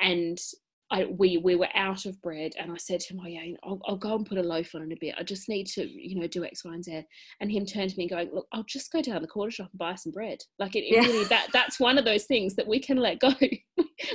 And 0.00 0.38
I, 0.92 1.06
we 1.06 1.38
we 1.38 1.56
were 1.56 1.70
out 1.74 2.04
of 2.04 2.20
bread, 2.20 2.52
and 2.58 2.70
I 2.70 2.76
said 2.76 3.00
to 3.00 3.14
him, 3.14 3.20
"Oh 3.24 3.26
yeah, 3.26 3.56
I'll, 3.64 3.80
I'll 3.86 3.96
go 3.96 4.14
and 4.14 4.26
put 4.26 4.36
a 4.36 4.42
loaf 4.42 4.74
on 4.74 4.82
in 4.82 4.92
a 4.92 4.96
bit. 5.00 5.14
I 5.18 5.22
just 5.22 5.48
need 5.48 5.66
to, 5.68 5.88
you 5.88 6.20
know, 6.20 6.26
do 6.26 6.44
X, 6.44 6.64
Y, 6.64 6.74
and 6.74 6.84
Z." 6.84 7.04
And 7.40 7.50
him 7.50 7.64
turned 7.64 7.90
to 7.90 7.96
me, 7.96 8.06
going, 8.06 8.30
"Look, 8.32 8.46
I'll 8.52 8.62
just 8.64 8.92
go 8.92 9.00
down 9.00 9.22
the 9.22 9.28
corner 9.28 9.50
shop 9.50 9.70
and 9.72 9.78
buy 9.78 9.94
some 9.94 10.12
bread. 10.12 10.42
Like 10.58 10.76
it, 10.76 10.80
it 10.80 10.94
yeah. 10.94 11.00
really 11.00 11.24
that 11.24 11.48
that's 11.50 11.80
one 11.80 11.96
of 11.96 12.04
those 12.04 12.24
things 12.24 12.54
that 12.56 12.68
we 12.68 12.78
can 12.78 12.98
let 12.98 13.20
go. 13.20 13.32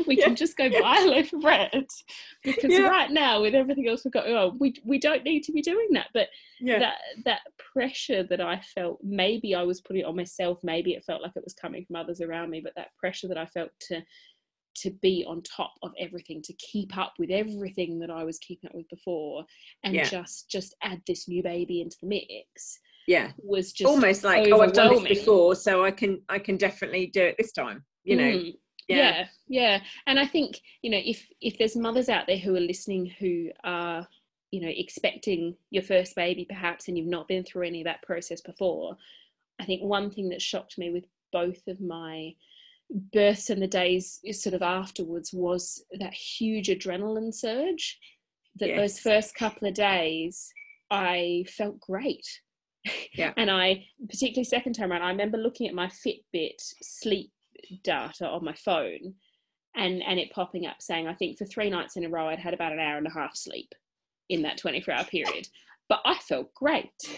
we 0.07 0.17
yeah. 0.17 0.25
can 0.25 0.35
just 0.35 0.55
go 0.55 0.65
yeah. 0.65 0.81
buy 0.81 0.99
a 0.99 1.07
loaf 1.07 1.33
of 1.33 1.41
bread 1.41 1.71
because 2.43 2.79
right 2.79 3.09
now, 3.09 3.41
with 3.41 3.55
everything 3.55 3.87
else 3.87 4.05
we've 4.05 4.13
got, 4.13 4.27
oh, 4.27 4.55
we 4.59 4.75
we 4.85 4.99
don't 4.99 5.23
need 5.23 5.43
to 5.43 5.51
be 5.51 5.63
doing 5.63 5.87
that. 5.93 6.07
But 6.13 6.27
that 6.61 6.97
that 7.25 7.41
pressure 7.73 8.21
that 8.21 8.39
I 8.39 8.61
felt, 8.75 8.99
maybe 9.03 9.55
I 9.55 9.63
was 9.63 9.81
putting 9.81 10.03
it 10.03 10.05
on 10.05 10.15
myself. 10.15 10.59
Maybe 10.61 10.93
it 10.93 11.03
felt 11.05 11.23
like 11.23 11.33
it 11.35 11.43
was 11.43 11.55
coming 11.55 11.85
from 11.85 11.95
others 11.95 12.21
around 12.21 12.51
me. 12.51 12.61
But 12.61 12.73
that 12.75 12.95
pressure 12.99 13.27
that 13.29 13.37
I 13.37 13.47
felt 13.47 13.71
to 13.87 14.03
to 14.81 14.91
be 15.01 15.25
on 15.27 15.41
top 15.41 15.73
of 15.83 15.91
everything 15.99 16.41
to 16.41 16.53
keep 16.53 16.97
up 16.97 17.13
with 17.19 17.29
everything 17.29 17.99
that 17.99 18.09
i 18.09 18.23
was 18.23 18.37
keeping 18.39 18.69
up 18.69 18.75
with 18.75 18.87
before 18.89 19.43
and 19.83 19.93
yeah. 19.93 20.03
just 20.03 20.49
just 20.49 20.75
add 20.83 21.01
this 21.07 21.27
new 21.27 21.41
baby 21.43 21.81
into 21.81 21.97
the 22.01 22.07
mix 22.07 22.79
yeah 23.07 23.31
was 23.37 23.71
just 23.71 23.89
almost 23.89 24.23
like 24.23 24.47
oh 24.51 24.61
i've 24.61 24.73
done 24.73 25.03
this 25.03 25.19
before 25.19 25.55
so 25.55 25.83
i 25.83 25.91
can 25.91 26.21
i 26.29 26.37
can 26.37 26.57
definitely 26.57 27.07
do 27.07 27.21
it 27.21 27.35
this 27.37 27.51
time 27.51 27.83
you 28.03 28.15
know 28.15 28.23
mm. 28.23 28.53
yeah. 28.87 28.97
yeah 28.97 29.25
yeah 29.47 29.79
and 30.07 30.19
i 30.19 30.25
think 30.25 30.59
you 30.81 30.91
know 30.91 31.01
if 31.03 31.27
if 31.41 31.57
there's 31.57 31.75
mothers 31.75 32.09
out 32.09 32.27
there 32.27 32.37
who 32.37 32.55
are 32.55 32.61
listening 32.61 33.05
who 33.19 33.49
are 33.63 34.07
you 34.51 34.61
know 34.61 34.71
expecting 34.75 35.55
your 35.71 35.83
first 35.83 36.15
baby 36.15 36.45
perhaps 36.47 36.87
and 36.87 36.97
you've 36.97 37.07
not 37.07 37.27
been 37.27 37.43
through 37.43 37.65
any 37.65 37.81
of 37.81 37.85
that 37.85 38.01
process 38.03 38.41
before 38.41 38.95
i 39.59 39.65
think 39.65 39.81
one 39.81 40.11
thing 40.11 40.29
that 40.29 40.41
shocked 40.41 40.77
me 40.77 40.91
with 40.91 41.05
both 41.31 41.67
of 41.67 41.79
my 41.81 42.33
births 42.89 43.49
and 43.49 43.61
the 43.61 43.67
days 43.67 44.19
sort 44.31 44.55
of 44.55 44.61
afterwards 44.61 45.33
was 45.33 45.83
that 45.99 46.13
huge 46.13 46.67
adrenaline 46.67 47.33
surge 47.33 47.99
that 48.59 48.69
yes. 48.69 48.77
those 48.77 48.99
first 48.99 49.35
couple 49.35 49.67
of 49.67 49.73
days 49.73 50.51
I 50.89 51.45
felt 51.49 51.79
great. 51.79 52.25
Yeah. 53.13 53.33
and 53.37 53.51
I, 53.51 53.85
particularly 54.09 54.45
second 54.45 54.73
time 54.73 54.91
around, 54.91 55.01
I 55.01 55.09
remember 55.09 55.37
looking 55.37 55.67
at 55.67 55.75
my 55.75 55.87
Fitbit 55.87 56.61
sleep 56.81 57.31
data 57.83 58.27
on 58.27 58.43
my 58.43 58.53
phone 58.53 59.15
and, 59.75 60.01
and 60.03 60.19
it 60.19 60.31
popping 60.31 60.65
up 60.65 60.77
saying, 60.79 61.07
I 61.07 61.13
think 61.13 61.37
for 61.37 61.45
three 61.45 61.69
nights 61.69 61.97
in 61.97 62.05
a 62.05 62.09
row, 62.09 62.29
I'd 62.29 62.39
had 62.39 62.53
about 62.53 62.71
an 62.71 62.79
hour 62.79 62.97
and 62.97 63.07
a 63.07 63.13
half 63.13 63.35
sleep 63.35 63.73
in 64.29 64.41
that 64.43 64.57
24 64.57 64.93
hour 64.93 65.03
period 65.05 65.47
but 65.89 66.01
I 66.05 66.15
felt 66.19 66.53
great. 66.53 66.91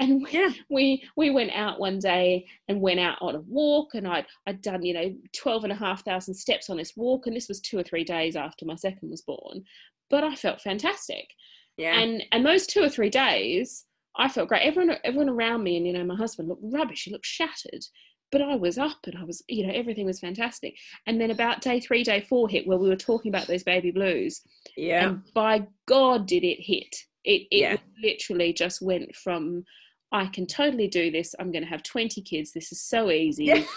And 0.00 0.22
we, 0.22 0.30
yeah. 0.30 0.50
we 0.70 1.02
we 1.16 1.30
went 1.30 1.50
out 1.52 1.80
one 1.80 1.98
day 1.98 2.46
and 2.68 2.80
went 2.80 3.00
out 3.00 3.18
on 3.20 3.34
a 3.34 3.40
walk 3.40 3.94
and 3.94 4.06
I'd 4.06 4.26
I'd 4.46 4.62
done, 4.62 4.84
you 4.84 4.94
know, 4.94 5.12
12 5.36 5.64
and 5.64 5.72
a 5.72 5.76
half 5.76 6.04
thousand 6.04 6.34
steps 6.34 6.70
on 6.70 6.76
this 6.76 6.92
walk 6.96 7.26
and 7.26 7.34
this 7.34 7.48
was 7.48 7.60
two 7.60 7.78
or 7.78 7.82
three 7.82 8.04
days 8.04 8.36
after 8.36 8.64
my 8.64 8.76
second 8.76 9.10
was 9.10 9.22
born. 9.22 9.64
But 10.08 10.22
I 10.22 10.36
felt 10.36 10.60
fantastic. 10.60 11.30
Yeah. 11.76 11.98
And 11.98 12.22
and 12.30 12.46
those 12.46 12.66
two 12.66 12.82
or 12.82 12.88
three 12.88 13.10
days 13.10 13.86
I 14.16 14.28
felt 14.28 14.48
great. 14.48 14.62
Everyone 14.62 14.96
everyone 15.02 15.28
around 15.28 15.64
me 15.64 15.76
and 15.76 15.86
you 15.86 15.92
know 15.92 16.04
my 16.04 16.16
husband 16.16 16.48
looked 16.48 16.62
rubbish, 16.64 17.04
he 17.04 17.12
looked 17.12 17.26
shattered. 17.26 17.84
But 18.30 18.42
I 18.42 18.54
was 18.54 18.78
up 18.78 18.98
and 19.06 19.16
I 19.16 19.24
was, 19.24 19.42
you 19.48 19.66
know, 19.66 19.72
everything 19.72 20.04
was 20.04 20.20
fantastic. 20.20 20.76
And 21.06 21.20
then 21.20 21.30
about 21.30 21.62
day 21.62 21.80
three, 21.80 22.04
day 22.04 22.20
four 22.20 22.48
hit 22.48 22.66
where 22.66 22.78
we 22.78 22.88
were 22.88 22.96
talking 22.96 23.30
about 23.30 23.46
those 23.46 23.62
baby 23.62 23.90
blues. 23.90 24.42
Yeah. 24.76 25.08
And 25.08 25.22
by 25.34 25.66
God 25.86 26.26
did 26.26 26.44
it 26.44 26.62
hit 26.62 26.94
it, 27.28 27.46
it 27.50 27.60
yeah. 27.60 27.76
literally 28.02 28.52
just 28.52 28.80
went 28.80 29.14
from 29.14 29.64
I 30.10 30.26
can 30.26 30.46
totally 30.46 30.88
do 30.88 31.10
this. 31.10 31.34
I'm 31.38 31.52
going 31.52 31.62
to 31.62 31.68
have 31.68 31.82
20 31.82 32.22
kids. 32.22 32.52
This 32.52 32.72
is 32.72 32.82
so 32.82 33.10
easy. 33.10 33.44
Yeah. 33.46 33.62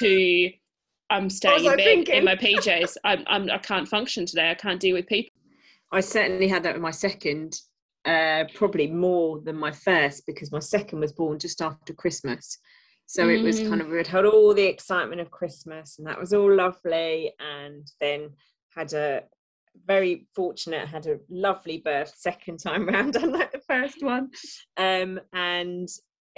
To 0.00 0.50
I'm 1.08 1.30
staying 1.30 1.64
in 1.64 1.70
bed 1.70 1.78
thinking? 1.78 2.16
in 2.16 2.24
my 2.26 2.36
PJs. 2.36 2.98
I'm, 3.04 3.24
I'm 3.26 3.50
I 3.50 3.56
can't 3.56 3.88
function 3.88 4.26
today. 4.26 4.50
I 4.50 4.54
can't 4.54 4.78
deal 4.78 4.96
with 4.96 5.06
people. 5.06 5.32
I 5.90 6.00
certainly 6.00 6.46
had 6.46 6.62
that 6.64 6.74
with 6.74 6.82
my 6.82 6.90
second, 6.90 7.58
uh, 8.04 8.44
probably 8.54 8.88
more 8.88 9.40
than 9.40 9.56
my 9.56 9.72
first 9.72 10.26
because 10.26 10.52
my 10.52 10.58
second 10.58 11.00
was 11.00 11.14
born 11.14 11.38
just 11.38 11.62
after 11.62 11.94
Christmas. 11.94 12.58
So 13.06 13.28
mm. 13.28 13.38
it 13.38 13.42
was 13.42 13.60
kind 13.60 13.80
mm. 13.80 13.86
of 13.86 13.88
we 13.88 13.96
had 13.96 14.06
had 14.06 14.26
all 14.26 14.52
the 14.52 14.66
excitement 14.66 15.22
of 15.22 15.30
Christmas 15.30 15.96
and 15.96 16.06
that 16.06 16.20
was 16.20 16.34
all 16.34 16.54
lovely, 16.54 17.32
and 17.40 17.90
then 17.98 18.28
had 18.76 18.92
a 18.92 19.22
very 19.86 20.26
fortunate 20.34 20.88
had 20.88 21.06
a 21.06 21.18
lovely 21.28 21.78
birth 21.78 22.12
second 22.16 22.58
time 22.58 22.86
round 22.86 23.16
unlike 23.22 23.52
the 23.52 23.60
first 23.68 24.02
one 24.02 24.30
um, 24.76 25.20
and 25.32 25.88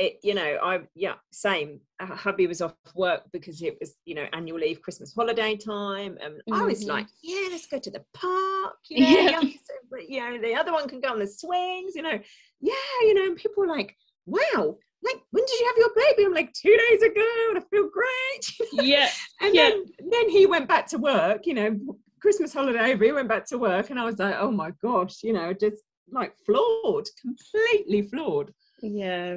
it 0.01 0.19
you 0.23 0.35
know 0.35 0.59
i 0.63 0.81
yeah 0.95 1.15
same 1.31 1.79
uh, 2.01 2.07
hubby 2.07 2.47
was 2.47 2.63
off 2.63 2.75
work 2.95 3.23
because 3.33 3.61
it 3.63 3.77
was 3.81 3.95
you 4.07 4.15
know 4.15 4.27
annual 4.33 4.59
leave 4.59 4.81
christmas 4.81 5.13
holiday 5.15 5.55
time 5.57 6.17
and 6.23 6.35
mm-hmm. 6.35 6.55
i 6.55 6.63
was 6.63 6.81
mm-hmm. 6.81 6.93
like 6.93 7.07
yeah 7.23 7.49
let's 7.51 7.67
go 7.67 7.79
to 7.79 7.91
the 7.91 8.03
park 8.15 8.77
you 8.89 9.01
know, 9.05 9.31
yeah. 9.31 9.41
you 10.09 10.21
know 10.21 10.41
the 10.41 10.55
other 10.55 10.73
one 10.73 10.89
can 10.89 11.01
go 11.01 11.11
on 11.11 11.19
the 11.19 11.27
swings 11.27 11.95
you 11.95 12.03
know 12.03 12.19
yeah 12.61 12.97
you 13.03 13.15
know 13.15 13.25
and 13.25 13.37
people 13.37 13.63
were 13.63 13.69
like 13.69 13.95
wow 14.25 14.77
like 15.03 15.21
when 15.31 15.45
did 15.45 15.61
you 15.61 15.67
have 15.67 15.77
your 15.77 15.91
baby 15.95 16.25
i'm 16.25 16.35
like 16.35 16.53
two 16.53 16.77
days 16.89 17.03
ago 17.03 17.27
and 17.51 17.59
i 17.59 17.63
feel 17.71 17.89
great 17.91 18.85
yeah 18.85 19.09
and 19.41 19.55
yeah. 19.55 19.69
then 19.69 19.85
then 20.11 20.29
he 20.31 20.47
went 20.47 20.69
back 20.69 20.87
to 20.87 20.99
work 20.99 21.47
you 21.47 21.55
know 21.55 21.79
Christmas 22.21 22.53
holiday 22.53 22.95
we 22.95 23.13
went 23.13 23.29
back 23.29 23.47
to 23.47 23.59
work, 23.59 23.91
and 23.91 23.99
I 23.99 24.05
was 24.05 24.19
like, 24.19 24.37
oh 24.39 24.51
my 24.51 24.73
gosh, 24.83 25.23
you 25.23 25.33
know, 25.33 25.53
just 25.53 25.83
like 26.11 26.35
floored, 26.45 27.09
completely 27.21 28.03
floored. 28.03 28.53
Yeah, 28.83 29.37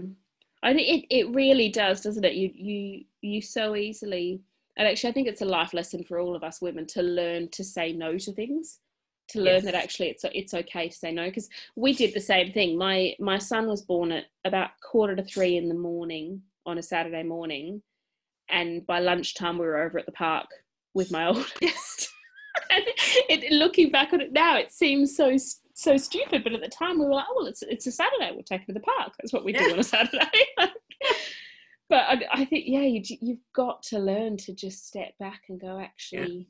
I 0.62 0.74
think 0.74 0.88
it 0.88 1.16
it 1.16 1.36
really 1.36 1.70
does, 1.70 2.02
doesn't 2.02 2.24
it? 2.24 2.34
You 2.34 2.52
you 2.54 3.04
you 3.22 3.42
so 3.42 3.76
easily, 3.76 4.42
and 4.78 4.88
actually, 4.88 5.10
I 5.10 5.14
think 5.14 5.28
it's 5.28 5.42
a 5.42 5.46
life 5.46 5.74
lesson 5.74 6.04
for 6.04 6.20
all 6.20 6.36
of 6.36 6.44
us 6.44 6.62
women 6.62 6.86
to 6.88 7.02
learn 7.02 7.50
to 7.52 7.64
say 7.64 7.94
no 7.94 8.18
to 8.18 8.32
things. 8.34 8.80
To 9.30 9.40
learn 9.40 9.64
yes. 9.64 9.66
that 9.66 9.76
actually 9.76 10.10
it's 10.10 10.26
it's 10.34 10.54
okay 10.54 10.90
to 10.90 10.96
say 10.96 11.12
no 11.12 11.26
because 11.26 11.50
we 11.78 11.94
did 11.94 12.14
the 12.14 12.20
same 12.20 12.52
thing. 12.52 12.78
My 12.78 13.16
my 13.20 13.38
son 13.38 13.68
was 13.68 13.82
born 13.82 14.12
at 14.12 14.26
about 14.44 14.72
quarter 14.82 15.16
to 15.16 15.24
three 15.24 15.56
in 15.56 15.70
the 15.70 15.76
morning 15.76 16.42
on 16.66 16.78
a 16.78 16.84
Saturday 16.84 17.24
morning, 17.24 17.82
and 18.50 18.86
by 18.86 19.00
lunchtime 19.00 19.58
we 19.58 19.66
were 19.66 19.82
over 19.82 19.98
at 19.98 20.06
the 20.06 20.12
park 20.12 20.48
with 20.94 21.12
my 21.12 21.28
oldest 21.28 21.93
and 22.76 22.86
it, 23.44 23.52
looking 23.52 23.92
back 23.92 24.14
on 24.14 24.22
it 24.22 24.32
now, 24.32 24.58
it 24.58 24.72
seems 24.72 25.16
so 25.16 25.36
so 25.74 25.98
stupid. 25.98 26.44
But 26.44 26.54
at 26.54 26.62
the 26.62 26.68
time, 26.68 27.00
we 27.00 27.06
were 27.06 27.14
like, 27.14 27.26
"Oh, 27.30 27.36
well, 27.38 27.48
it's 27.48 27.62
it's 27.64 27.88
a 27.88 27.92
Saturday. 27.92 28.32
We'll 28.34 28.44
take 28.44 28.62
it 28.62 28.68
to 28.68 28.74
the 28.74 28.80
park. 28.80 29.14
That's 29.20 29.34
what 29.34 29.46
we 29.46 29.54
yeah. 29.54 29.66
do 29.66 29.74
on 29.74 29.80
a 29.80 29.84
Saturday." 29.84 30.26
but 31.90 32.04
I, 32.08 32.22
I, 32.32 32.46
think, 32.46 32.66
yeah, 32.68 32.82
you, 32.82 33.02
you've 33.22 33.46
got 33.54 33.84
to 33.84 34.00
learn 34.00 34.38
to 34.38 34.54
just 34.54 34.88
step 34.88 35.18
back 35.20 35.44
and 35.50 35.60
go. 35.60 35.80
Actually, 35.80 36.48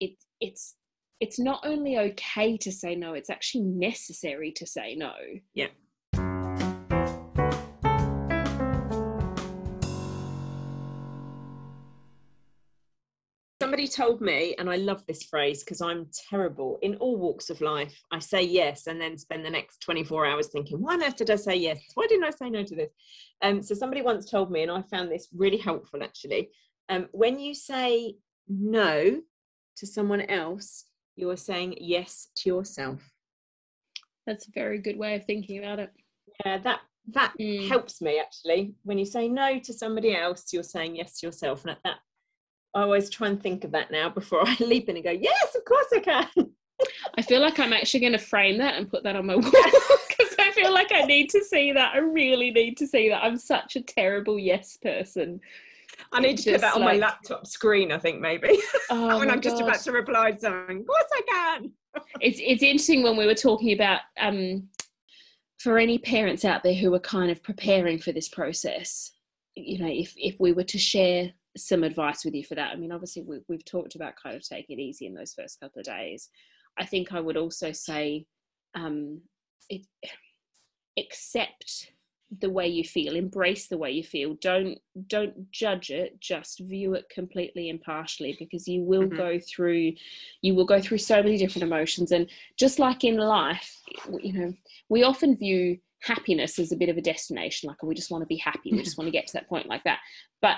yeah. 0.00 0.08
it 0.08 0.16
it's 0.40 0.74
it's 1.20 1.38
not 1.38 1.60
only 1.64 1.98
okay 1.98 2.56
to 2.58 2.72
say 2.72 2.94
no; 2.94 3.14
it's 3.14 3.30
actually 3.30 3.64
necessary 3.64 4.52
to 4.52 4.66
say 4.66 4.94
no. 4.94 5.14
Yeah. 5.54 5.68
Somebody 13.78 13.94
told 13.94 14.20
me, 14.20 14.56
and 14.58 14.68
I 14.68 14.74
love 14.74 15.06
this 15.06 15.22
phrase 15.22 15.62
because 15.62 15.80
I'm 15.80 16.08
terrible 16.28 16.78
in 16.82 16.96
all 16.96 17.16
walks 17.16 17.48
of 17.48 17.60
life. 17.60 17.96
I 18.10 18.18
say 18.18 18.42
yes 18.42 18.88
and 18.88 19.00
then 19.00 19.16
spend 19.16 19.44
the 19.44 19.50
next 19.50 19.80
24 19.82 20.26
hours 20.26 20.48
thinking, 20.48 20.80
why 20.80 20.94
on 20.94 21.04
earth 21.04 21.14
did 21.14 21.30
I 21.30 21.36
say 21.36 21.54
yes? 21.54 21.80
Why 21.94 22.06
didn't 22.08 22.24
I 22.24 22.30
say 22.30 22.50
no 22.50 22.64
to 22.64 22.74
this? 22.74 22.90
Um, 23.40 23.62
so 23.62 23.76
somebody 23.76 24.02
once 24.02 24.28
told 24.28 24.50
me, 24.50 24.62
and 24.62 24.72
I 24.72 24.82
found 24.82 25.12
this 25.12 25.28
really 25.32 25.58
helpful 25.58 26.02
actually. 26.02 26.50
Um, 26.88 27.06
when 27.12 27.38
you 27.38 27.54
say 27.54 28.16
no 28.48 29.20
to 29.76 29.86
someone 29.86 30.22
else, 30.22 30.86
you're 31.14 31.36
saying 31.36 31.76
yes 31.78 32.30
to 32.38 32.48
yourself. 32.48 33.08
That's 34.26 34.48
a 34.48 34.52
very 34.52 34.80
good 34.80 34.98
way 34.98 35.14
of 35.14 35.24
thinking 35.24 35.58
about 35.58 35.78
it. 35.78 35.92
Yeah, 36.44 36.58
that 36.58 36.80
that 37.12 37.32
mm. 37.40 37.68
helps 37.68 38.02
me 38.02 38.18
actually. 38.18 38.74
When 38.82 38.98
you 38.98 39.06
say 39.06 39.28
no 39.28 39.60
to 39.60 39.72
somebody 39.72 40.16
else, 40.16 40.52
you're 40.52 40.64
saying 40.64 40.96
yes 40.96 41.20
to 41.20 41.26
yourself. 41.28 41.64
And 41.64 41.76
that 41.84 41.98
I 42.74 42.82
always 42.82 43.10
try 43.10 43.28
and 43.28 43.42
think 43.42 43.64
of 43.64 43.72
that 43.72 43.90
now 43.90 44.08
before 44.08 44.42
I 44.46 44.56
leap 44.60 44.88
in 44.88 44.96
and 44.96 45.04
go, 45.04 45.10
yes, 45.10 45.54
of 45.54 45.64
course 45.64 45.86
I 45.94 46.00
can. 46.00 46.50
I 47.16 47.22
feel 47.22 47.40
like 47.40 47.58
I'm 47.58 47.72
actually 47.72 48.00
going 48.00 48.12
to 48.12 48.18
frame 48.18 48.58
that 48.58 48.76
and 48.76 48.88
put 48.88 49.02
that 49.02 49.16
on 49.16 49.26
my 49.26 49.34
wall 49.36 49.50
because 49.50 50.34
I 50.38 50.52
feel 50.52 50.72
like 50.72 50.92
I 50.92 51.02
need 51.02 51.28
to 51.30 51.42
see 51.44 51.72
that. 51.72 51.94
I 51.94 51.98
really 51.98 52.50
need 52.50 52.76
to 52.78 52.86
see 52.86 53.08
that. 53.08 53.24
I'm 53.24 53.36
such 53.36 53.76
a 53.76 53.82
terrible 53.82 54.38
yes 54.38 54.76
person. 54.76 55.40
I 56.12 56.20
need 56.20 56.38
to 56.38 56.52
put 56.52 56.60
that 56.60 56.74
on 56.74 56.82
like, 56.82 56.94
my 56.94 57.06
laptop 57.06 57.46
screen, 57.46 57.90
I 57.90 57.98
think 57.98 58.20
maybe. 58.20 58.60
Oh 58.90 59.18
when 59.18 59.30
I'm 59.30 59.42
just 59.42 59.60
about 59.60 59.80
to 59.80 59.92
reply 59.92 60.32
to 60.32 60.40
something. 60.40 60.80
Of 60.80 60.86
course 60.86 61.04
I 61.12 61.20
can. 61.28 61.72
it's 62.20 62.38
it's 62.42 62.62
interesting 62.62 63.02
when 63.02 63.16
we 63.16 63.26
were 63.26 63.34
talking 63.34 63.72
about 63.72 64.00
um 64.18 64.68
for 65.58 65.76
any 65.76 65.98
parents 65.98 66.44
out 66.44 66.62
there 66.62 66.74
who 66.74 66.94
are 66.94 67.00
kind 67.00 67.30
of 67.30 67.42
preparing 67.42 67.98
for 67.98 68.12
this 68.12 68.28
process, 68.28 69.12
you 69.56 69.78
know, 69.78 69.90
if 69.90 70.14
if 70.16 70.36
we 70.38 70.52
were 70.52 70.64
to 70.64 70.78
share 70.78 71.32
some 71.56 71.84
advice 71.84 72.24
with 72.24 72.34
you 72.34 72.44
for 72.44 72.54
that, 72.54 72.72
I 72.72 72.76
mean, 72.76 72.92
obviously 72.92 73.22
we, 73.22 73.40
we've 73.48 73.64
talked 73.64 73.94
about 73.94 74.14
kind 74.22 74.36
of 74.36 74.46
taking 74.46 74.78
it 74.78 74.82
easy 74.82 75.06
in 75.06 75.14
those 75.14 75.34
first 75.34 75.60
couple 75.60 75.80
of 75.80 75.86
days. 75.86 76.28
I 76.78 76.84
think 76.84 77.12
I 77.12 77.20
would 77.20 77.36
also 77.36 77.72
say 77.72 78.26
um, 78.74 79.22
it, 79.68 79.86
accept 80.98 81.92
the 82.40 82.50
way 82.50 82.66
you 82.66 82.84
feel 82.84 83.16
embrace 83.16 83.68
the 83.68 83.78
way 83.78 83.90
you 83.90 84.04
feel 84.04 84.36
don't 84.42 84.78
don't 85.06 85.50
judge 85.50 85.90
it 85.90 86.20
just 86.20 86.60
view 86.60 86.92
it 86.92 87.08
completely 87.08 87.70
impartially 87.70 88.36
because 88.38 88.68
you 88.68 88.82
will 88.82 89.04
mm-hmm. 89.04 89.16
go 89.16 89.38
through 89.38 89.92
you 90.42 90.54
will 90.54 90.66
go 90.66 90.78
through 90.78 90.98
so 90.98 91.22
many 91.22 91.38
different 91.38 91.62
emotions 91.62 92.12
and 92.12 92.28
just 92.58 92.78
like 92.78 93.02
in 93.02 93.16
life 93.16 93.80
you 94.20 94.32
know 94.32 94.52
we 94.90 95.02
often 95.02 95.36
view 95.36 95.78
happiness 96.02 96.58
as 96.58 96.70
a 96.70 96.76
bit 96.76 96.90
of 96.90 96.98
a 96.98 97.02
destination 97.02 97.66
like 97.66 97.78
oh, 97.82 97.86
we 97.86 97.94
just 97.94 98.10
want 98.10 98.20
to 98.20 98.26
be 98.26 98.36
happy 98.36 98.72
we 98.72 98.82
just 98.82 98.98
want 98.98 99.08
to 99.08 99.12
get 99.12 99.26
to 99.26 99.32
that 99.32 99.48
point 99.48 99.66
like 99.66 99.82
that 99.84 99.98
but 100.42 100.56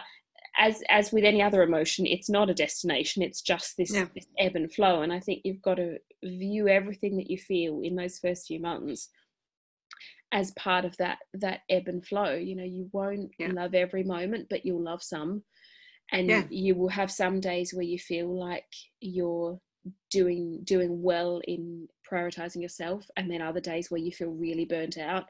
as 0.60 0.82
as 0.90 1.10
with 1.10 1.24
any 1.24 1.42
other 1.42 1.62
emotion 1.62 2.06
it's 2.06 2.28
not 2.28 2.50
a 2.50 2.54
destination 2.54 3.22
it's 3.22 3.40
just 3.40 3.76
this, 3.76 3.92
yeah. 3.92 4.06
this 4.14 4.26
ebb 4.38 4.54
and 4.54 4.72
flow 4.72 5.02
and 5.02 5.12
i 5.12 5.18
think 5.18 5.40
you've 5.42 5.62
got 5.62 5.76
to 5.76 5.96
view 6.22 6.68
everything 6.68 7.16
that 7.16 7.30
you 7.30 7.38
feel 7.38 7.80
in 7.82 7.96
those 7.96 8.18
first 8.18 8.46
few 8.46 8.60
months 8.60 9.08
as 10.32 10.52
part 10.52 10.84
of 10.84 10.96
that 10.98 11.18
that 11.34 11.60
ebb 11.70 11.88
and 11.88 12.06
flow 12.06 12.34
you 12.34 12.54
know 12.54 12.64
you 12.64 12.88
won't 12.92 13.30
yeah. 13.38 13.48
love 13.52 13.74
every 13.74 14.04
moment 14.04 14.46
but 14.48 14.64
you'll 14.64 14.82
love 14.82 15.02
some 15.02 15.42
and 16.12 16.28
yeah. 16.28 16.44
you 16.50 16.74
will 16.74 16.88
have 16.88 17.10
some 17.10 17.40
days 17.40 17.72
where 17.72 17.84
you 17.84 17.98
feel 17.98 18.38
like 18.38 18.66
you're 19.00 19.58
doing 20.10 20.60
doing 20.64 21.02
well 21.02 21.40
in 21.48 21.88
prioritizing 22.08 22.60
yourself 22.60 23.06
and 23.16 23.30
then 23.30 23.40
other 23.40 23.60
days 23.60 23.90
where 23.90 24.00
you 24.00 24.12
feel 24.12 24.30
really 24.30 24.66
burnt 24.66 24.98
out 24.98 25.24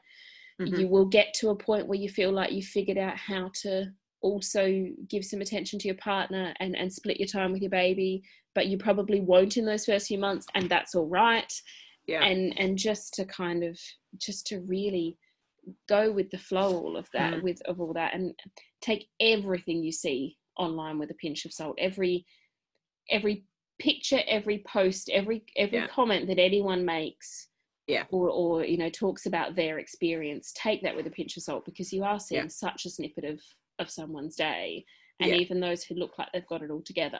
mm-hmm. 0.61 0.75
you 0.75 0.87
will 0.87 1.05
get 1.05 1.33
to 1.33 1.49
a 1.49 1.55
point 1.55 1.87
where 1.87 1.99
you 1.99 2.09
feel 2.09 2.31
like 2.31 2.51
you 2.51 2.61
figured 2.61 2.97
out 2.97 3.15
how 3.15 3.49
to 3.53 3.85
also 4.21 4.85
give 5.07 5.25
some 5.25 5.41
attention 5.41 5.79
to 5.79 5.87
your 5.87 5.97
partner 5.97 6.53
and 6.59 6.75
and 6.75 6.91
split 6.91 7.19
your 7.19 7.27
time 7.27 7.51
with 7.51 7.61
your 7.61 7.71
baby 7.71 8.23
but 8.53 8.67
you 8.67 8.77
probably 8.77 9.19
won't 9.19 9.57
in 9.57 9.65
those 9.65 9.85
first 9.85 10.07
few 10.07 10.17
months 10.17 10.45
and 10.55 10.69
that's 10.69 10.95
all 10.95 11.07
right 11.07 11.51
yeah 12.07 12.23
and 12.23 12.57
and 12.59 12.77
just 12.77 13.13
to 13.13 13.25
kind 13.25 13.63
of 13.63 13.79
just 14.17 14.45
to 14.47 14.59
really 14.61 15.17
go 15.87 16.11
with 16.11 16.29
the 16.31 16.37
flow 16.37 16.73
all 16.73 16.97
of 16.97 17.07
that 17.13 17.35
mm. 17.35 17.43
with 17.43 17.61
of 17.63 17.79
all 17.79 17.93
that 17.93 18.13
and 18.13 18.33
take 18.81 19.07
everything 19.19 19.83
you 19.83 19.91
see 19.91 20.37
online 20.57 20.97
with 20.99 21.11
a 21.11 21.15
pinch 21.15 21.45
of 21.45 21.53
salt 21.53 21.75
every 21.79 22.25
every 23.09 23.45
picture 23.79 24.19
every 24.27 24.63
post 24.67 25.09
every 25.11 25.43
every 25.57 25.79
yeah. 25.79 25.87
comment 25.87 26.27
that 26.27 26.39
anyone 26.39 26.85
makes 26.85 27.47
yeah 27.87 28.03
or 28.11 28.29
or 28.29 28.63
you 28.63 28.77
know 28.77 28.89
talks 28.89 29.25
about 29.25 29.55
their 29.55 29.79
experience 29.79 30.51
take 30.55 30.83
that 30.83 30.95
with 30.95 31.07
a 31.07 31.11
pinch 31.11 31.35
of 31.35 31.43
salt 31.43 31.65
because 31.65 31.91
you 31.91 32.03
are 32.03 32.19
seeing 32.19 32.43
yeah. 32.43 32.47
such 32.47 32.85
a 32.85 32.89
snippet 32.89 33.23
of 33.23 33.39
of 33.81 33.89
someone's 33.89 34.35
day 34.35 34.85
and 35.19 35.29
yeah. 35.29 35.35
even 35.35 35.59
those 35.59 35.83
who 35.83 35.95
look 35.95 36.17
like 36.17 36.27
they've 36.33 36.47
got 36.47 36.61
it 36.61 36.71
all 36.71 36.81
together 36.81 37.19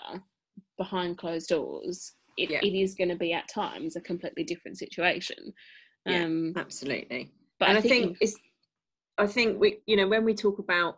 behind 0.77 1.17
closed 1.17 1.49
doors 1.49 2.13
it, 2.37 2.49
yeah. 2.49 2.59
it 2.63 2.73
is 2.73 2.95
going 2.95 3.09
to 3.09 3.15
be 3.15 3.33
at 3.33 3.47
times 3.47 3.95
a 3.95 4.01
completely 4.01 4.43
different 4.43 4.77
situation 4.77 5.53
yeah, 6.05 6.23
um 6.23 6.53
absolutely 6.55 7.31
but 7.59 7.69
and 7.69 7.77
i 7.77 7.81
think, 7.81 7.93
I 7.93 7.97
think 7.99 8.17
it's 8.21 8.35
i 9.17 9.27
think 9.27 9.59
we 9.59 9.79
you 9.85 9.95
know 9.95 10.07
when 10.07 10.25
we 10.25 10.33
talk 10.33 10.59
about 10.59 10.97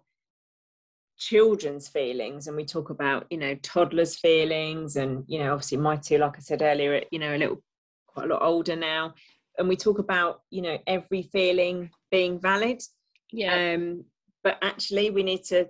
children's 1.18 1.88
feelings 1.88 2.48
and 2.48 2.56
we 2.56 2.66
talk 2.66 2.90
about 2.90 3.26
you 3.30 3.38
know 3.38 3.56
toddlers 3.62 4.18
feelings 4.18 4.96
and 4.96 5.24
you 5.28 5.40
know 5.40 5.54
obviously 5.54 5.78
my 5.78 5.96
two 5.96 6.18
like 6.18 6.38
i 6.38 6.40
said 6.40 6.62
earlier 6.62 7.02
you 7.12 7.20
know 7.20 7.36
a 7.36 7.38
little 7.38 7.62
quite 8.08 8.26
a 8.26 8.34
lot 8.34 8.42
older 8.42 8.76
now 8.76 9.14
and 9.58 9.68
we 9.70 9.76
talk 9.76 10.00
about 10.00 10.42
you 10.50 10.62
know 10.62 10.78
every 10.88 11.24
feeling 11.32 11.90
being 12.12 12.40
valid 12.40 12.82
yeah 13.32 13.74
um 13.74 14.04
but 14.44 14.58
actually 14.62 15.10
we 15.10 15.24
need 15.24 15.44
to 15.46 15.68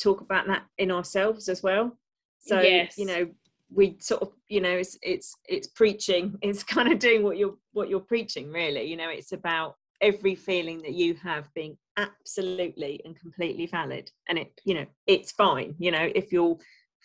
talk 0.00 0.20
about 0.20 0.46
that 0.46 0.64
in 0.78 0.90
ourselves 0.90 1.48
as 1.48 1.62
well. 1.62 1.96
So 2.40 2.60
yes. 2.60 2.98
you 2.98 3.06
know 3.06 3.28
we 3.72 3.96
sort 4.00 4.22
of 4.22 4.32
you 4.48 4.60
know 4.60 4.70
it's 4.70 4.98
it's 5.02 5.34
it's 5.48 5.68
preaching 5.68 6.36
it's 6.42 6.62
kind 6.62 6.92
of 6.92 6.98
doing 6.98 7.22
what 7.22 7.36
you're 7.36 7.56
what 7.72 7.88
you're 7.88 8.00
preaching 8.00 8.52
really. 8.52 8.84
You 8.84 8.96
know 8.96 9.08
it's 9.08 9.32
about 9.32 9.76
every 10.00 10.34
feeling 10.34 10.82
that 10.82 10.92
you 10.92 11.14
have 11.22 11.48
being 11.54 11.76
absolutely 11.96 13.00
and 13.04 13.18
completely 13.18 13.66
valid. 13.66 14.10
And 14.28 14.38
it 14.38 14.52
you 14.64 14.74
know 14.74 14.86
it's 15.06 15.32
fine. 15.32 15.74
You 15.78 15.90
know 15.90 16.10
if 16.14 16.32
you're 16.32 16.56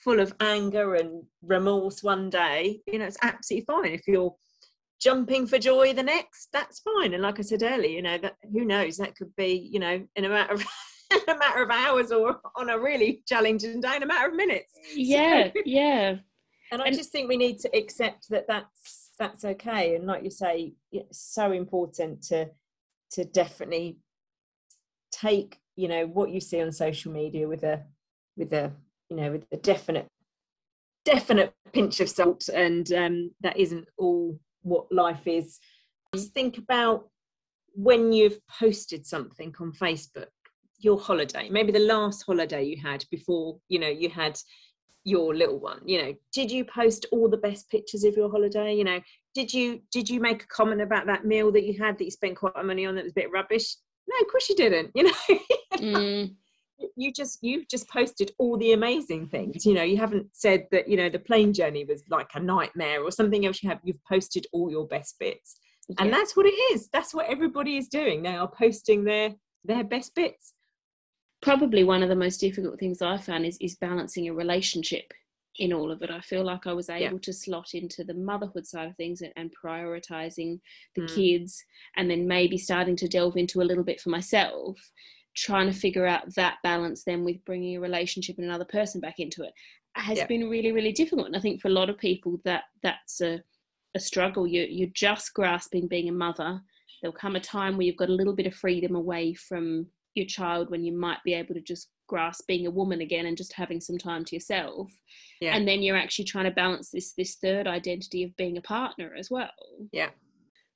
full 0.04 0.20
of 0.20 0.34
anger 0.40 0.96
and 0.96 1.24
remorse 1.44 2.02
one 2.02 2.30
day 2.30 2.80
you 2.88 3.00
know 3.00 3.06
it's 3.06 3.18
absolutely 3.22 3.66
fine. 3.66 3.94
If 3.94 4.08
you're 4.08 4.36
jumping 5.02 5.48
for 5.48 5.58
joy 5.58 5.94
the 5.94 6.04
next 6.04 6.50
that's 6.52 6.80
fine. 6.80 7.14
And 7.14 7.24
like 7.24 7.40
i 7.40 7.42
said 7.42 7.64
earlier 7.64 7.90
you 7.90 8.02
know 8.02 8.18
that 8.18 8.36
who 8.52 8.66
knows? 8.66 8.98
That 8.98 9.16
could 9.16 9.34
be 9.38 9.70
you 9.72 9.80
know 9.80 10.06
in 10.16 10.26
a 10.26 10.30
matter 10.30 10.56
of 10.56 10.66
in 11.12 11.20
a 11.28 11.38
matter 11.38 11.64
of 11.64 11.70
hours 11.70 12.12
or 12.12 12.40
on 12.56 12.70
a 12.70 12.80
really 12.80 13.24
challenging 13.28 13.82
day 13.82 13.96
in 13.96 14.04
a 14.04 14.06
matter 14.06 14.30
of 14.30 14.36
minutes. 14.36 14.74
Yeah 14.96 15.48
so, 15.48 15.52
yeah 15.66 16.16
and 16.72 16.82
i 16.82 16.86
and, 16.86 16.96
just 16.96 17.12
think 17.12 17.28
we 17.28 17.38
need 17.38 17.60
to 17.60 17.76
accept 17.76 18.30
that 18.30 18.48
that's 18.48 19.10
that's 19.20 19.44
okay. 19.44 19.96
And 19.96 20.08
like 20.08 20.24
you 20.24 20.32
say 20.32 20.74
it's 20.92 21.20
so 21.20 21.52
important 21.52 22.24
to 22.24 22.50
to 23.12 23.26
definitely 23.26 24.00
take 25.12 25.60
you 25.76 25.88
know 25.88 26.08
what 26.08 26.30
you 26.30 26.40
see 26.40 26.62
on 26.62 26.72
social 26.72 27.12
media 27.12 27.48
with 27.48 27.64
a 27.64 27.84
with 28.38 28.54
a 28.54 28.72
you 29.10 29.18
know 29.18 29.32
with 29.32 29.46
a 29.52 29.58
definite 29.58 30.08
definite 31.06 31.54
pinch 31.74 32.00
of 32.00 32.10
salt. 32.10 32.48
And 32.48 32.92
um 32.94 33.32
that 33.42 33.58
isn't 33.58 33.88
all 33.98 34.40
what 34.62 34.92
life 34.92 35.28
is. 35.28 35.60
Just 36.16 36.34
think 36.34 36.58
about 36.58 37.10
when 37.74 38.12
you've 38.12 38.40
posted 38.48 39.06
something 39.06 39.54
on 39.60 39.72
facebook 39.72 40.26
your 40.80 41.00
holiday 41.00 41.50
maybe 41.50 41.72
the 41.72 41.80
last 41.80 42.24
holiday 42.26 42.64
you 42.64 42.78
had 42.82 43.04
before 43.12 43.58
you 43.68 43.80
know 43.80 43.88
you 43.88 44.10
had 44.10 44.40
your 45.04 45.34
little 45.36 45.60
one 45.60 45.80
you 45.86 46.02
know 46.02 46.14
did 46.34 46.52
you 46.52 46.66
post 46.66 47.06
all 47.12 47.30
the 47.30 47.38
best 47.38 47.70
pictures 47.70 48.04
of 48.04 48.16
your 48.16 48.30
holiday? 48.30 48.76
You 48.76 48.84
know 48.84 49.00
did 49.34 49.54
you 49.54 49.82
did 49.92 50.10
you 50.10 50.20
make 50.20 50.44
a 50.44 50.48
comment 50.48 50.82
about 50.82 51.06
that 51.08 51.26
meal 51.26 51.52
that 51.52 51.66
you 51.66 51.82
had 51.82 51.98
that 51.98 52.06
you 52.06 52.12
spent 52.12 52.38
quite 52.38 52.54
a 52.56 52.64
money 52.64 52.86
on 52.86 52.96
that 52.96 53.04
was 53.04 53.14
a 53.14 53.16
bit 53.16 53.32
rubbish? 53.32 53.76
No 54.08 54.16
of 54.22 54.32
course 54.32 54.50
you 54.50 54.56
didn't 54.56 54.92
you 54.96 55.04
know. 55.04 55.40
Mm. 55.78 56.36
you 56.96 57.14
just 57.14 57.40
you've 57.42 57.68
just 57.70 57.88
posted 57.90 58.32
all 58.38 58.58
the 58.58 58.74
amazing 58.74 59.28
things 59.28 59.66
you 59.66 59.74
know 59.74 59.84
you 59.84 59.98
haven't 59.98 60.28
said 60.34 60.68
that 60.72 60.90
you 60.90 60.98
know 60.98 61.10
the 61.10 61.20
plane 61.20 61.54
journey 61.54 61.86
was 61.86 62.04
like 62.10 62.30
a 62.36 62.40
nightmare 62.40 63.04
or 63.04 63.12
something 63.12 63.46
else 63.46 63.64
you 63.64 63.70
have 63.70 63.80
you've 63.84 64.04
posted 64.08 64.46
all 64.52 64.70
your 64.70 64.88
best 64.88 65.16
bits. 65.20 65.58
Yeah. 65.88 65.96
and 66.00 66.14
that's 66.14 66.36
what 66.36 66.46
it 66.46 66.60
is 66.74 66.90
that's 66.92 67.14
what 67.14 67.30
everybody 67.30 67.78
is 67.78 67.88
doing. 67.88 68.22
They 68.22 68.36
are 68.36 68.50
posting 68.50 69.06
their 69.06 69.36
their 69.64 69.84
best 69.84 70.14
bits 70.16 70.54
probably 71.42 71.84
one 71.84 72.04
of 72.04 72.10
the 72.10 72.16
most 72.16 72.40
difficult 72.40 72.80
things 72.80 73.02
I 73.02 73.18
found 73.18 73.46
is 73.46 73.58
is 73.62 73.76
balancing 73.76 74.28
a 74.28 74.34
relationship 74.34 75.14
in 75.58 75.74
all 75.74 75.92
of 75.92 76.02
it. 76.02 76.10
I 76.10 76.22
feel 76.22 76.44
like 76.44 76.68
I 76.68 76.74
was 76.74 76.90
able 76.90 77.16
yeah. 77.16 77.22
to 77.22 77.34
slot 77.34 77.74
into 77.74 78.04
the 78.04 78.14
motherhood 78.14 78.66
side 78.66 78.88
of 78.88 78.96
things 78.96 79.22
and, 79.22 79.34
and 79.36 79.54
prioritizing 79.54 80.60
the 80.96 81.02
mm. 81.02 81.16
kids, 81.16 81.64
and 81.98 82.10
then 82.10 82.28
maybe 82.28 82.58
starting 82.58 82.96
to 82.98 83.08
delve 83.08 83.38
into 83.38 83.62
a 83.62 83.64
little 83.64 83.84
bit 83.84 84.00
for 84.00 84.10
myself, 84.10 84.78
trying 85.36 85.68
to 85.68 85.78
figure 85.78 86.06
out 86.06 86.34
that 86.36 86.58
balance 86.64 87.04
then 87.04 87.26
with 87.26 87.44
bringing 87.46 87.76
a 87.76 87.82
relationship 87.82 88.38
and 88.38 88.46
another 88.46 88.66
person 88.66 89.02
back 89.02 89.20
into 89.20 89.44
it 89.44 89.54
has 89.96 90.20
yeah. 90.20 90.28
been 90.28 90.50
really 90.50 90.72
really 90.72 90.92
difficult. 90.92 91.28
And 91.28 91.36
I 91.36 91.40
think 91.40 91.60
for 91.60 91.68
a 91.68 91.72
lot 91.72 91.90
of 91.90 91.98
people 91.98 92.40
that 92.46 92.64
that's 92.84 93.22
a 93.22 93.42
a 93.96 94.00
struggle. 94.00 94.48
You 94.48 94.66
you're 94.70 94.90
just 94.94 95.34
grasping 95.34 95.88
being 95.88 96.10
a 96.10 96.14
mother. 96.14 96.62
There'll 97.02 97.16
come 97.16 97.36
a 97.36 97.40
time 97.40 97.78
where 97.78 97.86
you've 97.86 97.98
got 97.98 98.10
a 98.10 98.14
little 98.14 98.36
bit 98.36 98.46
of 98.48 98.54
freedom 98.54 98.96
away 98.96 99.34
from 99.34 99.88
your 100.16 100.26
child 100.26 100.70
when 100.70 100.84
you 100.84 100.98
might 100.98 101.20
be 101.24 101.34
able 101.34 101.54
to 101.54 101.62
just 101.62 101.90
grasp 102.08 102.48
being 102.48 102.68
a 102.68 102.72
woman 102.72 103.02
again 103.02 103.28
and 103.28 103.38
just 103.38 103.54
having 103.54 103.80
some 103.80 103.98
time 103.98 104.26
to 104.26 104.36
yourself. 104.36 104.92
Yeah. 105.42 105.56
and 105.56 105.68
then 105.68 105.82
you're 105.82 105.96
actually 105.96 106.26
trying 106.26 106.46
to 106.46 106.52
balance 106.52 106.90
this 106.90 107.14
this 107.14 107.36
third 107.36 107.68
identity 107.68 108.24
of 108.24 108.36
being 108.36 108.58
a 108.58 108.62
partner 108.62 109.14
as 109.18 109.30
well. 109.30 109.52
Yeah. 109.92 110.10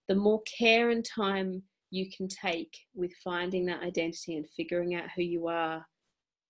The 0.07 0.15
more 0.15 0.41
care 0.43 0.89
and 0.89 1.03
time 1.03 1.63
you 1.89 2.09
can 2.15 2.27
take 2.27 2.75
with 2.95 3.11
finding 3.23 3.65
that 3.65 3.83
identity 3.83 4.35
and 4.35 4.49
figuring 4.55 4.95
out 4.95 5.09
who 5.15 5.21
you 5.21 5.47
are 5.47 5.85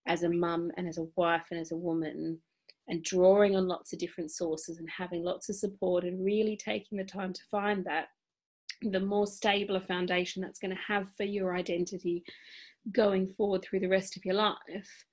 as 0.07 0.23
a 0.23 0.29
mum 0.29 0.71
and 0.77 0.88
as 0.88 0.97
a 0.97 1.07
wife 1.15 1.45
and 1.51 1.59
as 1.59 1.71
a 1.71 1.77
woman 1.77 2.39
and 2.88 3.03
drawing 3.03 3.55
on 3.55 3.67
lots 3.67 3.93
of 3.93 3.99
different 3.99 4.31
sources 4.31 4.77
and 4.77 4.89
having 4.89 5.23
lots 5.23 5.49
of 5.49 5.55
support 5.55 6.03
and 6.03 6.23
really 6.23 6.57
taking 6.57 6.97
the 6.97 7.03
time 7.03 7.34
to 7.34 7.41
find 7.49 7.86
that, 7.86 8.07
the 8.91 8.99
more 8.99 9.27
stable 9.27 9.77
a 9.77 9.81
foundation 9.81 10.41
that's 10.41 10.59
going 10.59 10.71
to 10.71 10.81
have 10.88 11.07
for 11.15 11.23
your 11.23 11.55
identity 11.55 12.23
going 12.91 13.27
forward 13.27 13.63
through 13.63 13.79
the 13.79 13.88
rest 13.88 14.17
of 14.17 14.25
your 14.25 14.36
life. 14.36 15.05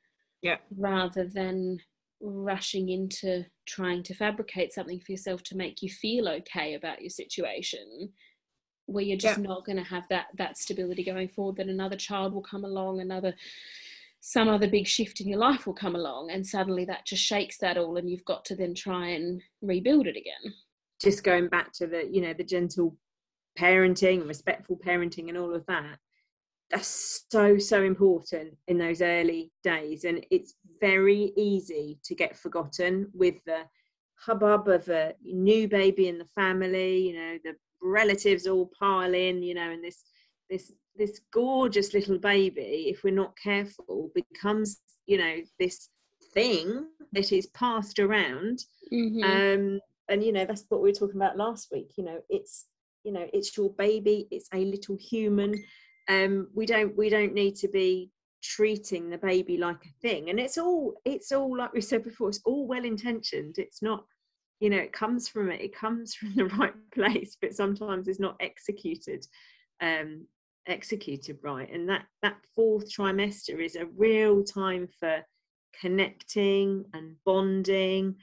Yeah. 0.42 0.56
Rather 0.76 1.24
than 1.24 1.78
rushing 2.20 2.88
into 2.90 3.44
trying 3.66 4.02
to 4.02 4.14
fabricate 4.14 4.72
something 4.72 5.00
for 5.00 5.12
yourself 5.12 5.42
to 5.42 5.56
make 5.56 5.82
you 5.82 5.88
feel 5.88 6.28
okay 6.28 6.74
about 6.74 7.00
your 7.00 7.10
situation 7.10 8.10
where 8.86 9.04
you're 9.04 9.16
just 9.16 9.38
yeah. 9.38 9.44
not 9.44 9.64
going 9.64 9.78
to 9.78 9.84
have 9.84 10.02
that 10.10 10.26
that 10.36 10.58
stability 10.58 11.02
going 11.02 11.28
forward 11.28 11.56
that 11.56 11.68
another 11.68 11.96
child 11.96 12.34
will 12.34 12.42
come 12.42 12.64
along 12.64 13.00
another 13.00 13.34
some 14.20 14.48
other 14.48 14.68
big 14.68 14.86
shift 14.86 15.20
in 15.20 15.28
your 15.28 15.38
life 15.38 15.66
will 15.66 15.72
come 15.72 15.94
along 15.94 16.30
and 16.30 16.46
suddenly 16.46 16.84
that 16.84 17.06
just 17.06 17.22
shakes 17.22 17.56
that 17.58 17.78
all 17.78 17.96
and 17.96 18.10
you've 18.10 18.24
got 18.26 18.44
to 18.44 18.54
then 18.54 18.74
try 18.74 19.08
and 19.08 19.40
rebuild 19.62 20.06
it 20.06 20.16
again 20.16 20.52
just 21.00 21.24
going 21.24 21.48
back 21.48 21.72
to 21.72 21.86
the 21.86 22.06
you 22.10 22.20
know 22.20 22.34
the 22.34 22.44
gentle 22.44 22.94
parenting 23.58 24.26
respectful 24.28 24.78
parenting 24.84 25.28
and 25.28 25.38
all 25.38 25.54
of 25.54 25.64
that 25.66 25.96
that's 26.70 27.24
so 27.30 27.58
so 27.58 27.82
important 27.82 28.56
in 28.68 28.78
those 28.78 29.02
early 29.02 29.50
days 29.62 30.04
and 30.04 30.24
it's 30.30 30.54
very 30.80 31.32
easy 31.36 31.98
to 32.04 32.14
get 32.14 32.36
forgotten 32.36 33.08
with 33.12 33.34
the 33.44 33.62
hubbub 34.18 34.68
of 34.68 34.88
a 34.88 35.14
new 35.24 35.66
baby 35.66 36.08
in 36.08 36.18
the 36.18 36.26
family 36.26 37.08
you 37.08 37.14
know 37.14 37.38
the 37.44 37.54
relatives 37.82 38.46
all 38.46 38.70
pile 38.78 39.14
in 39.14 39.42
you 39.42 39.54
know 39.54 39.70
and 39.70 39.82
this 39.82 40.04
this 40.48 40.72
this 40.96 41.20
gorgeous 41.32 41.94
little 41.94 42.18
baby 42.18 42.86
if 42.88 43.02
we're 43.02 43.14
not 43.14 43.36
careful 43.42 44.10
becomes 44.14 44.80
you 45.06 45.18
know 45.18 45.36
this 45.58 45.88
thing 46.34 46.86
that 47.12 47.32
is 47.32 47.46
passed 47.48 47.98
around 47.98 48.62
mm-hmm. 48.92 49.22
um 49.22 49.80
and 50.08 50.22
you 50.22 50.32
know 50.32 50.44
that's 50.44 50.64
what 50.68 50.82
we 50.82 50.90
were 50.90 50.94
talking 50.94 51.16
about 51.16 51.36
last 51.36 51.68
week 51.72 51.92
you 51.96 52.04
know 52.04 52.20
it's 52.28 52.66
you 53.04 53.12
know 53.12 53.26
it's 53.32 53.56
your 53.56 53.70
baby 53.70 54.28
it's 54.30 54.48
a 54.52 54.64
little 54.64 54.96
human 55.00 55.54
um 56.10 56.48
we 56.54 56.66
don't 56.66 56.96
we 56.96 57.08
don't 57.08 57.34
need 57.34 57.56
to 57.56 57.68
be 57.68 58.10
treating 58.42 59.10
the 59.10 59.18
baby 59.18 59.56
like 59.56 59.84
a 59.84 60.00
thing. 60.00 60.30
And 60.30 60.38
it's 60.40 60.58
all 60.58 60.94
it's 61.04 61.32
all 61.32 61.56
like 61.56 61.72
we 61.72 61.80
said 61.80 62.04
before 62.04 62.28
it's 62.28 62.40
all 62.44 62.66
well 62.66 62.84
intentioned 62.84 63.56
it's 63.58 63.82
not 63.82 64.04
you 64.60 64.68
know 64.70 64.78
it 64.78 64.92
comes 64.92 65.28
from 65.28 65.50
it 65.50 65.60
it 65.60 65.74
comes 65.74 66.14
from 66.18 66.34
the 66.34 66.46
right 66.46 66.74
place 66.92 67.36
but 67.40 67.54
sometimes 67.54 68.08
it's 68.08 68.20
not 68.20 68.36
executed 68.40 69.26
um 69.80 70.26
executed 70.66 71.38
right. 71.42 71.70
And 71.72 71.88
that 71.88 72.06
that 72.22 72.36
fourth 72.54 72.90
trimester 72.90 73.62
is 73.62 73.76
a 73.76 73.86
real 73.96 74.42
time 74.42 74.88
for 74.98 75.22
connecting 75.78 76.84
and 76.94 77.16
bonding 77.24 78.16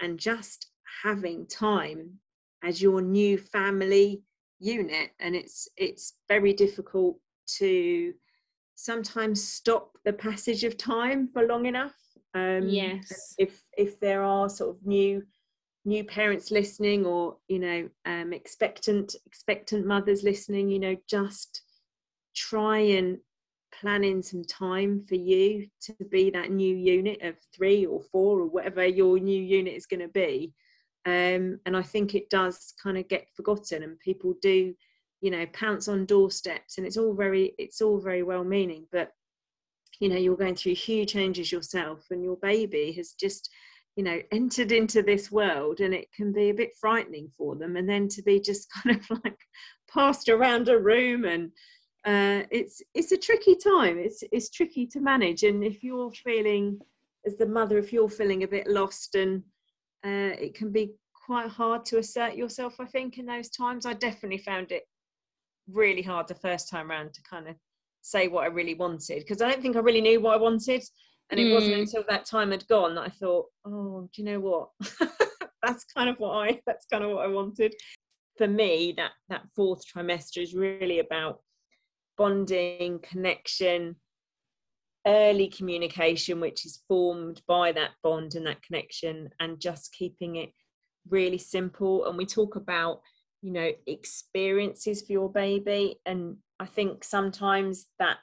and 0.00 0.18
just 0.18 0.68
having 1.02 1.46
time 1.46 2.18
as 2.64 2.82
your 2.82 3.00
new 3.00 3.38
family 3.38 4.22
unit. 4.58 5.10
And 5.20 5.34
it's 5.34 5.68
it's 5.76 6.14
very 6.28 6.52
difficult 6.52 7.18
to 7.58 8.12
sometimes 8.74 9.46
stop 9.46 9.96
the 10.04 10.12
passage 10.12 10.64
of 10.64 10.76
time 10.76 11.28
for 11.32 11.46
long 11.46 11.66
enough. 11.66 11.94
Um 12.34 12.68
yes. 12.68 13.34
if 13.38 13.62
if 13.76 14.00
there 14.00 14.22
are 14.22 14.48
sort 14.48 14.76
of 14.76 14.86
new 14.86 15.22
new 15.84 16.04
parents 16.04 16.50
listening 16.50 17.04
or 17.04 17.36
you 17.48 17.58
know 17.58 17.88
um 18.06 18.32
expectant 18.32 19.16
expectant 19.26 19.84
mothers 19.84 20.22
listening 20.22 20.70
you 20.70 20.78
know 20.78 20.96
just 21.08 21.62
try 22.36 22.78
and 22.78 23.18
plan 23.80 24.04
in 24.04 24.22
some 24.22 24.44
time 24.44 25.04
for 25.08 25.14
you 25.14 25.66
to 25.80 25.94
be 26.10 26.30
that 26.30 26.50
new 26.50 26.76
unit 26.76 27.20
of 27.22 27.34
three 27.54 27.86
or 27.86 28.00
four 28.00 28.40
or 28.40 28.46
whatever 28.46 28.86
your 28.86 29.18
new 29.18 29.42
unit 29.42 29.74
is 29.74 29.86
going 29.86 30.00
to 30.00 30.08
be. 30.08 30.52
Um, 31.04 31.58
and 31.66 31.76
i 31.76 31.82
think 31.82 32.14
it 32.14 32.30
does 32.30 32.74
kind 32.80 32.96
of 32.96 33.08
get 33.08 33.26
forgotten 33.34 33.82
and 33.82 33.98
people 33.98 34.34
do 34.40 34.72
you 35.22 35.30
know 35.30 35.46
pounce 35.54 35.88
on 35.88 36.04
doorsteps 36.04 36.76
and 36.76 36.86
it's 36.86 36.98
all 36.98 37.14
very 37.14 37.54
it's 37.56 37.80
all 37.80 37.98
very 37.98 38.22
well 38.22 38.44
meaning 38.44 38.86
but 38.92 39.12
you 40.00 40.08
know 40.08 40.16
you're 40.16 40.36
going 40.36 40.56
through 40.56 40.74
huge 40.74 41.12
changes 41.12 41.50
yourself 41.50 42.04
and 42.10 42.22
your 42.22 42.36
baby 42.42 42.92
has 42.92 43.12
just 43.12 43.48
you 43.96 44.02
know 44.02 44.20
entered 44.32 44.72
into 44.72 45.02
this 45.02 45.30
world 45.30 45.80
and 45.80 45.94
it 45.94 46.08
can 46.12 46.32
be 46.32 46.50
a 46.50 46.54
bit 46.54 46.70
frightening 46.78 47.30
for 47.38 47.54
them 47.54 47.76
and 47.76 47.88
then 47.88 48.08
to 48.08 48.22
be 48.22 48.40
just 48.40 48.68
kind 48.82 48.96
of 48.96 49.20
like 49.24 49.38
passed 49.88 50.28
around 50.28 50.68
a 50.68 50.78
room 50.78 51.24
and 51.24 51.50
uh, 52.04 52.42
it's 52.50 52.82
it's 52.94 53.12
a 53.12 53.16
tricky 53.16 53.54
time. 53.54 53.96
It's 53.96 54.24
it's 54.32 54.50
tricky 54.50 54.88
to 54.88 55.00
manage 55.00 55.44
and 55.44 55.62
if 55.62 55.84
you're 55.84 56.10
feeling 56.10 56.80
as 57.24 57.36
the 57.36 57.46
mother 57.46 57.78
if 57.78 57.92
you're 57.92 58.08
feeling 58.08 58.42
a 58.42 58.48
bit 58.48 58.66
lost 58.66 59.14
and 59.14 59.40
uh, 60.04 60.34
it 60.36 60.54
can 60.54 60.72
be 60.72 60.94
quite 61.24 61.48
hard 61.48 61.84
to 61.84 61.98
assert 61.98 62.34
yourself 62.34 62.74
i 62.80 62.84
think 62.84 63.18
in 63.18 63.26
those 63.26 63.48
times. 63.50 63.86
I 63.86 63.92
definitely 63.92 64.38
found 64.38 64.72
it 64.72 64.82
really 65.70 66.02
hard 66.02 66.28
the 66.28 66.34
first 66.34 66.68
time 66.68 66.90
around 66.90 67.12
to 67.12 67.22
kind 67.22 67.48
of 67.48 67.56
say 68.02 68.28
what 68.28 68.44
i 68.44 68.46
really 68.46 68.74
wanted 68.74 69.20
because 69.20 69.40
i 69.40 69.50
don't 69.50 69.62
think 69.62 69.76
i 69.76 69.80
really 69.80 70.00
knew 70.00 70.20
what 70.20 70.34
i 70.34 70.40
wanted 70.40 70.82
and 71.30 71.38
it 71.38 71.44
mm. 71.44 71.54
wasn't 71.54 71.72
until 71.72 72.04
that 72.08 72.24
time 72.24 72.50
had 72.50 72.66
gone 72.66 72.94
that 72.94 73.02
i 73.02 73.08
thought 73.08 73.46
oh 73.64 74.08
do 74.12 74.22
you 74.22 74.24
know 74.24 74.40
what 74.40 74.68
that's 75.62 75.84
kind 75.84 76.10
of 76.10 76.16
what 76.18 76.32
i 76.36 76.60
that's 76.66 76.86
kind 76.86 77.04
of 77.04 77.10
what 77.10 77.24
i 77.24 77.28
wanted 77.28 77.72
for 78.36 78.48
me 78.48 78.92
that 78.96 79.12
that 79.28 79.42
fourth 79.54 79.82
trimester 79.86 80.42
is 80.42 80.54
really 80.54 80.98
about 80.98 81.40
bonding, 82.16 83.00
connection, 83.00 83.96
early 85.06 85.48
communication, 85.48 86.40
which 86.40 86.64
is 86.64 86.82
formed 86.88 87.42
by 87.46 87.72
that 87.72 87.90
bond 88.02 88.34
and 88.34 88.46
that 88.46 88.62
connection, 88.62 89.30
and 89.40 89.60
just 89.60 89.92
keeping 89.92 90.36
it 90.36 90.50
really 91.08 91.38
simple. 91.38 92.06
And 92.06 92.16
we 92.16 92.26
talk 92.26 92.56
about, 92.56 93.00
you 93.42 93.52
know, 93.52 93.70
experiences 93.86 95.02
for 95.02 95.12
your 95.12 95.30
baby. 95.30 96.00
And 96.06 96.36
I 96.60 96.66
think 96.66 97.04
sometimes 97.04 97.86
that 97.98 98.18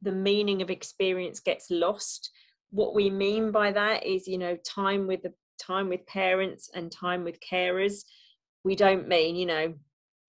the 0.00 0.12
meaning 0.12 0.62
of 0.62 0.70
experience 0.70 1.40
gets 1.40 1.66
lost. 1.70 2.30
What 2.70 2.94
we 2.94 3.10
mean 3.10 3.50
by 3.50 3.72
that 3.72 4.06
is, 4.06 4.28
you 4.28 4.38
know, 4.38 4.56
time 4.64 5.06
with 5.06 5.22
the 5.22 5.32
time 5.60 5.88
with 5.88 6.06
parents 6.06 6.70
and 6.74 6.90
time 6.90 7.24
with 7.24 7.38
carers. 7.40 8.04
We 8.64 8.76
don't 8.76 9.08
mean, 9.08 9.36
you 9.36 9.46
know, 9.46 9.74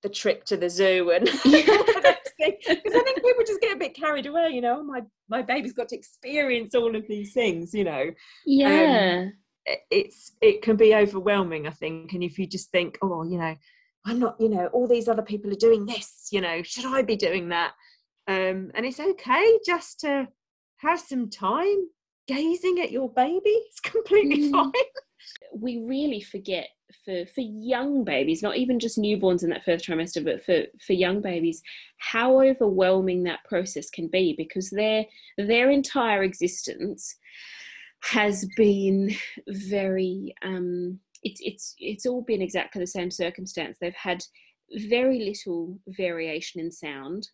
the 0.01 0.09
trip 0.09 0.43
to 0.45 0.57
the 0.57 0.69
zoo 0.69 1.11
and 1.11 1.26
because 1.43 1.43
I 2.41 3.03
think 3.03 3.23
people 3.23 3.43
just 3.45 3.61
get 3.61 3.76
a 3.76 3.80
bit 3.80 3.95
carried 3.95 4.26
away. 4.26 4.49
You 4.53 4.61
know, 4.61 4.80
oh, 4.80 4.84
my 4.84 5.01
my 5.30 5.41
baby's 5.41 5.73
got 5.73 5.89
to 5.89 5.95
experience 5.95 6.73
all 6.76 6.95
of 6.95 7.07
these 7.07 7.34
things. 7.34 7.73
You 7.73 7.84
know, 7.84 8.11
yeah. 8.45 9.26
Um, 9.28 9.34
it's 9.89 10.34
it 10.41 10.61
can 10.61 10.76
be 10.76 10.93
overwhelming. 10.93 11.67
I 11.67 11.71
think, 11.71 12.13
and 12.13 12.23
if 12.23 12.38
you 12.38 12.45
just 12.45 12.71
think, 12.71 12.97
oh, 13.01 13.23
you 13.23 13.39
know, 13.39 13.55
I'm 14.06 14.20
not. 14.20 14.39
You 14.39 14.49
know, 14.49 14.68
all 14.68 14.88
these 14.88 15.08
other 15.08 15.22
people 15.22 15.51
are 15.51 15.56
doing 15.56 15.86
this. 15.86 16.28
You 16.32 16.41
know, 16.41 16.62
should 16.64 16.86
I 16.86 17.01
be 17.01 17.16
doing 17.16 17.49
that? 17.49 17.74
Um, 18.28 18.72
and 18.74 18.86
it's 18.86 18.99
okay 18.99 19.60
just 19.66 19.99
to 20.01 20.28
have 20.78 20.99
some 20.99 21.30
time 21.30 21.88
gazing 22.28 22.80
at 22.80 22.91
your 22.91 23.12
baby. 23.12 23.41
It's 23.68 23.80
completely 23.80 24.49
mm. 24.49 24.51
fine. 24.51 24.72
We 25.53 25.84
really 25.86 26.22
forget 26.22 26.68
for 27.03 27.26
for 27.26 27.41
young 27.41 28.03
babies 28.03 28.41
not 28.43 28.58
even 28.58 28.80
just 28.80 28.97
newborns 28.97 29.43
in 29.43 29.49
that 29.49 29.64
first 29.64 29.88
trimester 29.88 30.24
but 30.24 30.43
for 30.43 30.64
for 30.86 30.93
young 30.93 31.22
babies 31.22 31.62
how 31.97 32.41
overwhelming 32.41 33.24
that 33.24 33.43
process 33.45 33.89
can 33.89 34.08
be 34.08 34.34
because 34.38 34.70
their 34.70 35.06
their 35.38 35.72
entire 35.72 36.24
existence 36.24 37.16
has 38.01 38.47
been 38.56 39.14
very 39.47 40.34
um 40.43 40.99
it's 41.24 41.39
it's 41.43 41.76
it's 41.80 42.05
all 42.05 42.22
been 42.22 42.41
exactly 42.41 42.82
the 42.82 42.88
same 42.88 43.11
circumstance. 43.11 43.78
They've 43.80 43.93
had 43.93 44.24
very 44.89 45.20
little 45.20 45.80
variation 45.88 46.61
in 46.61 46.72
sound. 46.72 47.30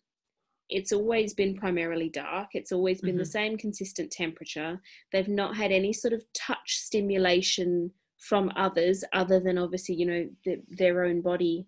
It's 0.68 0.92
always 0.92 1.34
been 1.34 1.56
primarily 1.56 2.08
dark. 2.08 2.48
It's 2.54 2.72
always 2.72 3.00
been 3.00 3.12
mm-hmm. 3.12 3.18
the 3.18 3.26
same 3.26 3.58
consistent 3.58 4.10
temperature. 4.10 4.80
They've 5.12 5.28
not 5.28 5.56
had 5.56 5.72
any 5.72 5.92
sort 5.92 6.14
of 6.14 6.24
touch 6.34 6.76
stimulation 6.78 7.90
from 8.18 8.52
others 8.56 9.02
other 9.12 9.40
than 9.40 9.58
obviously 9.58 9.96
you 9.96 10.06
know 10.06 10.28
the, 10.44 10.62
their 10.68 11.04
own 11.04 11.20
body 11.20 11.66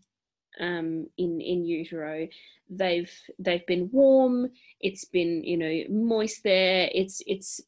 um, 0.60 1.06
in 1.18 1.40
in 1.40 1.64
utero. 1.64 2.28
They've 2.70 3.12
they've 3.38 3.66
been 3.66 3.90
warm. 3.92 4.48
It's 4.80 5.04
been 5.04 5.42
you 5.44 5.58
know 5.58 5.82
moist 5.90 6.42
there. 6.44 6.88
It's 6.94 7.20
it's 7.26 7.60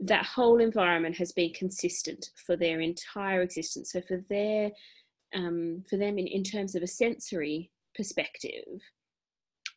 that 0.00 0.26
whole 0.26 0.60
environment 0.60 1.16
has 1.16 1.32
been 1.32 1.52
consistent 1.52 2.30
for 2.46 2.56
their 2.56 2.80
entire 2.80 3.42
existence. 3.42 3.92
So 3.92 4.02
for 4.02 4.22
their 4.28 4.70
um, 5.34 5.82
for 5.88 5.96
them 5.96 6.18
in, 6.18 6.26
in 6.26 6.44
terms 6.44 6.74
of 6.74 6.82
a 6.82 6.86
sensory 6.86 7.70
perspective 7.94 8.80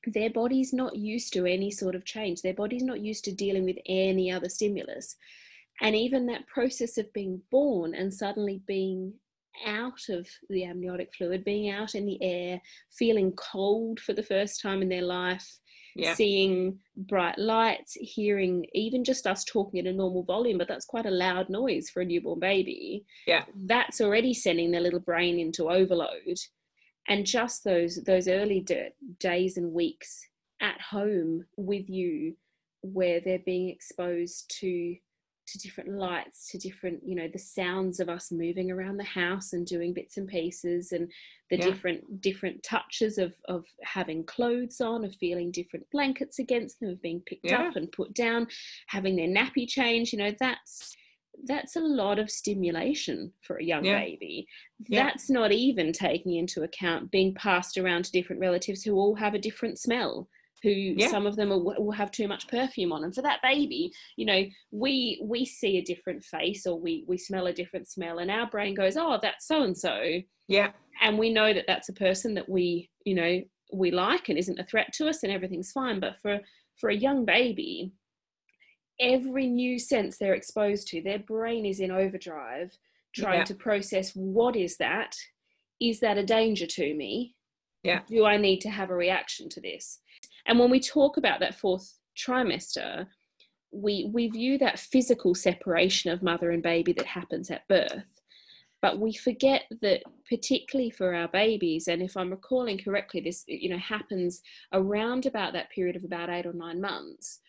their 0.05 0.29
body's 0.29 0.73
not 0.73 0.95
used 0.95 1.33
to 1.33 1.45
any 1.45 1.71
sort 1.71 1.95
of 1.95 2.05
change. 2.05 2.41
Their 2.41 2.53
body's 2.53 2.83
not 2.83 3.01
used 3.01 3.25
to 3.25 3.33
dealing 3.33 3.65
with 3.65 3.77
any 3.85 4.31
other 4.31 4.49
stimulus. 4.49 5.15
And 5.81 5.95
even 5.95 6.25
that 6.27 6.47
process 6.47 6.97
of 6.97 7.11
being 7.13 7.41
born 7.51 7.93
and 7.95 8.13
suddenly 8.13 8.61
being 8.65 9.13
out 9.65 10.07
of 10.09 10.27
the 10.49 10.65
amniotic 10.65 11.13
fluid, 11.15 11.43
being 11.43 11.69
out 11.69 11.95
in 11.95 12.05
the 12.05 12.21
air, 12.21 12.61
feeling 12.91 13.33
cold 13.33 13.99
for 13.99 14.13
the 14.13 14.23
first 14.23 14.61
time 14.61 14.81
in 14.81 14.89
their 14.89 15.01
life, 15.01 15.59
yeah. 15.95 16.13
seeing 16.13 16.79
bright 16.95 17.37
lights, 17.37 17.93
hearing 17.93 18.65
even 18.73 19.03
just 19.03 19.27
us 19.27 19.43
talking 19.43 19.79
at 19.79 19.85
a 19.85 19.93
normal 19.93 20.23
volume, 20.23 20.57
but 20.57 20.67
that's 20.67 20.85
quite 20.85 21.05
a 21.05 21.11
loud 21.11 21.49
noise 21.49 21.89
for 21.89 22.01
a 22.01 22.05
newborn 22.05 22.39
baby. 22.39 23.05
Yeah. 23.27 23.45
That's 23.65 24.01
already 24.01 24.33
sending 24.33 24.71
their 24.71 24.81
little 24.81 24.99
brain 24.99 25.39
into 25.39 25.69
overload. 25.69 26.37
And 27.07 27.25
just 27.25 27.63
those 27.63 28.03
those 28.05 28.27
early 28.27 28.59
d- 28.59 28.89
days 29.19 29.57
and 29.57 29.73
weeks 29.73 30.27
at 30.61 30.79
home 30.79 31.45
with 31.57 31.89
you 31.89 32.35
where 32.81 33.19
they're 33.19 33.39
being 33.45 33.69
exposed 33.69 34.53
to 34.59 34.95
to 35.51 35.57
different 35.59 35.89
lights 35.91 36.49
to 36.49 36.57
different 36.57 36.99
you 37.05 37.15
know 37.15 37.27
the 37.31 37.39
sounds 37.39 37.99
of 37.99 38.09
us 38.09 38.31
moving 38.31 38.71
around 38.71 38.97
the 38.97 39.03
house 39.03 39.53
and 39.53 39.65
doing 39.65 39.93
bits 39.93 40.17
and 40.17 40.27
pieces 40.27 40.91
and 40.91 41.11
the 41.49 41.57
yeah. 41.57 41.65
different 41.65 42.21
different 42.21 42.61
touches 42.63 43.17
of 43.17 43.33
of 43.47 43.65
having 43.83 44.23
clothes 44.23 44.81
on 44.81 45.03
of 45.03 45.15
feeling 45.15 45.51
different 45.51 45.85
blankets 45.91 46.39
against 46.39 46.79
them 46.79 46.89
of 46.89 47.01
being 47.01 47.21
picked 47.25 47.45
yeah. 47.45 47.67
up 47.67 47.75
and 47.75 47.91
put 47.91 48.13
down 48.13 48.47
having 48.87 49.15
their 49.15 49.27
nappy 49.27 49.67
change 49.67 50.13
you 50.13 50.19
know 50.19 50.33
that's 50.39 50.95
that's 51.45 51.75
a 51.75 51.81
lot 51.81 52.19
of 52.19 52.29
stimulation 52.29 53.31
for 53.41 53.57
a 53.57 53.63
young 53.63 53.85
yeah. 53.85 53.99
baby. 53.99 54.47
Yeah. 54.87 55.03
That's 55.03 55.29
not 55.29 55.51
even 55.51 55.93
taking 55.93 56.35
into 56.35 56.63
account 56.63 57.11
being 57.11 57.33
passed 57.33 57.77
around 57.77 58.05
to 58.05 58.11
different 58.11 58.41
relatives 58.41 58.83
who 58.83 58.95
all 58.95 59.15
have 59.15 59.33
a 59.33 59.39
different 59.39 59.79
smell 59.79 60.27
who 60.63 60.69
yeah. 60.69 61.09
some 61.09 61.25
of 61.25 61.35
them 61.35 61.49
will, 61.49 61.75
will 61.77 61.91
have 61.91 62.11
too 62.11 62.27
much 62.27 62.47
perfume 62.47 62.91
on. 62.91 63.03
And 63.03 63.13
for 63.13 63.21
that 63.21 63.41
baby 63.41 63.91
you 64.15 64.25
know 64.25 64.43
we 64.71 65.21
we 65.23 65.45
see 65.45 65.77
a 65.77 65.83
different 65.83 66.23
face 66.23 66.65
or 66.65 66.79
we 66.79 67.05
we 67.07 67.17
smell 67.17 67.47
a 67.47 67.53
different 67.53 67.87
smell 67.87 68.19
and 68.19 68.31
our 68.31 68.47
brain 68.49 68.73
goes 68.75 68.97
oh 68.97 69.19
that's 69.21 69.47
so 69.47 69.63
and 69.63 69.77
so 69.77 70.21
yeah. 70.49 70.71
And 71.01 71.17
we 71.17 71.31
know 71.31 71.53
that 71.53 71.65
that's 71.67 71.87
a 71.87 71.93
person 71.93 72.33
that 72.33 72.49
we 72.49 72.89
you 73.05 73.15
know 73.15 73.41
we 73.71 73.91
like 73.91 74.27
and 74.27 74.37
isn't 74.37 74.59
a 74.59 74.65
threat 74.65 74.91
to 74.93 75.07
us 75.07 75.23
and 75.23 75.31
everything's 75.31 75.71
fine. 75.71 76.01
But 76.01 76.19
for 76.21 76.39
for 76.77 76.89
a 76.89 76.95
young 76.95 77.23
baby 77.23 77.93
every 78.99 79.47
new 79.47 79.79
sense 79.79 80.17
they're 80.17 80.33
exposed 80.33 80.85
to 80.89 81.01
their 81.01 81.19
brain 81.19 81.65
is 81.65 81.79
in 81.79 81.89
overdrive 81.89 82.77
trying 83.15 83.39
yeah. 83.39 83.45
to 83.45 83.55
process 83.55 84.11
what 84.13 84.57
is 84.57 84.75
that? 84.77 85.15
Is 85.79 86.01
that 86.01 86.17
a 86.17 86.25
danger 86.25 86.65
to 86.65 86.93
me 86.93 87.35
yeah. 87.83 88.01
do 88.07 88.25
i 88.25 88.37
need 88.37 88.59
to 88.61 88.69
have 88.69 88.89
a 88.89 88.95
reaction 88.95 89.49
to 89.49 89.61
this? 89.61 89.99
And 90.45 90.59
when 90.59 90.69
we 90.69 90.79
talk 90.79 91.17
about 91.17 91.39
that 91.39 91.59
fourth 91.59 91.99
trimester, 92.17 93.05
we 93.71 94.09
we 94.13 94.27
view 94.29 94.57
that 94.57 94.79
physical 94.79 95.35
separation 95.35 96.11
of 96.11 96.23
mother 96.23 96.51
and 96.51 96.63
baby 96.63 96.93
that 96.93 97.05
happens 97.05 97.51
at 97.51 97.67
birth. 97.67 98.19
But 98.81 98.99
we 98.99 99.13
forget 99.13 99.63
that 99.81 100.03
particularly 100.27 100.89
for 100.89 101.13
our 101.13 101.27
babies 101.27 101.87
and 101.87 102.01
if 102.01 102.15
i'm 102.15 102.29
recalling 102.31 102.77
correctly 102.77 103.19
this 103.19 103.43
you 103.47 103.69
know 103.69 103.77
happens 103.77 104.41
around 104.73 105.25
about 105.25 105.53
that 105.53 105.69
period 105.71 105.95
of 105.95 106.03
about 106.03 106.29
8 106.29 106.45
or 106.45 106.53
9 106.53 106.81
months. 106.81 107.39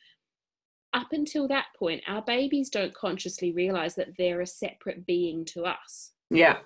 Up 0.92 1.08
until 1.12 1.46
that 1.48 1.66
point 1.78 2.02
our 2.06 2.22
babies 2.22 2.68
don't 2.68 2.94
consciously 2.94 3.52
realize 3.52 3.94
that 3.94 4.16
they're 4.18 4.40
a 4.40 4.46
separate 4.46 5.06
being 5.06 5.44
to 5.46 5.64
us. 5.64 6.12
Yeah 6.30 6.58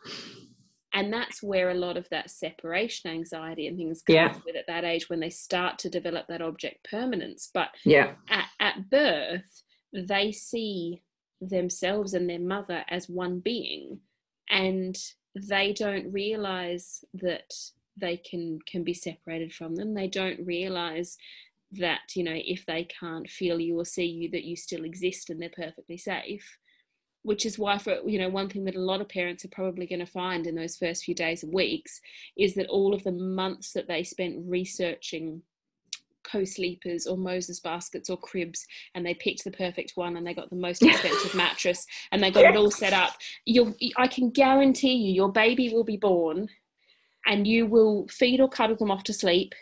and 0.95 1.12
that's 1.12 1.42
where 1.42 1.70
a 1.70 1.74
lot 1.74 1.97
of 1.97 2.09
that 2.11 2.30
separation 2.30 3.11
anxiety 3.11 3.66
and 3.66 3.76
things 3.76 4.03
come 4.03 4.14
yeah. 4.14 4.34
with 4.47 4.55
at 4.55 4.68
that 4.68 4.84
age 4.84 5.11
when 5.11 5.20
they 5.20 5.28
start 5.28 5.78
to 5.80 5.90
develop 5.90 6.26
that 6.28 6.40
object 6.40 6.88
permanence. 6.88 7.51
But 7.53 7.68
yeah. 7.84 8.12
at, 8.30 8.47
at 8.61 8.90
birth 8.90 9.62
they 9.92 10.32
see 10.32 11.03
themselves 11.40 12.14
and 12.14 12.30
their 12.30 12.40
mother 12.40 12.84
as 12.88 13.09
one 13.09 13.40
being 13.40 14.01
and 14.49 14.97
they 15.34 15.72
don't 15.72 16.12
realize 16.12 17.05
that 17.14 17.53
they 17.97 18.16
can 18.16 18.59
can 18.66 18.84
be 18.84 18.95
separated 18.95 19.53
from 19.53 19.74
them. 19.74 19.95
They 19.95 20.09
don't 20.09 20.45
realize 20.47 21.16
that 21.72 22.01
you 22.14 22.22
know 22.22 22.34
if 22.34 22.64
they 22.66 22.86
can't 23.01 23.28
feel 23.28 23.59
you 23.59 23.78
or 23.78 23.84
see 23.84 24.05
you 24.05 24.30
that 24.30 24.45
you 24.45 24.55
still 24.55 24.84
exist 24.84 25.28
and 25.28 25.42
they're 25.42 25.51
perfectly 25.51 25.97
safe 25.97 26.59
which 27.25 27.47
is 27.47 27.59
why 27.59 27.79
for 27.79 27.97
you 28.07 28.18
know 28.18 28.29
one 28.29 28.49
thing 28.49 28.64
that 28.64 28.77
a 28.77 28.81
lot 28.81 29.01
of 29.01 29.09
parents 29.09 29.45
are 29.45 29.49
probably 29.49 29.87
going 29.87 29.99
to 29.99 30.07
find 30.07 30.47
in 30.47 30.55
those 30.55 30.77
first 30.77 31.05
few 31.05 31.14
days 31.14 31.43
and 31.43 31.53
weeks 31.53 32.01
is 32.37 32.55
that 32.55 32.68
all 32.68 32.95
of 32.95 33.03
the 33.03 33.12
months 33.12 33.72
that 33.72 33.89
they 33.89 34.05
spent 34.05 34.37
researching 34.47 35.43
co-sleepers 36.22 37.07
or 37.07 37.18
Moses 37.18 37.61
baskets 37.61 38.09
or 38.09 38.16
cribs 38.16 38.66
and 38.95 39.05
they 39.05 39.14
picked 39.14 39.45
the 39.45 39.51
perfect 39.51 39.93
one 39.95 40.16
and 40.16 40.27
they 40.27 40.35
got 40.35 40.51
the 40.51 40.57
most 40.57 40.83
expensive 40.83 41.35
mattress 41.35 41.87
and 42.12 42.22
they 42.22 42.31
got 42.31 42.45
yes. 42.45 42.55
it 42.55 42.59
all 42.59 42.70
set 42.70 42.93
up 42.93 43.14
you 43.45 43.75
I 43.97 44.07
can 44.07 44.31
guarantee 44.31 44.95
you 44.95 45.12
your 45.12 45.33
baby 45.33 45.72
will 45.72 45.85
be 45.85 45.97
born 45.97 46.49
and 47.27 47.47
you 47.47 47.66
will 47.66 48.07
feed 48.09 48.41
or 48.41 48.49
cuddle 48.49 48.77
them 48.77 48.91
off 48.91 49.05
to 49.05 49.12
sleep 49.12 49.55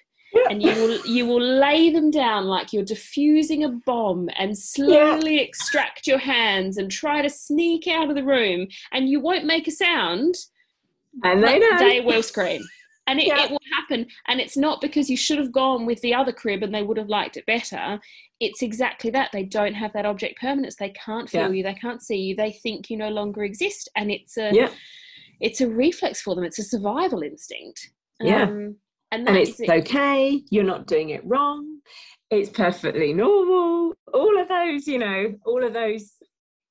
and 0.51 0.63
you 0.63 0.75
will 0.75 1.07
you 1.07 1.27
will 1.27 1.41
lay 1.41 1.91
them 1.91 2.11
down 2.11 2.47
like 2.47 2.73
you're 2.73 2.85
diffusing 2.85 3.65
a 3.65 3.69
bomb 3.69 4.29
and 4.39 4.57
slowly 4.57 5.37
yeah. 5.37 5.43
extract 5.43 6.07
your 6.07 6.19
hands 6.19 6.79
and 6.79 6.91
try 6.91 7.23
to 7.23 7.31
sneak 7.31 7.87
out 7.87 8.09
of 8.09 8.17
the 8.17 8.25
room. 8.25 8.67
And 8.93 9.09
you 9.09 9.21
won't 9.21 9.45
make 9.45 9.69
a 9.69 9.73
sound 9.73 10.35
and 11.23 11.43
they 11.43 11.59
know. 11.59 11.79
they 11.79 12.01
will 12.01 12.23
scream. 12.23 12.63
And 13.09 13.19
it, 13.19 13.27
yeah. 13.27 13.45
it 13.45 13.51
will 13.51 13.59
happen. 13.75 14.07
And 14.29 14.41
it's 14.41 14.57
not 14.57 14.81
because 14.81 15.11
you 15.11 15.17
should 15.17 15.39
have 15.39 15.53
gone 15.53 15.87
with 15.87 16.01
the 16.03 16.15
other 16.15 16.33
crib 16.33 16.63
and 16.63 16.73
they 16.73 16.85
would 16.85 16.97
have 16.97 17.09
liked 17.09 17.37
it 17.37 17.45
better. 17.47 18.01
It's 18.39 18.63
exactly 18.63 19.11
that. 19.11 19.31
They 19.33 19.43
don't 19.43 19.75
have 19.75 19.93
that 19.95 20.07
object 20.07 20.41
permanence. 20.41 20.77
They 20.77 20.91
can't 20.91 21.29
feel 21.29 21.49
yeah. 21.49 21.51
you. 21.51 21.63
They 21.65 21.75
can't 21.75 22.01
see 22.01 22.17
you. 22.17 22.37
They 22.37 22.53
think 22.53 22.91
you 22.91 22.97
no 22.97 23.09
longer 23.09 23.43
exist. 23.43 23.89
And 23.97 24.11
it's 24.11 24.39
a 24.39 24.53
it's 25.41 25.61
a 25.61 25.69
reflex 25.69 26.23
for 26.23 26.35
them. 26.37 26.45
It's 26.45 26.61
a 26.61 26.65
survival 26.65 27.23
instinct. 27.23 27.91
Yeah. 28.21 28.45
Um, 28.45 28.77
and, 29.13 29.29
and 29.29 29.37
it's 29.37 29.61
it. 29.61 29.71
okay 29.71 30.43
you're 30.51 30.65
not 30.65 30.87
doing 30.87 31.11
it 31.11 31.25
wrong 31.25 31.79
it's 32.31 32.51
perfectly 32.51 33.13
normal 33.13 33.95
all 34.13 34.41
of 34.41 34.49
those 34.49 34.87
you 34.87 34.99
know 34.99 35.33
all 35.47 35.65
of 35.65 35.73
those 35.73 36.13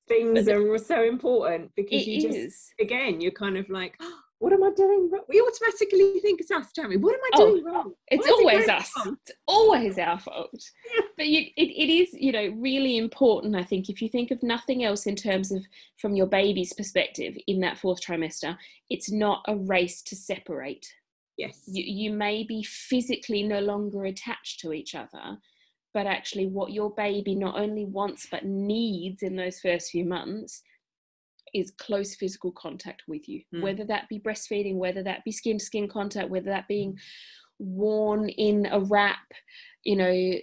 things 0.07 0.47
are 0.47 0.77
so 0.77 1.03
important 1.03 1.71
because 1.75 2.05
you 2.05 2.21
just 2.21 2.37
is. 2.37 2.69
again 2.81 3.21
you're 3.21 3.31
kind 3.31 3.57
of 3.57 3.69
like 3.69 3.95
oh, 4.01 4.19
what 4.41 4.53
am 4.53 4.63
I 4.63 4.71
doing 4.71 5.07
wrong? 5.11 5.21
We 5.29 5.39
automatically 5.39 6.19
think 6.19 6.41
it's 6.41 6.49
us, 6.49 6.71
don't 6.75 6.89
we? 6.89 6.97
What 6.97 7.13
am 7.13 7.19
I 7.25 7.29
oh, 7.35 7.51
doing 7.51 7.63
wrong? 7.63 7.93
It's 8.07 8.27
always 8.27 8.63
it 8.63 8.71
us. 8.71 8.91
Wrong? 8.97 9.15
It's 9.21 9.37
always 9.45 9.99
our 9.99 10.17
fault. 10.17 10.49
Yeah. 10.95 11.01
But 11.15 11.27
you, 11.27 11.41
it, 11.55 11.69
it 11.69 11.93
is, 11.93 12.09
you 12.13 12.31
know, 12.31 12.47
really 12.57 12.97
important, 12.97 13.55
I 13.55 13.63
think, 13.63 13.87
if 13.87 14.01
you 14.01 14.09
think 14.09 14.31
of 14.31 14.41
nothing 14.41 14.83
else 14.83 15.05
in 15.05 15.15
terms 15.15 15.51
of 15.51 15.63
from 15.99 16.15
your 16.15 16.25
baby's 16.25 16.73
perspective 16.73 17.37
in 17.45 17.59
that 17.59 17.77
fourth 17.77 18.01
trimester, 18.01 18.57
it's 18.89 19.11
not 19.11 19.43
a 19.47 19.55
race 19.55 20.01
to 20.01 20.15
separate 20.15 20.91
Yes. 21.41 21.63
You, 21.67 21.83
you 21.83 22.11
may 22.11 22.43
be 22.43 22.63
physically 22.63 23.43
no 23.43 23.59
longer 23.59 24.05
attached 24.05 24.59
to 24.61 24.73
each 24.73 24.95
other, 24.95 25.37
but 25.93 26.05
actually, 26.05 26.47
what 26.47 26.71
your 26.71 26.93
baby 26.95 27.35
not 27.35 27.59
only 27.59 27.85
wants 27.85 28.27
but 28.29 28.45
needs 28.45 29.23
in 29.23 29.35
those 29.35 29.59
first 29.59 29.91
few 29.91 30.05
months 30.05 30.61
is 31.53 31.71
close 31.71 32.15
physical 32.15 32.51
contact 32.51 33.03
with 33.07 33.27
you, 33.27 33.41
mm. 33.53 33.61
whether 33.61 33.83
that 33.85 34.07
be 34.07 34.19
breastfeeding, 34.19 34.75
whether 34.75 35.03
that 35.03 35.23
be 35.25 35.31
skin 35.31 35.57
to 35.57 35.65
skin 35.65 35.87
contact, 35.87 36.29
whether 36.29 36.49
that 36.49 36.67
being 36.67 36.97
worn 37.59 38.29
in 38.29 38.67
a 38.71 38.79
wrap, 38.79 39.31
you 39.83 39.95
know, 39.95 40.33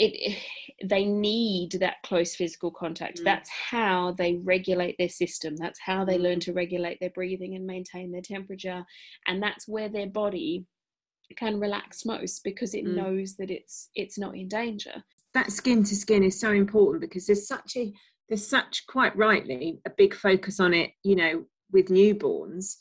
it 0.00 0.38
they 0.84 1.04
need 1.04 1.72
that 1.72 1.96
close 2.02 2.34
physical 2.34 2.70
contact 2.70 3.20
mm. 3.20 3.24
that's 3.24 3.50
how 3.50 4.12
they 4.16 4.36
regulate 4.44 4.96
their 4.98 5.08
system 5.08 5.54
that's 5.56 5.78
how 5.78 6.04
they 6.04 6.18
learn 6.18 6.38
mm. 6.38 6.44
to 6.44 6.52
regulate 6.52 6.98
their 7.00 7.10
breathing 7.10 7.54
and 7.54 7.66
maintain 7.66 8.10
their 8.10 8.22
temperature 8.22 8.84
and 9.26 9.42
that's 9.42 9.68
where 9.68 9.88
their 9.88 10.06
body 10.06 10.64
can 11.36 11.60
relax 11.60 12.04
most 12.04 12.42
because 12.42 12.74
it 12.74 12.84
mm. 12.84 12.94
knows 12.94 13.36
that 13.36 13.50
it's 13.50 13.90
it's 13.94 14.18
not 14.18 14.34
in 14.34 14.48
danger 14.48 15.04
that 15.34 15.52
skin 15.52 15.84
to 15.84 15.94
skin 15.94 16.24
is 16.24 16.40
so 16.40 16.50
important 16.50 17.00
because 17.00 17.26
there's 17.26 17.46
such 17.46 17.76
a 17.76 17.92
there's 18.28 18.46
such 18.46 18.84
quite 18.88 19.14
rightly 19.16 19.80
a 19.86 19.90
big 19.90 20.14
focus 20.14 20.60
on 20.60 20.72
it 20.72 20.90
you 21.04 21.14
know 21.14 21.44
with 21.72 21.88
newborns 21.88 22.76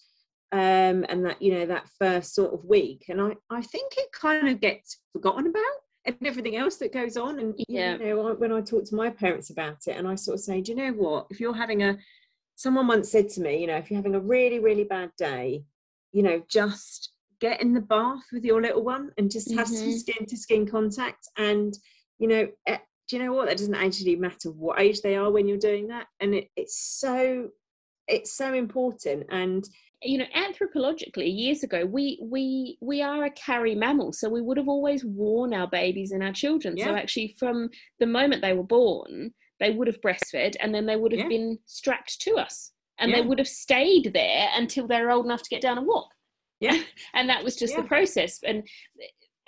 um, 0.52 1.06
and 1.10 1.26
that 1.26 1.40
you 1.42 1.54
know 1.54 1.66
that 1.66 1.90
first 2.00 2.34
sort 2.34 2.54
of 2.54 2.66
week 2.66 3.06
and 3.10 3.22
i 3.22 3.36
i 3.52 3.62
think 3.62 3.94
it 3.98 4.12
kind 4.14 4.48
of 4.48 4.60
gets 4.60 5.02
forgotten 5.14 5.46
about 5.46 5.78
and 6.06 6.16
everything 6.26 6.56
else 6.56 6.78
that 6.78 6.94
goes 6.94 7.18
on. 7.18 7.40
And 7.40 7.56
yeah. 7.68 7.98
you 7.98 8.06
know, 8.06 8.34
when 8.34 8.52
I 8.52 8.62
talk 8.62 8.86
to 8.86 8.96
my 8.96 9.10
parents 9.10 9.50
about 9.50 9.88
it, 9.88 9.98
and 9.98 10.08
I 10.08 10.16
sort 10.16 10.36
of 10.36 10.42
say, 10.42 10.62
do 10.62 10.72
you 10.72 10.78
know 10.78 10.92
what? 10.92 11.28
If 11.30 11.40
you're 11.40 11.56
having 11.56 11.84
a, 11.84 11.98
someone 12.56 12.88
once 12.88 13.12
said 13.12 13.30
to 13.30 13.42
me, 13.42 13.62
you 13.62 13.68
know, 13.68 13.78
if 13.78 13.90
you're 13.90 13.98
having 13.98 14.16
a 14.16 14.20
really 14.20 14.60
really 14.60 14.84
bad 14.84 15.12
day, 15.18 15.64
you 16.12 16.24
know, 16.24 16.42
just 16.50 17.12
get 17.40 17.62
in 17.62 17.74
the 17.74 17.82
bath 17.82 18.24
with 18.32 18.44
your 18.44 18.62
little 18.62 18.84
one 18.84 19.12
and 19.18 19.32
just 19.32 19.52
have 19.54 19.68
mm-hmm. 19.68 19.92
some 19.92 19.98
skin 19.98 20.26
to 20.26 20.38
skin 20.38 20.68
contact. 20.68 21.28
And 21.38 21.74
you 22.18 22.28
know, 22.28 22.48
eh, 22.68 22.78
do 23.08 23.18
you 23.18 23.24
know 23.24 23.34
what? 23.34 23.48
That 23.48 23.58
doesn't 23.58 23.76
actually 23.76 24.16
matter 24.16 24.52
what 24.52 24.80
age 24.80 25.02
they 25.02 25.16
are 25.16 25.32
when 25.32 25.48
you're 25.48 25.58
doing 25.58 25.88
that, 25.88 26.08
and 26.20 26.36
it, 26.36 26.48
it's 26.56 26.78
so 27.00 27.50
it's 28.08 28.34
so 28.34 28.54
important 28.54 29.28
and 29.30 29.64
you 30.02 30.18
know 30.18 30.26
anthropologically 30.36 31.36
years 31.36 31.64
ago 31.64 31.86
we 31.86 32.20
we 32.22 32.78
we 32.82 33.02
are 33.02 33.26
a 33.26 33.32
carry 33.32 33.76
mammal 33.76 34.14
so 34.14 34.30
we 34.30 34.42
would 34.42 34.58
have 34.58 34.70
always 34.70 35.04
worn 35.04 35.54
our 35.54 35.68
babies 35.68 36.12
and 36.12 36.24
our 36.24 36.32
children 36.32 36.78
yeah. 36.78 36.86
so 36.86 36.96
actually 36.96 37.36
from 37.38 37.70
the 38.00 38.06
moment 38.06 38.42
they 38.42 38.54
were 38.54 38.64
born 38.64 39.34
they 39.60 39.72
would 39.72 39.88
have 39.88 40.00
breastfed 40.02 40.56
and 40.62 40.74
then 40.74 40.86
they 40.86 40.96
would 40.96 41.12
have 41.12 41.22
yeah. 41.22 41.28
been 41.28 41.60
strapped 41.66 42.22
to 42.22 42.36
us 42.36 42.72
and 42.98 43.12
yeah. 43.12 43.18
they 43.18 43.28
would 43.28 43.40
have 43.40 43.48
stayed 43.48 44.12
there 44.14 44.48
until 44.56 44.88
they 44.88 45.02
were 45.02 45.12
old 45.12 45.26
enough 45.26 45.44
to 45.44 45.50
get 45.50 45.62
down 45.62 45.78
and 45.78 45.88
walk 45.88 46.10
yeah 46.62 46.82
and 47.14 47.30
that 47.30 47.44
was 47.44 47.58
just 47.58 47.76
the 47.76 47.84
process 47.84 48.40
and 48.46 48.64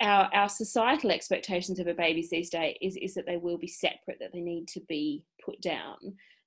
our 0.02 0.28
our 0.34 0.48
societal 0.48 1.10
expectations 1.10 1.78
of 1.78 1.86
a 1.86 1.94
baby's 1.94 2.28
these 2.28 2.50
days 2.50 2.76
is, 2.82 2.96
is 2.96 3.14
that 3.14 3.24
they 3.24 3.36
will 3.36 3.56
be 3.56 3.68
separate, 3.68 4.18
that 4.20 4.32
they 4.32 4.40
need 4.40 4.68
to 4.68 4.80
be 4.88 5.24
put 5.44 5.60
down. 5.62 5.96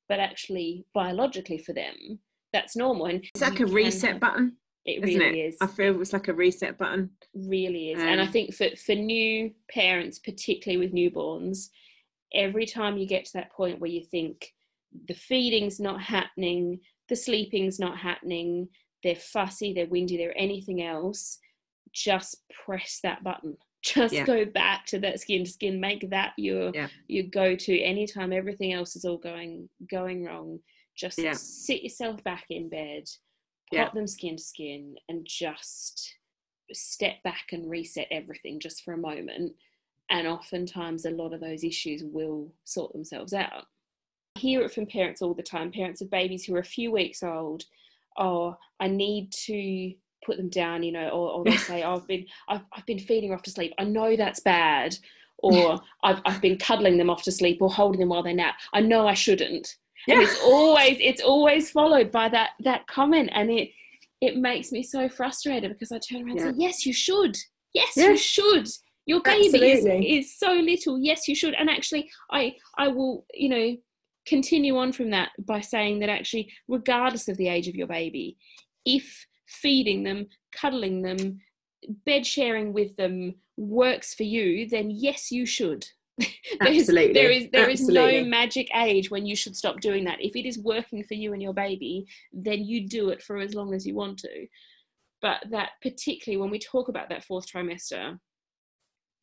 But 0.07 0.19
actually, 0.19 0.85
biologically 0.93 1.57
for 1.57 1.73
them, 1.73 2.19
that's 2.55 2.75
normal. 2.75 3.07
And 3.07 3.23
it's 3.33 3.41
like 3.41 3.59
a 3.59 3.65
reset 3.65 4.13
have, 4.13 4.19
button. 4.21 4.53
It 4.85 5.03
really 5.03 5.41
it? 5.41 5.47
is. 5.47 5.57
I 5.61 5.67
feel 5.67 5.99
it's 5.99 6.13
like 6.13 6.29
a 6.29 6.33
reset 6.33 6.77
button. 6.77 7.09
Really 7.33 7.91
is. 7.91 8.01
Um, 8.01 8.07
and 8.07 8.21
I 8.21 8.25
um, 8.25 8.31
think 8.31 8.53
for, 8.53 8.67
for 8.77 8.95
new 8.95 9.51
parents, 9.69 10.19
particularly 10.19 10.85
with 10.85 10.95
newborns, 10.95 11.67
every 12.33 12.65
time 12.65 12.97
you 12.97 13.05
get 13.05 13.25
to 13.25 13.33
that 13.33 13.51
point 13.51 13.79
where 13.79 13.89
you 13.89 14.03
think 14.03 14.53
the 15.07 15.13
feeding's 15.13 15.79
not 15.79 16.01
happening, 16.01 16.79
the 17.09 17.15
sleeping's 17.15 17.77
not 17.77 17.97
happening, 17.97 18.69
they're 19.03 19.15
fussy, 19.15 19.73
they're 19.73 19.87
windy, 19.87 20.17
they're 20.17 20.37
anything 20.37 20.81
else, 20.81 21.39
just 21.91 22.37
press 22.65 22.99
that 23.03 23.23
button. 23.23 23.57
Just 23.85 24.15
yeah. 24.15 24.25
go 24.25 24.45
back 24.45 24.87
to 24.87 24.99
that 25.01 25.19
skin 25.19 25.43
to 25.43 25.51
skin. 25.51 25.79
Make 25.79 26.09
that 26.09 26.33
your 26.37 26.71
yeah. 26.73 26.87
your 27.07 27.25
go 27.25 27.55
to 27.55 27.79
anytime 27.79 28.33
everything 28.33 28.73
else 28.73 28.95
is 28.95 29.05
all 29.05 29.19
going 29.19 29.69
going 29.91 30.23
wrong. 30.23 30.57
Just 30.95 31.17
yeah. 31.17 31.33
sit 31.33 31.83
yourself 31.83 32.23
back 32.23 32.45
in 32.49 32.69
bed, 32.69 33.09
pop 33.73 33.93
them 33.93 34.07
skin 34.07 34.37
to 34.37 34.43
skin, 34.43 34.95
and 35.09 35.25
just 35.25 36.15
step 36.71 37.21
back 37.23 37.47
and 37.51 37.69
reset 37.69 38.07
everything 38.11 38.59
just 38.59 38.83
for 38.83 38.93
a 38.93 38.97
moment. 38.97 39.53
And 40.09 40.27
oftentimes, 40.27 41.05
a 41.05 41.11
lot 41.11 41.33
of 41.33 41.41
those 41.41 41.63
issues 41.63 42.03
will 42.03 42.53
sort 42.63 42.93
themselves 42.93 43.33
out. 43.33 43.65
I 44.35 44.39
hear 44.39 44.61
it 44.61 44.73
from 44.73 44.85
parents 44.85 45.21
all 45.21 45.33
the 45.33 45.43
time 45.43 45.71
parents 45.71 46.01
of 46.01 46.09
babies 46.11 46.45
who 46.45 46.55
are 46.55 46.59
a 46.59 46.65
few 46.65 46.91
weeks 46.91 47.23
old. 47.23 47.63
Oh, 48.17 48.57
I 48.79 48.87
need 48.87 49.31
to 49.31 49.93
put 50.25 50.37
them 50.37 50.49
down, 50.49 50.83
you 50.83 50.91
know, 50.91 51.09
or, 51.09 51.31
or 51.31 51.43
they 51.43 51.57
say, 51.57 51.83
oh, 51.83 51.95
I've 51.95 52.07
been 52.07 52.25
I've, 52.47 52.61
I've 52.73 52.85
been 52.85 52.99
feeding 52.99 53.33
off 53.33 53.43
to 53.43 53.51
sleep. 53.51 53.73
I 53.77 53.83
know 53.83 54.15
that's 54.15 54.39
bad. 54.39 54.97
Or 55.39 55.81
I've, 56.03 56.21
I've 56.25 56.41
been 56.41 56.57
cuddling 56.57 56.97
them 56.97 57.09
off 57.09 57.23
to 57.23 57.31
sleep 57.31 57.61
or 57.61 57.69
holding 57.69 57.99
them 57.99 58.09
while 58.09 58.23
they 58.23 58.33
nap. 58.33 58.55
I 58.73 58.81
know 58.81 59.07
I 59.07 59.13
shouldn't. 59.13 59.75
Yeah. 60.07 60.15
And 60.15 60.23
it's 60.23 60.41
always 60.43 60.97
it's 60.99 61.21
always 61.21 61.71
followed 61.71 62.11
by 62.11 62.29
that 62.29 62.51
that 62.61 62.87
comment 62.87 63.29
and 63.33 63.49
it 63.49 63.69
it 64.21 64.37
makes 64.37 64.71
me 64.71 64.83
so 64.83 65.09
frustrated 65.09 65.71
because 65.71 65.91
I 65.91 65.99
turn 65.99 66.27
around 66.27 66.37
yeah. 66.37 66.47
and 66.47 66.55
say, 66.55 66.61
Yes, 66.61 66.85
you 66.85 66.93
should. 66.93 67.35
Yes, 67.73 67.97
you 67.97 68.17
should. 68.17 68.67
Your 69.05 69.21
baby 69.21 69.71
is, 69.71 69.85
is 69.85 70.39
so 70.39 70.53
little. 70.53 70.97
Yes, 70.97 71.27
you 71.27 71.35
should. 71.35 71.53
And 71.53 71.69
actually 71.69 72.09
I 72.31 72.55
I 72.77 72.87
will, 72.87 73.25
you 73.33 73.49
know, 73.49 73.77
continue 74.25 74.77
on 74.77 74.91
from 74.91 75.11
that 75.11 75.29
by 75.39 75.61
saying 75.61 75.99
that 75.99 76.09
actually, 76.09 76.51
regardless 76.67 77.27
of 77.27 77.37
the 77.37 77.47
age 77.47 77.67
of 77.67 77.75
your 77.75 77.87
baby, 77.87 78.37
if 78.85 79.25
feeding 79.47 80.03
them, 80.03 80.27
cuddling 80.51 81.01
them, 81.01 81.39
bed 82.05 82.25
sharing 82.25 82.73
with 82.73 82.95
them 82.95 83.35
works 83.57 84.13
for 84.13 84.23
you, 84.23 84.67
then 84.67 84.89
yes, 84.89 85.31
you 85.31 85.45
should. 85.45 85.85
Absolutely. 86.61 87.13
there 87.13 87.29
is 87.29 87.49
there 87.51 87.69
Absolutely. 87.69 88.15
is 88.15 88.23
no 88.23 88.29
magic 88.29 88.69
age 88.75 89.11
when 89.11 89.25
you 89.25 89.35
should 89.35 89.55
stop 89.55 89.81
doing 89.81 90.05
that. 90.05 90.21
If 90.21 90.35
it 90.35 90.45
is 90.45 90.59
working 90.59 91.03
for 91.03 91.13
you 91.13 91.33
and 91.33 91.41
your 91.41 91.53
baby, 91.53 92.05
then 92.31 92.63
you 92.63 92.87
do 92.87 93.09
it 93.09 93.21
for 93.21 93.37
as 93.37 93.53
long 93.53 93.73
as 93.73 93.85
you 93.85 93.95
want 93.95 94.19
to. 94.19 94.47
But 95.21 95.43
that 95.51 95.71
particularly 95.81 96.41
when 96.41 96.51
we 96.51 96.59
talk 96.59 96.87
about 96.87 97.09
that 97.09 97.23
fourth 97.23 97.47
trimester, 97.51 98.19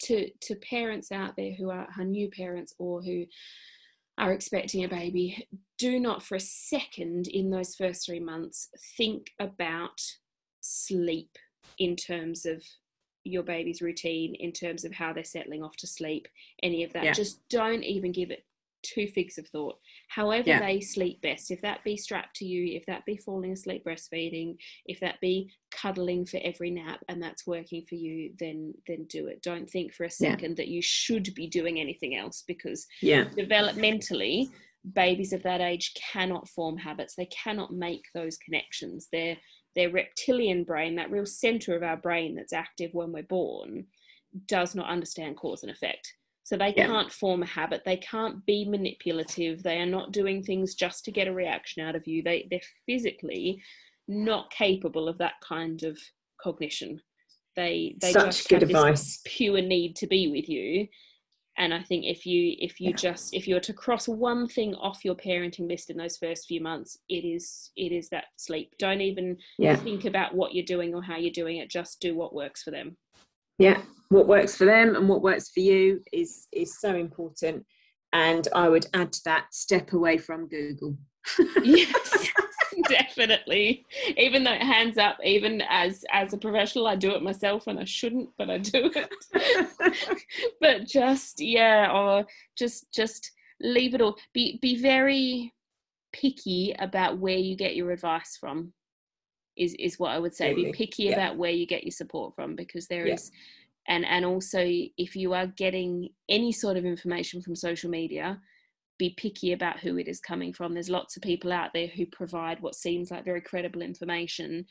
to 0.03 0.29
to 0.41 0.57
parents 0.57 1.13
out 1.13 1.37
there 1.37 1.53
who 1.53 1.71
are, 1.71 1.87
are 1.99 2.05
new 2.05 2.29
parents 2.29 2.75
or 2.79 3.03
who 3.03 3.25
are 4.19 4.33
expecting 4.33 4.85
a 4.85 4.89
baby, 4.89 5.47
do 5.79 5.99
not 5.99 6.23
for 6.23 6.35
a 6.37 6.41
second 6.41 7.29
in 7.29 7.51
those 7.51 7.75
first 7.75 8.05
three 8.05 8.21
months 8.21 8.69
think 8.97 9.31
about 9.41 10.01
sleep 10.61 11.31
in 11.79 11.97
terms 11.97 12.45
of 12.45 12.63
your 13.25 13.43
baby's 13.43 13.83
routine, 13.83 14.35
in 14.35 14.53
terms 14.53 14.85
of 14.85 14.93
how 14.93 15.13
they're 15.13 15.25
settling 15.25 15.63
off 15.63 15.77
to 15.77 15.87
sleep, 15.87 16.27
any 16.63 16.85
of 16.85 16.93
that. 16.93 17.05
Yeah. 17.05 17.13
Just 17.13 17.47
don't 17.49 17.85
even 17.85 18.13
give 18.13 18.31
it 18.31 18.45
two 18.83 19.07
figs 19.07 19.39
of 19.39 19.47
thought. 19.49 19.77
However, 20.09 20.51
yeah. 20.51 20.61
they 20.61 20.81
sleep 20.81 21.23
best, 21.23 21.51
if 21.51 21.61
that 21.63 21.85
be 21.85 21.97
strapped 21.97 22.37
to 22.37 22.45
you, 22.45 22.77
if 22.77 22.85
that 22.87 23.05
be 23.07 23.17
falling 23.17 23.53
asleep 23.53 23.85
breastfeeding, 23.85 24.57
if 24.87 25.01
that 25.01 25.21
be 25.21 25.51
cuddling 25.71 26.27
for 26.27 26.41
every 26.43 26.71
nap 26.71 27.01
and 27.09 27.23
that's 27.23 27.47
working 27.47 27.85
for 27.89 27.95
you, 27.95 28.33
then 28.39 28.75
then 28.87 29.07
do 29.09 29.29
it. 29.29 29.43
Don't 29.43 29.69
think 29.69 29.95
for 29.95 30.05
a 30.05 30.11
second 30.11 30.51
yeah. 30.51 30.57
that 30.57 30.69
you 30.69 30.83
should 30.83 31.33
be 31.35 31.47
doing 31.47 31.81
anything 31.81 32.17
else 32.17 32.45
because 32.47 32.87
yeah. 33.01 33.25
developmentally 33.25 34.49
babies 34.95 35.33
of 35.33 35.43
that 35.45 35.61
age 35.61 35.95
cannot 35.95 36.49
form 36.49 36.77
habits. 36.77 37.15
They 37.15 37.27
cannot 37.27 37.73
make 37.73 38.05
those 38.15 38.37
connections. 38.39 39.09
Their 39.13 39.37
their 39.75 39.91
reptilian 39.91 40.65
brain, 40.65 40.97
that 40.97 41.11
real 41.11 41.27
center 41.27 41.75
of 41.77 41.83
our 41.83 41.97
brain 41.97 42.35
that's 42.35 42.53
active 42.53 42.91
when 42.93 43.13
we're 43.13 43.23
born, 43.23 43.87
does 44.47 44.75
not 44.75 44.89
understand 44.89 45.37
cause 45.37 45.63
and 45.63 45.71
effect 45.71 46.15
so 46.45 46.57
they 46.57 46.75
yeah. 46.77 46.87
can't 46.87 47.13
form 47.13 47.43
a 47.43 47.47
habit. 47.47 47.83
They 47.85 47.99
can't 47.99 48.45
be 48.47 48.69
manipulative. 48.69 49.63
They 49.63 49.79
are 49.79 49.87
not 49.87 50.13
doing 50.13 50.43
things 50.43 50.75
just 50.75 51.05
to 51.05 51.13
get 51.13 51.29
a 51.29 51.33
reaction 51.33 51.87
out 51.87 51.95
of 51.95 52.07
you. 52.07 52.23
They 52.23 52.49
they're 52.51 52.61
physically 52.85 53.63
not 54.09 54.51
capable 54.51 55.09
of 55.09 55.19
that 55.19 55.35
kind 55.41 55.83
of 55.85 55.99
cognition. 56.41 57.01
They 57.55 57.97
they 58.01 58.13
Such 58.13 58.25
just 58.25 58.49
good 58.49 58.63
have 58.63 58.71
advice. 58.71 59.01
this 59.01 59.21
pure 59.25 59.63
need 59.63 59.95
to 59.97 60.07
be 60.07 60.29
with 60.29 60.49
you. 60.49 60.89
And 61.59 61.75
I 61.75 61.83
think 61.83 62.05
if 62.07 62.25
you 62.25 62.55
if 62.59 62.81
you 62.81 62.95
just 62.95 63.35
if 63.35 63.47
you're 63.47 63.61
to 63.61 63.75
cross 63.75 64.09
one 64.09 64.49
thing 64.49 64.75
off 64.77 65.05
your 65.05 65.15
parenting 65.15 65.69
list 65.69 65.91
in 65.91 65.99
those 65.99 66.17
first 66.17 66.47
few 66.47 66.61
months, 66.61 66.99
it 67.09 67.25
is 67.27 67.71
it 67.77 67.93
is 67.93 68.09
that 68.09 68.25
sleep. 68.37 68.73
Don't 68.79 69.03
even 69.03 69.37
yeah. 69.59 69.77
think 69.77 70.07
about 70.07 70.35
what 70.35 70.55
you're 70.55 70.65
doing 70.65 70.95
or 70.95 71.03
how 71.03 71.17
you're 71.17 71.31
doing 71.31 71.59
it. 71.59 71.71
Just 71.71 72.01
do 72.01 72.15
what 72.17 72.35
works 72.35 72.63
for 72.63 72.71
them 72.71 72.97
yeah 73.59 73.81
what 74.09 74.27
works 74.27 74.57
for 74.57 74.65
them 74.65 74.97
and 74.97 75.09
what 75.09 75.23
works 75.23 75.51
for 75.51 75.61
you 75.61 76.01
is 76.13 76.49
is 76.53 76.79
so 76.81 76.95
important 76.97 77.65
and 78.13 78.49
i 78.55 78.69
would 78.69 78.87
add 78.95 79.13
to 79.13 79.21
that 79.25 79.47
step 79.53 79.93
away 79.93 80.19
from 80.19 80.49
google 80.49 80.97
yes 81.63 82.29
definitely 83.15 83.85
even 84.17 84.45
though 84.45 84.53
hands 84.53 84.99
up 84.99 85.19
even 85.25 85.63
as 85.69 86.05
as 86.13 86.33
a 86.33 86.39
professional 86.39 86.87
i 86.87 86.97
do 86.97 87.11
it 87.13 87.23
myself 87.23 87.67
and 87.67 87.79
i 87.79 87.85
shouldn't 87.85 88.29
but 88.39 88.51
i 88.51 88.59
do 88.59 88.91
it 88.95 90.07
but 90.61 90.87
just 90.87 91.41
yeah 91.41 91.91
or 91.93 92.25
just 92.57 92.93
just 92.93 93.33
leave 93.61 93.95
it 93.95 94.01
all 94.01 94.17
be 94.33 94.59
be 94.63 94.81
very 94.81 95.53
picky 96.13 96.75
about 96.79 97.19
where 97.19 97.37
you 97.37 97.57
get 97.57 97.77
your 97.77 97.91
advice 97.91 98.37
from 98.39 98.73
is 99.57 99.75
is 99.79 99.99
what 99.99 100.11
I 100.11 100.19
would 100.19 100.35
say. 100.35 100.55
Be 100.55 100.73
picky 100.73 101.05
yeah. 101.05 101.13
about 101.13 101.37
where 101.37 101.51
you 101.51 101.67
get 101.67 101.85
your 101.85 101.93
support 101.93 102.35
from 102.35 102.57
because 102.57 102.87
there 102.87 103.07
yeah. 103.07 103.15
is, 103.15 103.31
and 103.89 104.05
and 104.05 104.25
also 104.25 104.61
if 104.63 105.17
you 105.17 105.35
are 105.35 105.47
getting 105.47 106.09
any 106.29 106.53
sort 106.53 106.77
of 106.77 106.85
information 106.85 107.43
from 107.43 107.55
social 107.55 107.91
media, 107.91 108.41
be 109.03 109.15
picky 109.17 109.53
about 109.53 109.81
who 109.81 109.99
it 109.99 110.07
is 110.07 110.21
coming 110.21 110.53
from. 110.53 110.75
There's 110.75 110.89
lots 110.89 111.17
of 111.17 111.23
people 111.23 111.53
out 111.53 111.71
there 111.75 111.89
who 111.89 112.07
provide 112.07 112.61
what 112.61 112.77
seems 112.77 113.11
like 113.11 113.25
very 113.25 113.41
credible 113.41 113.83
information, 113.83 114.65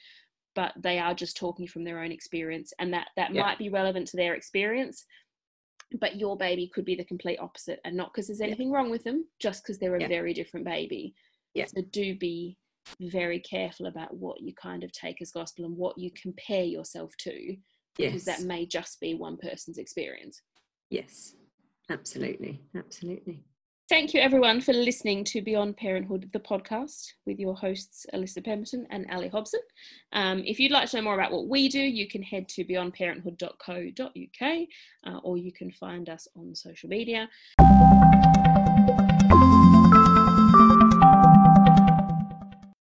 but 0.56 0.72
they 0.78 1.00
are 1.00 1.14
just 1.14 1.36
talking 1.36 1.68
from 1.68 1.84
their 1.84 2.00
own 2.00 2.14
experience, 2.14 2.72
and 2.80 2.94
that 2.94 3.10
that 3.18 3.34
yeah. 3.34 3.42
might 3.42 3.58
be 3.58 3.68
relevant 3.68 4.08
to 4.08 4.18
their 4.18 4.34
experience. 4.36 5.06
But 6.00 6.16
your 6.16 6.38
baby 6.38 6.72
could 6.74 6.86
be 6.86 6.96
the 6.96 7.04
complete 7.04 7.40
opposite, 7.40 7.82
and 7.84 7.98
not 7.98 8.14
because 8.14 8.28
there's 8.28 8.40
anything 8.40 8.72
wrong 8.72 8.90
with 8.90 9.04
them, 9.04 9.26
just 9.42 9.64
because 9.64 9.80
they're 9.80 9.98
a 9.98 10.08
very 10.08 10.34
different 10.34 10.66
baby. 10.66 11.14
Yeah. 11.54 11.66
So 11.66 11.82
do 11.92 12.16
be 12.16 12.58
very 13.02 13.42
careful 13.42 13.88
about 13.88 14.16
what 14.16 14.40
you 14.40 14.54
kind 14.56 14.86
of 14.86 14.94
take 14.94 15.22
as 15.22 15.32
gospel 15.32 15.66
and 15.66 15.76
what 15.76 15.98
you 15.98 16.10
compare 16.20 16.64
yourself 16.64 17.12
to 17.20 17.58
because 17.98 18.26
yes. 18.26 18.38
that 18.38 18.48
may 18.48 18.66
just 18.66 19.00
be 19.00 19.14
one 19.14 19.38
person's 19.38 19.78
experience 19.78 20.42
yes 20.90 21.36
absolutely 21.92 22.60
absolutely 22.76 23.44
thank 23.92 24.14
you 24.14 24.22
everyone 24.22 24.62
for 24.62 24.72
listening 24.72 25.22
to 25.22 25.42
beyond 25.42 25.76
parenthood 25.76 26.30
the 26.32 26.40
podcast 26.40 27.12
with 27.26 27.38
your 27.38 27.54
hosts 27.54 28.06
Alissa 28.14 28.42
pemberton 28.42 28.88
and 28.90 29.06
ali 29.12 29.28
hobson. 29.28 29.60
Um, 30.14 30.44
if 30.46 30.62
you'd 30.62 30.72
like 30.72 30.90
to 30.92 30.96
know 30.96 31.02
more 31.02 31.16
about 31.16 31.34
what 31.34 31.50
we 31.50 31.68
do 31.68 31.82
you 31.82 32.08
can 32.08 32.24
head 32.24 32.48
to 32.48 32.64
beyondparenthood.co.uk 32.64 34.68
uh, 35.08 35.18
or 35.26 35.38
you 35.38 35.52
can 35.52 35.72
find 35.72 36.08
us 36.08 36.26
on 36.38 36.56
social 36.56 36.88
media 36.88 37.28